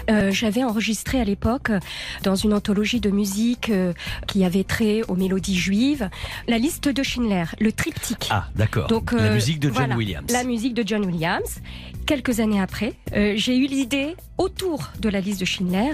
Euh, 0.09 0.31
J'avais 0.31 0.63
enregistré 0.63 1.19
à 1.19 1.23
l'époque 1.23 1.71
dans 2.23 2.35
une 2.35 2.53
anthologie 2.53 2.99
de 2.99 3.09
musique 3.09 3.69
euh, 3.69 3.93
qui 4.27 4.43
avait 4.45 4.63
trait 4.63 5.01
aux 5.07 5.15
mélodies 5.15 5.57
juives 5.57 6.09
la 6.47 6.57
liste 6.57 6.87
de 6.87 7.03
Schindler, 7.03 7.45
le 7.59 7.71
triptyque. 7.71 8.27
Ah, 8.29 8.45
d'accord. 8.55 8.87
Donc, 8.87 9.11
la 9.11 9.31
musique 9.31 9.59
de 9.59 9.67
John 9.67 9.75
voilà, 9.77 9.95
Williams. 9.97 10.31
La 10.31 10.43
musique 10.43 10.73
de 10.73 10.83
John 10.85 11.05
Williams. 11.05 11.59
Quelques 12.05 12.39
années 12.39 12.61
après, 12.61 12.93
euh, 13.15 13.33
j'ai 13.35 13.57
eu 13.57 13.65
l'idée, 13.65 14.15
autour 14.37 14.91
de 14.99 15.09
la 15.09 15.21
liste 15.21 15.39
de 15.39 15.45
Schindler, 15.45 15.91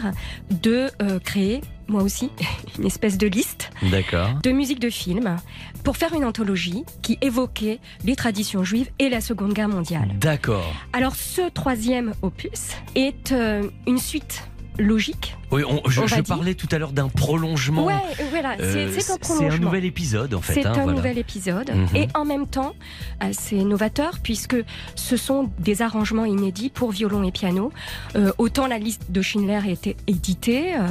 de 0.49 0.89
euh, 1.01 1.19
créer, 1.19 1.61
moi 1.88 2.03
aussi, 2.03 2.29
une 2.77 2.85
espèce 2.85 3.17
de 3.17 3.27
liste 3.27 3.71
de 3.81 4.51
musique 4.51 4.79
de 4.79 4.89
film 4.89 5.38
pour 5.85 5.95
faire 5.95 6.13
une 6.13 6.25
anthologie 6.25 6.83
qui 7.01 7.17
évoquait 7.21 7.79
les 8.03 8.17
traditions 8.17 8.63
juives 8.63 8.89
et 8.99 9.07
la 9.07 9.21
Seconde 9.21 9.53
Guerre 9.53 9.69
mondiale. 9.69 10.11
D'accord. 10.19 10.73
Alors 10.91 11.15
ce 11.15 11.49
troisième 11.49 12.13
opus 12.21 12.71
est 12.95 13.31
euh, 13.31 13.69
une 13.88 13.97
suite 13.97 14.43
logique. 14.80 15.35
Oui, 15.52 15.64
on- 15.68 15.81
je, 15.89 16.02
On 16.02 16.23
parlais 16.23 16.53
tout 16.56 16.68
à 16.72 16.77
l'heure 16.77 16.93
d'un 16.93 17.10
prolongement. 17.10 17.84
Ouais, 17.85 17.93
voilà, 18.30 18.56
c'est- 18.57 18.64
Euh, 18.64 18.88
c'est 18.91 19.11
un 19.11 19.15
C'est 19.15 19.19
prolongement. 19.19 19.49
un 19.53 19.57
nouvel 19.60 19.85
épisode 19.85 20.34
en 20.34 20.41
fait. 20.41 20.53
C'est 20.53 20.65
hein, 20.65 20.72
un 20.72 20.84
voilà. 20.84 20.93
nouvel 20.93 21.18
épisode 21.18 21.69
Mhm. 21.73 21.95
et 21.95 22.07
en 22.15 22.23
même 22.26 22.48
temps 22.48 22.73
assez 23.19 23.61
novateur 23.64 24.19
puisque 24.23 24.56
ce 24.95 25.18
sont 25.18 25.49
des 25.60 25.81
arrangements 25.81 26.23
inédits 26.26 26.69
pour 26.69 26.91
violon 26.91 27.23
et 27.23 27.31
piano. 27.31 27.72
Euh, 28.15 28.31
autant 28.38 28.68
la 28.68 28.77
liste 28.77 29.11
de 29.11 29.22
Schindler 29.22 29.60
a 29.65 29.68
été 29.69 29.98
éditée, 30.07 30.76
euh, 30.76 30.88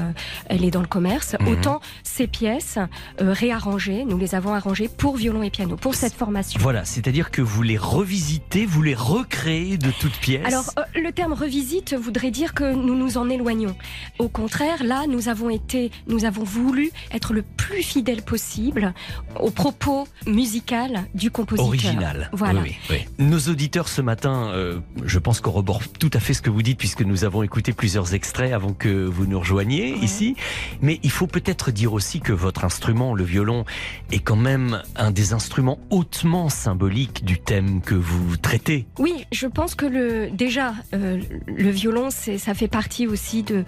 elle 0.47 0.65
est 0.65 0.71
dans 0.71 0.83
le 0.83 0.87
commerce, 0.87 1.37
Mhm. 1.41 1.49
autant 1.49 1.81
ces 2.03 2.27
pièces 2.27 2.77
euh, 3.21 3.33
réarrangées, 3.33 4.05
nous 4.05 4.19
les 4.19 4.35
avons 4.35 4.53
arrangées 4.53 4.89
pour 4.95 5.17
violon 5.17 5.43
et 5.43 5.51
piano, 5.51 5.77
pour 5.77 5.95
cette 5.95 6.15
formation. 6.15 6.61
Voilà, 6.63 6.85
c'est-à-dire 6.85 7.31
que 7.31 7.41
vous 7.41 7.63
les 7.63 7.79
revisitez, 7.79 8.67
vous 8.67 8.83
les 8.83 8.95
recréez 8.95 9.79
de 9.79 9.91
toutes 9.91 10.17
pièces. 10.19 10.47
Alors, 10.47 10.71
euh, 10.79 10.83
le 11.01 11.13
terme 11.13 11.33
revisite 11.33 11.95
voudrait 11.95 12.31
dire 12.31 12.53
que 12.53 12.75
nous 12.75 12.95
nous 12.95 13.17
en 13.17 13.29
éloignons. 13.31 13.70
Au 14.19 14.29
contraire, 14.29 14.85
là, 14.85 15.07
nous 15.09 15.29
avons 15.29 15.51
été, 15.51 15.91
nous 16.07 16.25
avons 16.25 16.45
voulu 16.45 16.91
être 17.13 17.33
le 17.33 17.43
plus 17.43 17.83
fidèle 17.83 18.23
possible 18.23 18.95
au 19.39 19.51
propos 19.51 20.07
musical 20.27 21.05
du 21.15 21.31
compositeur. 21.31 21.69
Original. 21.69 22.31
Voilà. 22.33 22.63
Oui, 22.63 22.77
oui, 22.91 22.97
oui. 23.19 23.25
Nos 23.25 23.39
auditeurs 23.49 23.89
ce 23.89 24.03
matin, 24.03 24.51
euh, 24.53 24.81
je 25.05 25.19
pense 25.19 25.41
qu'on 25.41 25.51
reborde 25.51 25.85
tout 25.99 26.11
à 26.13 26.21
fait 26.21 26.35
ce 26.35 26.43
que 26.43 26.51
vous 26.51 26.63
dites 26.63 26.79
puisque 26.79 27.03
nous 27.03 27.25
avons 27.25 27.43
écouté 27.43 27.73
plusieurs 27.73 28.15
extraits 28.15 28.53
avant 28.53 28.73
que 28.73 29.05
vous 29.05 29.27
nous 29.27 29.39
rejoigniez 29.39 29.97
ici. 29.97 30.37
Mais 30.81 31.01
il 31.03 31.11
faut 31.11 31.27
peut-être 31.27 31.71
dire 31.71 31.93
aussi 31.93 32.21
que 32.21 32.33
votre 32.33 32.65
instrument, 32.65 33.15
le 33.15 33.25
violon, 33.25 33.65
est 34.11 34.21
quand 34.21 34.37
même 34.37 34.83
un 34.97 35.11
des 35.11 35.33
instruments 35.33 35.79
hautement 35.91 36.49
symboliques 36.49 37.25
du 37.25 37.39
thème 37.39 37.81
que 37.81 37.95
vous 37.95 38.37
traitez. 38.37 38.87
Oui, 38.99 39.27
je 39.33 39.47
pense 39.47 39.75
que 39.75 39.87
le 39.87 40.31
déjà 40.31 40.75
euh, 40.95 41.21
le 41.47 41.71
violon, 41.71 42.09
ça 42.11 42.55
fait 42.55 42.69
partie 42.69 43.07
aussi 43.07 43.43
de 43.43 43.60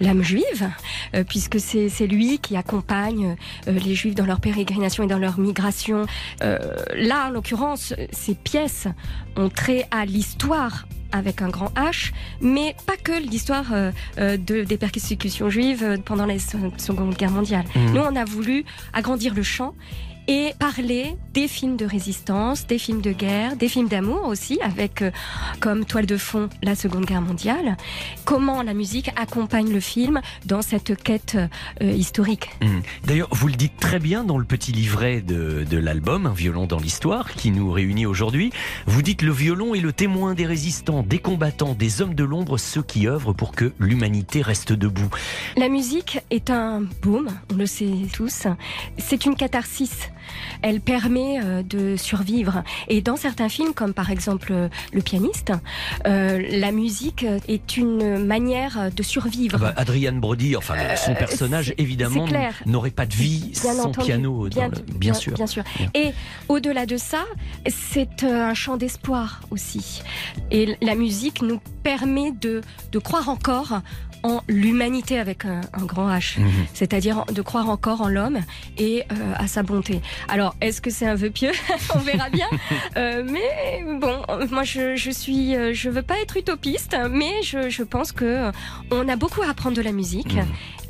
l'âme 0.00 0.22
juive, 0.22 0.70
euh, 1.14 1.24
puisque 1.24 1.58
c'est 1.60 2.06
lui 2.06 2.38
qui 2.38 2.56
accompagne 2.56 3.36
euh, 3.68 3.72
les 3.72 3.94
juifs 3.94 4.14
dans 4.14 4.26
leur 4.26 4.40
pérégrination 4.40 5.04
et 5.04 5.06
dans 5.06 5.18
leur 5.18 5.38
migration. 5.38 6.06
Euh, 6.42 6.58
là, 6.94 7.26
en 7.28 7.30
l'occurrence, 7.30 7.94
ces 8.10 8.34
pièces 8.34 8.88
ont 9.36 9.48
trait 9.48 9.86
à 9.90 10.04
l'histoire 10.04 10.86
avec 11.14 11.42
un 11.42 11.50
grand 11.50 11.68
H, 11.74 12.12
mais 12.40 12.74
pas 12.86 12.96
que 12.96 13.12
l'histoire 13.12 13.66
euh, 13.72 13.92
de, 14.16 14.64
des 14.64 14.78
persécutions 14.78 15.50
juives 15.50 15.98
pendant 16.06 16.24
la 16.24 16.38
se- 16.38 16.56
Seconde 16.78 17.14
Guerre 17.16 17.30
mondiale. 17.30 17.64
Mhm. 17.76 17.92
Nous, 17.92 18.00
on 18.00 18.16
a 18.16 18.24
voulu 18.24 18.64
agrandir 18.94 19.34
le 19.34 19.42
champ 19.42 19.74
et 20.28 20.54
parler 20.58 21.16
des 21.34 21.48
films 21.48 21.76
de 21.76 21.86
résistance, 21.86 22.66
des 22.66 22.78
films 22.78 23.00
de 23.00 23.12
guerre, 23.12 23.56
des 23.56 23.68
films 23.68 23.88
d'amour 23.88 24.26
aussi, 24.26 24.60
avec 24.62 25.02
euh, 25.02 25.10
comme 25.60 25.84
toile 25.84 26.06
de 26.06 26.16
fond 26.16 26.48
la 26.62 26.74
Seconde 26.74 27.06
Guerre 27.06 27.22
mondiale. 27.22 27.76
Comment 28.24 28.62
la 28.62 28.74
musique 28.74 29.10
accompagne 29.16 29.72
le 29.72 29.80
film 29.80 30.20
dans 30.44 30.62
cette 30.62 31.02
quête 31.02 31.36
euh, 31.80 31.92
historique? 31.92 32.50
Hum. 32.62 32.82
D'ailleurs, 33.04 33.28
vous 33.32 33.48
le 33.48 33.54
dites 33.54 33.76
très 33.78 33.98
bien 33.98 34.24
dans 34.24 34.38
le 34.38 34.44
petit 34.44 34.72
livret 34.72 35.20
de, 35.20 35.64
de 35.68 35.76
l'album 35.78 36.26
Un 36.26 36.32
violon 36.32 36.66
dans 36.66 36.78
l'histoire 36.78 37.32
qui 37.32 37.50
nous 37.50 37.70
réunit 37.70 38.06
aujourd'hui. 38.06 38.52
Vous 38.86 39.02
dites 39.02 39.22
le 39.22 39.32
violon 39.32 39.74
est 39.74 39.80
le 39.80 39.92
témoin 39.92 40.34
des 40.34 40.46
résistants, 40.46 41.02
des 41.02 41.18
combattants, 41.18 41.74
des 41.74 42.00
hommes 42.00 42.14
de 42.14 42.24
l'ombre, 42.24 42.58
ceux 42.58 42.82
qui 42.82 43.08
œuvrent 43.08 43.34
pour 43.34 43.52
que 43.52 43.72
l'humanité 43.78 44.42
reste 44.42 44.72
debout. 44.72 45.10
La 45.56 45.68
musique 45.68 46.20
est 46.30 46.50
un 46.50 46.82
baume, 47.02 47.28
on 47.52 47.56
le 47.56 47.66
sait 47.66 47.90
tous. 48.12 48.46
C'est 48.98 49.24
une 49.26 49.34
catharsis. 49.34 50.10
Elle 50.62 50.80
permet 50.80 51.40
euh, 51.42 51.62
de 51.62 51.96
survivre. 51.96 52.62
Et 52.88 53.00
dans 53.02 53.16
certains 53.16 53.48
films, 53.48 53.74
comme 53.74 53.94
par 53.94 54.10
exemple 54.10 54.48
euh, 54.52 54.68
Le 54.92 55.02
pianiste, 55.02 55.52
euh, 56.06 56.40
la 56.50 56.72
musique 56.72 57.24
est 57.48 57.76
une 57.76 58.24
manière 58.24 58.90
de 58.94 59.02
survivre. 59.02 59.56
Ah 59.60 59.64
bah, 59.64 59.74
Adrian 59.76 60.12
Brody, 60.14 60.56
enfin 60.56 60.74
son 60.96 61.14
personnage 61.14 61.74
évidemment 61.78 62.26
n'aurait 62.66 62.90
pas 62.90 63.06
de 63.06 63.14
vie 63.14 63.50
Bien 63.62 63.72
sans 63.74 63.86
entendu, 63.86 64.06
piano. 64.06 64.48
bien, 64.48 64.68
dans 64.68 64.76
le- 64.78 64.98
bien, 64.98 65.14
sûr. 65.14 65.34
Bien 65.34 65.46
sûr. 65.46 65.64
Et 65.94 66.12
au-delà 66.48 66.86
de 66.86 66.96
ça, 66.96 67.24
c'est 67.68 68.24
un 68.24 68.54
chant 68.54 68.76
d'espoir 68.76 69.40
aussi. 69.50 70.02
Et 70.50 70.76
la 70.82 70.94
musique 70.94 71.42
nous 71.42 71.60
permet 71.82 72.32
de, 72.32 72.60
de 72.92 72.98
croire 72.98 73.28
encore 73.28 73.80
en 74.22 74.42
l'humanité 74.48 75.18
avec 75.18 75.44
un, 75.44 75.60
un 75.72 75.84
grand 75.84 76.08
H. 76.10 76.40
Mhm. 76.40 76.50
C'est-à-dire 76.74 77.24
de 77.26 77.42
croire 77.42 77.68
encore 77.68 78.00
en 78.02 78.08
l'homme 78.08 78.40
et 78.78 79.04
euh, 79.10 79.14
à 79.36 79.46
sa 79.46 79.62
bonté. 79.62 80.00
Alors, 80.28 80.54
est-ce 80.60 80.80
que 80.80 80.90
c'est 80.90 81.06
un 81.06 81.14
vœu 81.14 81.30
pieux 81.30 81.52
On 81.94 81.98
verra 81.98 82.30
bien. 82.30 82.48
Euh, 82.96 83.24
mais 83.24 83.84
bon, 84.00 84.22
moi 84.50 84.64
je, 84.64 84.96
je 84.96 85.10
suis, 85.10 85.56
euh, 85.56 85.72
je 85.72 85.88
veux 85.88 86.02
pas 86.02 86.20
être 86.20 86.36
utopiste, 86.36 86.96
mais 87.10 87.42
je, 87.42 87.70
je 87.70 87.82
pense 87.82 88.12
que 88.12 88.50
on 88.90 89.08
a 89.08 89.16
beaucoup 89.16 89.40
à 89.42 89.48
apprendre 89.48 89.76
de 89.76 89.82
la 89.82 89.92
musique. 89.92 90.36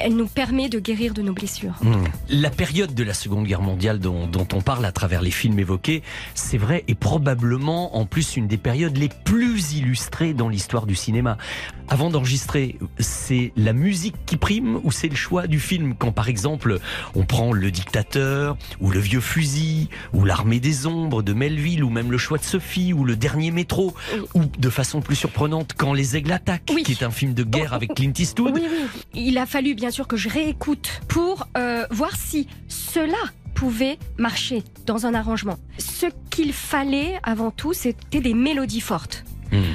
Elle 0.02 0.16
nous 0.16 0.26
permet 0.26 0.68
de 0.68 0.80
guérir 0.80 1.14
de 1.14 1.22
nos 1.22 1.32
blessures. 1.32 1.74
Hum. 1.84 2.04
La 2.28 2.50
période 2.50 2.92
de 2.92 3.04
la 3.04 3.14
Seconde 3.14 3.46
Guerre 3.46 3.62
mondiale 3.62 4.00
dont, 4.00 4.26
dont 4.26 4.48
on 4.52 4.60
parle 4.60 4.84
à 4.84 4.90
travers 4.90 5.22
les 5.22 5.30
films 5.30 5.58
évoqués, 5.58 6.02
c'est 6.34 6.58
vrai, 6.58 6.82
est 6.88 6.96
probablement 6.96 7.96
en 7.96 8.04
plus 8.04 8.36
une 8.36 8.48
des 8.48 8.56
périodes 8.56 8.96
les 8.96 9.10
plus 9.24 9.74
illustrées 9.74 10.34
dans 10.34 10.48
l'histoire 10.48 10.86
du 10.86 10.96
cinéma. 10.96 11.38
Avant 11.88 12.10
d'enregistrer, 12.10 12.78
c'est 12.98 13.52
la 13.56 13.72
musique 13.72 14.16
qui 14.26 14.36
prime 14.36 14.80
ou 14.82 14.90
c'est 14.90 15.08
le 15.08 15.14
choix 15.14 15.46
du 15.46 15.60
film? 15.60 15.94
Quand 15.96 16.10
par 16.10 16.28
exemple 16.28 16.78
on 17.14 17.24
prend 17.24 17.52
Le 17.52 17.70
Dictateur 17.70 18.56
ou 18.80 18.90
Le 18.90 18.98
Vieux 18.98 19.20
Fusil 19.20 19.88
ou 20.12 20.24
L'Armée 20.24 20.58
des 20.58 20.86
Ombres 20.86 21.22
de 21.22 21.32
Melville 21.32 21.84
ou 21.84 21.90
même 21.90 22.10
Le 22.10 22.18
Choix 22.18 22.38
de 22.38 22.44
Sophie 22.44 22.92
ou 22.92 23.04
Le 23.04 23.14
Dernier 23.14 23.50
Métro 23.50 23.94
ou 24.34 24.44
de 24.46 24.70
façon 24.70 25.00
plus 25.00 25.16
surprenante 25.16 25.74
Quand 25.76 25.92
les 25.92 26.16
aigles 26.16 26.32
attaquent, 26.32 26.74
qui 26.84 26.92
est 26.92 27.02
un 27.02 27.10
film 27.10 27.34
de 27.34 27.44
guerre 27.44 27.72
avec 27.74 27.94
Clint 27.94 28.12
Eastwood. 28.18 28.54
Oui, 28.54 28.62
oui. 28.68 29.02
Il 29.14 29.38
a 29.38 29.46
fallu 29.46 29.74
bien 29.74 29.90
que 30.00 30.16
je 30.16 30.28
réécoute 30.28 31.02
pour 31.06 31.46
euh, 31.56 31.86
voir 31.90 32.16
si 32.16 32.48
cela 32.68 33.18
pouvait 33.54 33.98
marcher 34.18 34.64
dans 34.86 35.06
un 35.06 35.14
arrangement. 35.14 35.58
Ce 35.78 36.06
qu'il 36.30 36.52
fallait 36.52 37.20
avant 37.22 37.50
tout, 37.50 37.74
c'était 37.74 38.20
des 38.20 38.34
mélodies 38.34 38.80
fortes. 38.80 39.24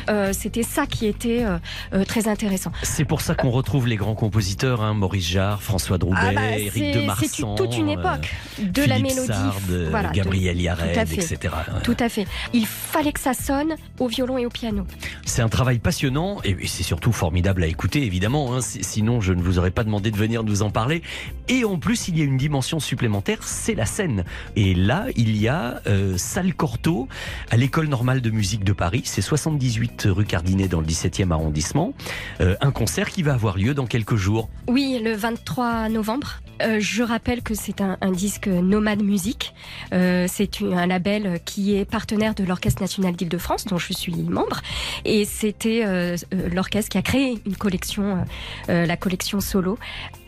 Euh, 0.10 0.34
c'était 0.34 0.64
ça 0.64 0.86
qui 0.86 1.06
était 1.06 1.44
euh, 1.44 1.58
euh, 1.94 2.04
très 2.06 2.28
intéressant. 2.28 2.72
C'est 2.84 3.06
pour 3.06 3.22
ça 3.22 3.36
qu'on 3.36 3.52
retrouve 3.52 3.88
les 3.88 3.96
grands 3.96 4.16
compositeurs, 4.16 4.82
hein, 4.82 4.94
Maurice 4.94 5.28
Jarre, 5.28 5.62
François 5.62 5.98
Drouet, 5.98 6.16
Ah 6.20 6.32
bah, 6.34 6.58
Éric 6.58 6.72
c'est- 6.74 6.92
de 6.94 7.00
c'est 7.00 7.06
Marsan, 7.06 7.56
toute 7.56 7.78
une 7.78 7.90
époque 7.90 8.34
de 8.62 8.84
la 8.84 9.00
mélodie. 9.00 9.28
Sard, 9.28 9.56
Voilà, 9.90 10.10
de- 10.10 10.14
Gabriel 10.16 10.60
Yared, 10.62 10.98
etc. 11.12 11.38
Ouais. 11.44 11.82
Tout 11.84 11.98
à 12.00 12.10
fait. 12.10 12.26
Il 12.54 12.66
fallait 12.66 13.12
que 13.12 13.20
ça 13.20 13.34
sonne 13.34 13.76
au 14.00 14.08
violon 14.08 14.38
et 14.38 14.46
au 14.46 14.50
piano. 14.50 14.86
C'est 15.26 15.42
un 15.42 15.50
travail 15.50 15.80
passionnant 15.80 16.38
et 16.44 16.56
c'est 16.68 16.84
surtout 16.84 17.12
formidable 17.12 17.64
à 17.64 17.68
écouter, 17.68 18.04
évidemment. 18.06 18.54
hein. 18.56 18.62
Si- 18.62 18.84
Sinon, 18.84 19.22
je 19.22 19.34
ne 19.34 19.42
vous 19.42 19.60
aurais 19.60 19.72
pas 19.72 19.84
demandé 19.84 20.10
de 20.12 20.18
venir 20.18 20.44
nous 20.44 20.62
en 20.64 20.70
parler. 20.72 21.02
Et 21.50 21.64
en 21.66 21.78
plus, 21.78 22.08
il 22.08 22.18
y 22.18 22.22
a 22.22 22.26
une 22.26 22.38
dimension 22.38 22.80
supplémentaire, 22.80 23.40
c'est 23.44 23.76
la 23.76 23.86
scène. 23.86 24.24
Et 24.56 24.74
là, 24.74 25.06
il 25.16 25.38
y 25.38 25.48
a 25.48 25.82
euh, 25.88 26.18
Salle 26.18 26.54
Cortot 26.56 27.08
à 27.52 27.58
l'École 27.58 27.88
normale 27.88 28.22
de 28.22 28.30
musique 28.32 28.64
de 28.64 28.74
Paris. 28.74 29.02
C'est 29.06 29.22
78 29.68 30.08
rue 30.10 30.26
Cardinet 30.26 30.68
dans 30.68 30.80
le 30.80 30.86
17e 30.86 31.32
arrondissement. 31.32 31.94
Euh, 32.40 32.56
un 32.62 32.72
concert 32.72 33.10
qui 33.10 33.22
va 33.24 33.34
avoir 33.34 33.58
lieu 33.58 33.74
dans 33.74 33.86
quelques 33.86 34.16
jours. 34.16 34.50
Oui, 34.68 35.00
le 35.04 35.14
23 35.14 35.90
novembre. 35.90 36.42
Euh, 36.62 36.78
je 36.80 37.04
rappelle 37.04 37.44
que 37.44 37.54
c'est 37.54 37.82
un, 37.82 37.98
disque 38.12 38.48
Nomade 38.48 39.04
Musique. 39.04 39.54
Euh, 39.94 40.26
c'est 40.28 40.62
un 40.62 40.88
label 40.88 41.40
qui 41.46 41.76
est 41.76 41.86
partenaire 41.86 42.34
de 42.34 42.44
l'Orchestre 42.44 42.82
national 42.82 43.16
d'Île-de-France, 43.16 43.66
dont 43.66 43.78
je 43.78 43.94
suis 43.94 44.16
membre. 44.16 44.62
Et 45.06 45.26
c'était 45.26 46.16
l'orchestre 46.54 46.90
qui 46.90 46.98
a 46.98 47.02
créé 47.02 47.40
une 47.46 47.56
collection, 47.56 48.26
la 48.68 48.98
collection 48.98 49.40
solo. 49.40 49.78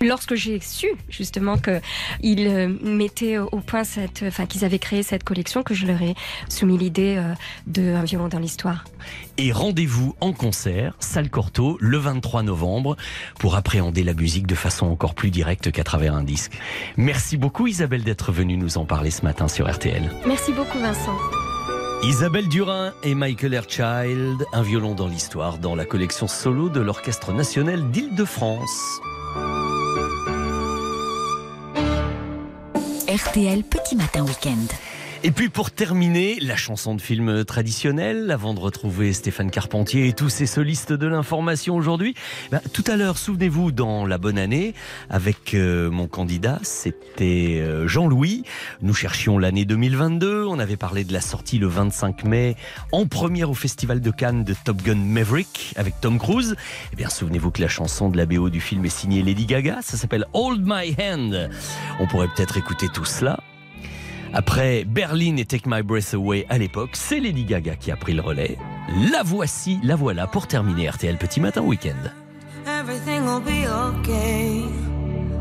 Lorsque 0.01 0.35
j'ai 0.35 0.59
su 0.61 0.87
justement 1.09 1.57
qu'ils 1.57 2.47
euh, 2.47 2.73
mettaient 2.81 3.37
au 3.37 3.59
point 3.59 3.83
cette, 3.83 4.23
enfin 4.25 4.45
qu'ils 4.45 4.63
avaient 4.63 4.79
créé 4.79 5.03
cette 5.03 5.23
collection, 5.23 5.63
que 5.63 5.73
je 5.73 5.85
leur 5.85 6.01
ai 6.01 6.15
soumis 6.47 6.77
l'idée 6.77 7.15
euh, 7.17 7.33
de 7.67 7.93
un 7.93 8.03
violon 8.03 8.27
dans 8.29 8.39
l'histoire. 8.39 8.85
Et 9.37 9.51
rendez-vous 9.51 10.15
en 10.21 10.31
concert, 10.31 10.95
Salle 10.99 11.29
Cortot, 11.29 11.77
le 11.81 11.97
23 11.97 12.43
novembre, 12.43 12.95
pour 13.39 13.55
appréhender 13.55 14.03
la 14.03 14.13
musique 14.13 14.47
de 14.47 14.55
façon 14.55 14.85
encore 14.85 15.15
plus 15.15 15.31
directe 15.31 15.71
qu'à 15.71 15.83
travers 15.83 16.15
un 16.15 16.23
disque. 16.23 16.57
Merci 16.97 17.37
beaucoup 17.37 17.67
Isabelle 17.67 18.03
d'être 18.03 18.31
venue 18.31 18.57
nous 18.57 18.77
en 18.77 18.85
parler 18.85 19.11
ce 19.11 19.23
matin 19.23 19.47
sur 19.47 19.69
RTL. 19.69 20.09
Merci 20.25 20.53
beaucoup 20.53 20.79
Vincent. 20.79 21.17
Isabelle 22.03 22.47
Durin 22.47 22.93
et 23.03 23.13
Michael 23.13 23.53
Erchild, 23.53 24.45
un 24.53 24.61
violon 24.61 24.95
dans 24.95 25.07
l'histoire, 25.07 25.57
dans 25.57 25.75
la 25.75 25.83
collection 25.83 26.27
solo 26.27 26.69
de 26.69 26.79
l'Orchestre 26.79 27.33
national 27.33 27.91
d'Île-de-France. 27.91 29.01
RTL 33.09 33.63
Petit 33.63 33.95
Matin 33.95 34.23
Week-end. 34.23 34.88
Et 35.21 35.31
puis 35.31 35.49
pour 35.49 35.69
terminer, 35.69 36.37
la 36.39 36.55
chanson 36.55 36.95
de 36.95 37.01
film 37.01 37.43
traditionnelle, 37.43 38.31
avant 38.31 38.53
de 38.53 38.61
retrouver 38.61 39.11
Stéphane 39.11 39.51
Carpentier 39.51 40.07
et 40.07 40.13
tous 40.13 40.29
ces 40.29 40.45
solistes 40.45 40.93
de 40.93 41.07
l'information 41.07 41.75
aujourd'hui. 41.75 42.15
Ben, 42.51 42.61
tout 42.71 42.85
à 42.87 42.95
l'heure, 42.95 43.17
souvenez-vous, 43.17 43.73
dans 43.73 44.05
la 44.05 44.17
bonne 44.17 44.37
année, 44.37 44.73
avec 45.09 45.55
euh, 45.55 45.91
mon 45.91 46.07
candidat, 46.07 46.59
c'était 46.63 47.59
euh, 47.59 47.85
Jean-Louis. 47.85 48.43
Nous 48.81 48.93
cherchions 48.93 49.37
l'année 49.37 49.65
2022. 49.65 50.45
On 50.45 50.57
avait 50.57 50.77
parlé 50.77 51.03
de 51.03 51.11
la 51.11 51.21
sortie 51.21 51.59
le 51.59 51.67
25 51.67 52.23
mai, 52.23 52.55
en 52.93 53.05
première 53.05 53.49
au 53.49 53.55
Festival 53.55 53.99
de 53.99 54.11
Cannes 54.11 54.45
de 54.45 54.55
Top 54.63 54.81
Gun 54.81 54.95
Maverick 54.95 55.73
avec 55.75 55.99
Tom 55.99 56.17
Cruise. 56.17 56.55
Eh 56.93 56.95
bien, 56.95 57.09
souvenez-vous 57.09 57.51
que 57.51 57.61
la 57.61 57.67
chanson 57.67 58.07
de 58.07 58.15
la 58.15 58.25
BO 58.25 58.49
du 58.49 58.61
film 58.61 58.85
est 58.85 58.89
signée 58.89 59.21
Lady 59.21 59.45
Gaga. 59.45 59.79
Ça 59.81 59.97
s'appelle 59.97 60.25
Hold 60.31 60.61
My 60.65 60.95
Hand. 60.97 61.49
On 61.99 62.07
pourrait 62.07 62.29
peut-être 62.33 62.55
écouter 62.55 62.87
tout 62.93 63.05
cela. 63.05 63.41
Après 64.33 64.83
Berlin 64.85 65.37
et 65.37 65.45
Take 65.45 65.63
My 65.65 65.81
Breath 65.81 66.13
Away 66.13 66.45
à 66.49 66.57
l'époque, 66.57 66.91
c'est 66.93 67.19
Lady 67.19 67.45
Gaga 67.45 67.75
qui 67.75 67.91
a 67.91 67.95
pris 67.95 68.13
le 68.13 68.21
relais. 68.21 68.57
La 69.11 69.23
voici, 69.23 69.79
la 69.83 69.95
voilà 69.95 70.27
pour 70.27 70.47
terminer 70.47 70.89
RTL 70.89 71.17
Petit 71.17 71.39
Matin 71.39 71.61
Week-end. 71.61 72.11
Everything 72.67 73.25
will 73.25 73.41
be 73.41 73.67
okay. 73.67 74.63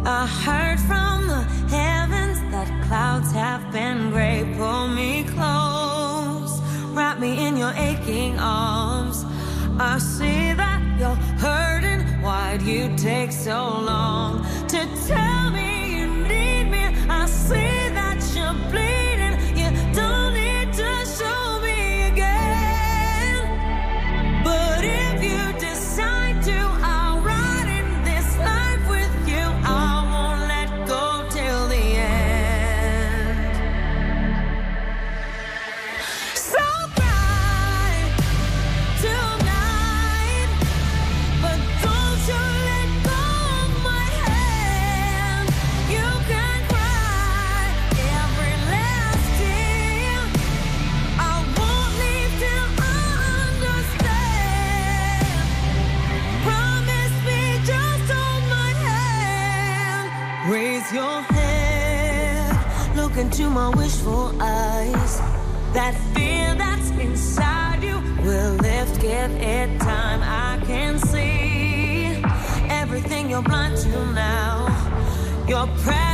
I 0.05 0.27
heard 0.27 0.79
from 0.81 1.27
the 1.29 1.45
heavens 1.75 2.39
that 2.51 2.67
clouds 2.89 3.33
have 3.33 3.71
been 3.73 4.11
gray. 4.11 4.45
Pull 4.57 4.89
me 4.89 5.25
close, 5.25 6.61
wrap 6.95 7.21
me 7.21 7.47
in 7.47 7.57
your 7.57 7.73
aching 7.77 8.39
arms. 8.39 9.25
I 9.79 9.99
see 9.99 10.55
that 10.55 10.81
you're 10.99 11.15
hurting. 11.39 12.01
Why'd 12.23 12.63
you 12.63 12.89
take 12.97 13.33
so 13.33 13.53
long 13.53 14.45
to 14.69 14.87
tell 15.07 15.51
me 15.51 15.99
you 15.99 16.07
need 16.27 16.71
me? 16.71 16.85
I 17.09 17.27
see 17.27 17.89
that 17.95 18.08
you're 18.49 18.71
bleeding. 18.71 19.37
You 19.57 19.71
don't 19.93 20.35
need 20.35 20.73
to 20.75 21.07
show 21.07 21.48
into 63.19 63.51
my 63.51 63.69
wishful 63.71 64.31
eyes. 64.41 65.19
That 65.73 65.95
fear 66.15 66.55
that's 66.55 66.91
inside 66.91 67.83
you 67.83 67.97
will 68.23 68.55
lift, 68.55 69.01
give 69.01 69.33
it 69.33 69.81
time. 69.81 70.21
I 70.23 70.65
can 70.65 70.99
see 70.99 72.23
everything 72.69 73.29
you're 73.31 73.43
blind 73.43 73.77
to 73.79 74.13
now. 74.13 74.67
Your 75.49 75.67
prayers 75.83 76.08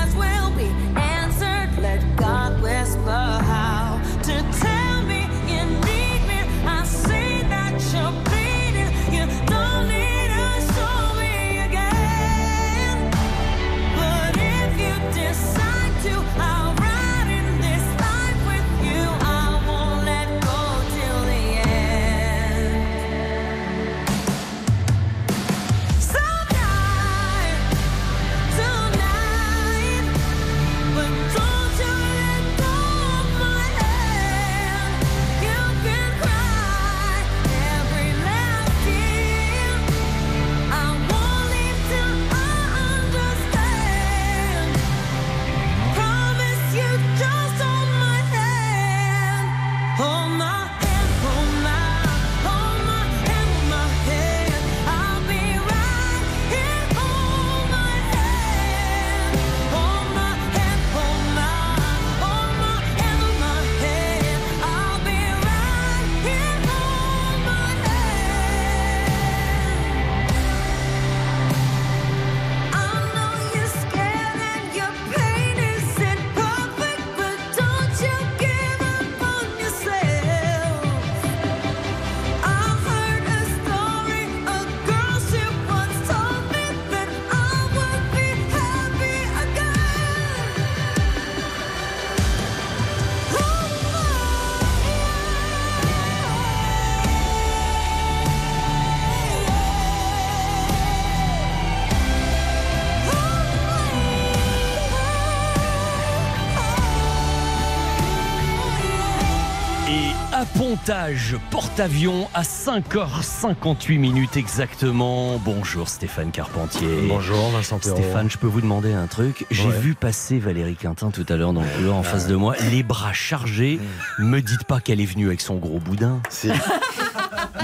montage 110.86 111.35
porte-avions 111.51 112.28
à 112.35 112.43
5h58 112.43 113.98
minutes 113.98 114.36
exactement. 114.36 115.39
Bonjour 115.39 115.89
Stéphane 115.89 116.31
Carpentier. 116.31 117.06
Bonjour 117.09 117.48
Vincent. 117.52 117.78
Stéphane, 117.81 118.28
je 118.31 118.36
peux 118.36 118.47
vous 118.47 118.61
demander 118.61 118.93
un 118.93 119.06
truc 119.06 119.47
J'ai 119.51 119.66
Ouais. 119.69 119.78
vu 119.78 119.94
passer 119.94 120.39
Valérie 120.39 120.77
Quintin 120.77 121.11
tout 121.11 121.24
à 121.31 121.36
l'heure 121.36 121.55
dans 121.55 121.62
le 121.62 121.69
couloir 121.69 121.97
en 121.97 122.02
face 122.02 122.27
de 122.27 122.35
moi, 122.36 122.55
les 122.70 122.82
bras 122.82 123.15
chargés. 123.15 123.81
Me 124.19 124.40
dites 124.40 124.65
pas 124.65 124.78
qu'elle 124.81 125.01
est 125.01 125.06
venue 125.06 125.28
avec 125.28 125.40
son 125.40 125.55
gros 125.55 125.78
boudin. 125.78 126.20
Si. 126.28 126.51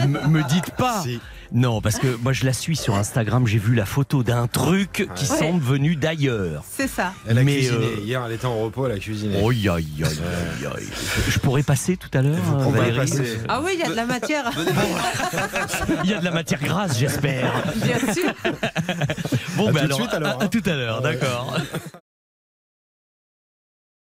Me 0.07 0.47
dites 0.49 0.71
pas. 0.73 1.03
Non, 1.53 1.81
parce 1.81 1.99
que 1.99 2.07
moi 2.23 2.33
je 2.33 2.45
la 2.47 2.53
suis 2.53 2.77
sur 2.77 2.95
Instagram, 2.95 3.45
j'ai 3.45 3.59
vu 3.59 3.75
la 3.75 3.85
photo 3.85 4.23
d'un 4.23 4.47
truc 4.47 5.09
qui 5.17 5.29
Ouais. 5.29 5.37
semble 5.39 5.61
venu 5.61 5.97
d'ailleurs. 5.97 6.63
C'est 6.71 6.87
ça. 6.87 7.13
Elle 7.27 7.39
a 7.39 7.43
Mais, 7.43 7.57
cuisiné. 7.57 7.77
euh, 7.77 8.01
Hier, 8.05 8.23
elle 8.25 8.33
était 8.35 8.47
en 8.47 8.57
repos, 8.61 8.87
elle 8.87 8.93
a 8.93 8.99
cuisiné. 9.01 9.41
Oh, 9.43 9.51
aïe, 9.51 9.69
aïe, 9.69 9.87
aïe, 9.99 10.05
aïe, 10.05 10.67
aïe. 10.77 10.87
Je 11.29 11.39
pourrais 11.41 11.65
passer 11.65 11.97
tout 11.97 12.09
à 12.17 12.23
l'heure, 12.23 12.39
On 12.57 12.71
va 12.71 12.79
Valérie 12.83 12.99
passer. 12.99 13.41
Ah 13.49 13.61
oui, 13.65 13.73
il 13.75 13.81
y 13.81 13.83
a 13.83 13.89
de 13.89 13.97
la 13.97 14.07
matière. 14.07 14.51
Il 16.05 16.11
y 16.11 16.15
a 16.15 16.21
de 16.21 16.25
la 16.25 16.31
matière 16.31 16.61
grasse, 16.63 16.97
j'espère. 16.99 17.53
Bien 17.77 17.99
sûr. 18.15 18.33
Bon, 19.57 19.69
À 19.69 19.73
ben 19.73 19.81
tout 19.83 19.89
de 19.89 19.93
suite, 19.95 20.15
alors, 20.15 20.29
à- 20.29 20.43
à 20.43 20.45
hein. 20.45 20.49
tout 20.49 20.63
à 20.67 20.75
l'heure, 20.75 21.03
d'accord. 21.03 21.57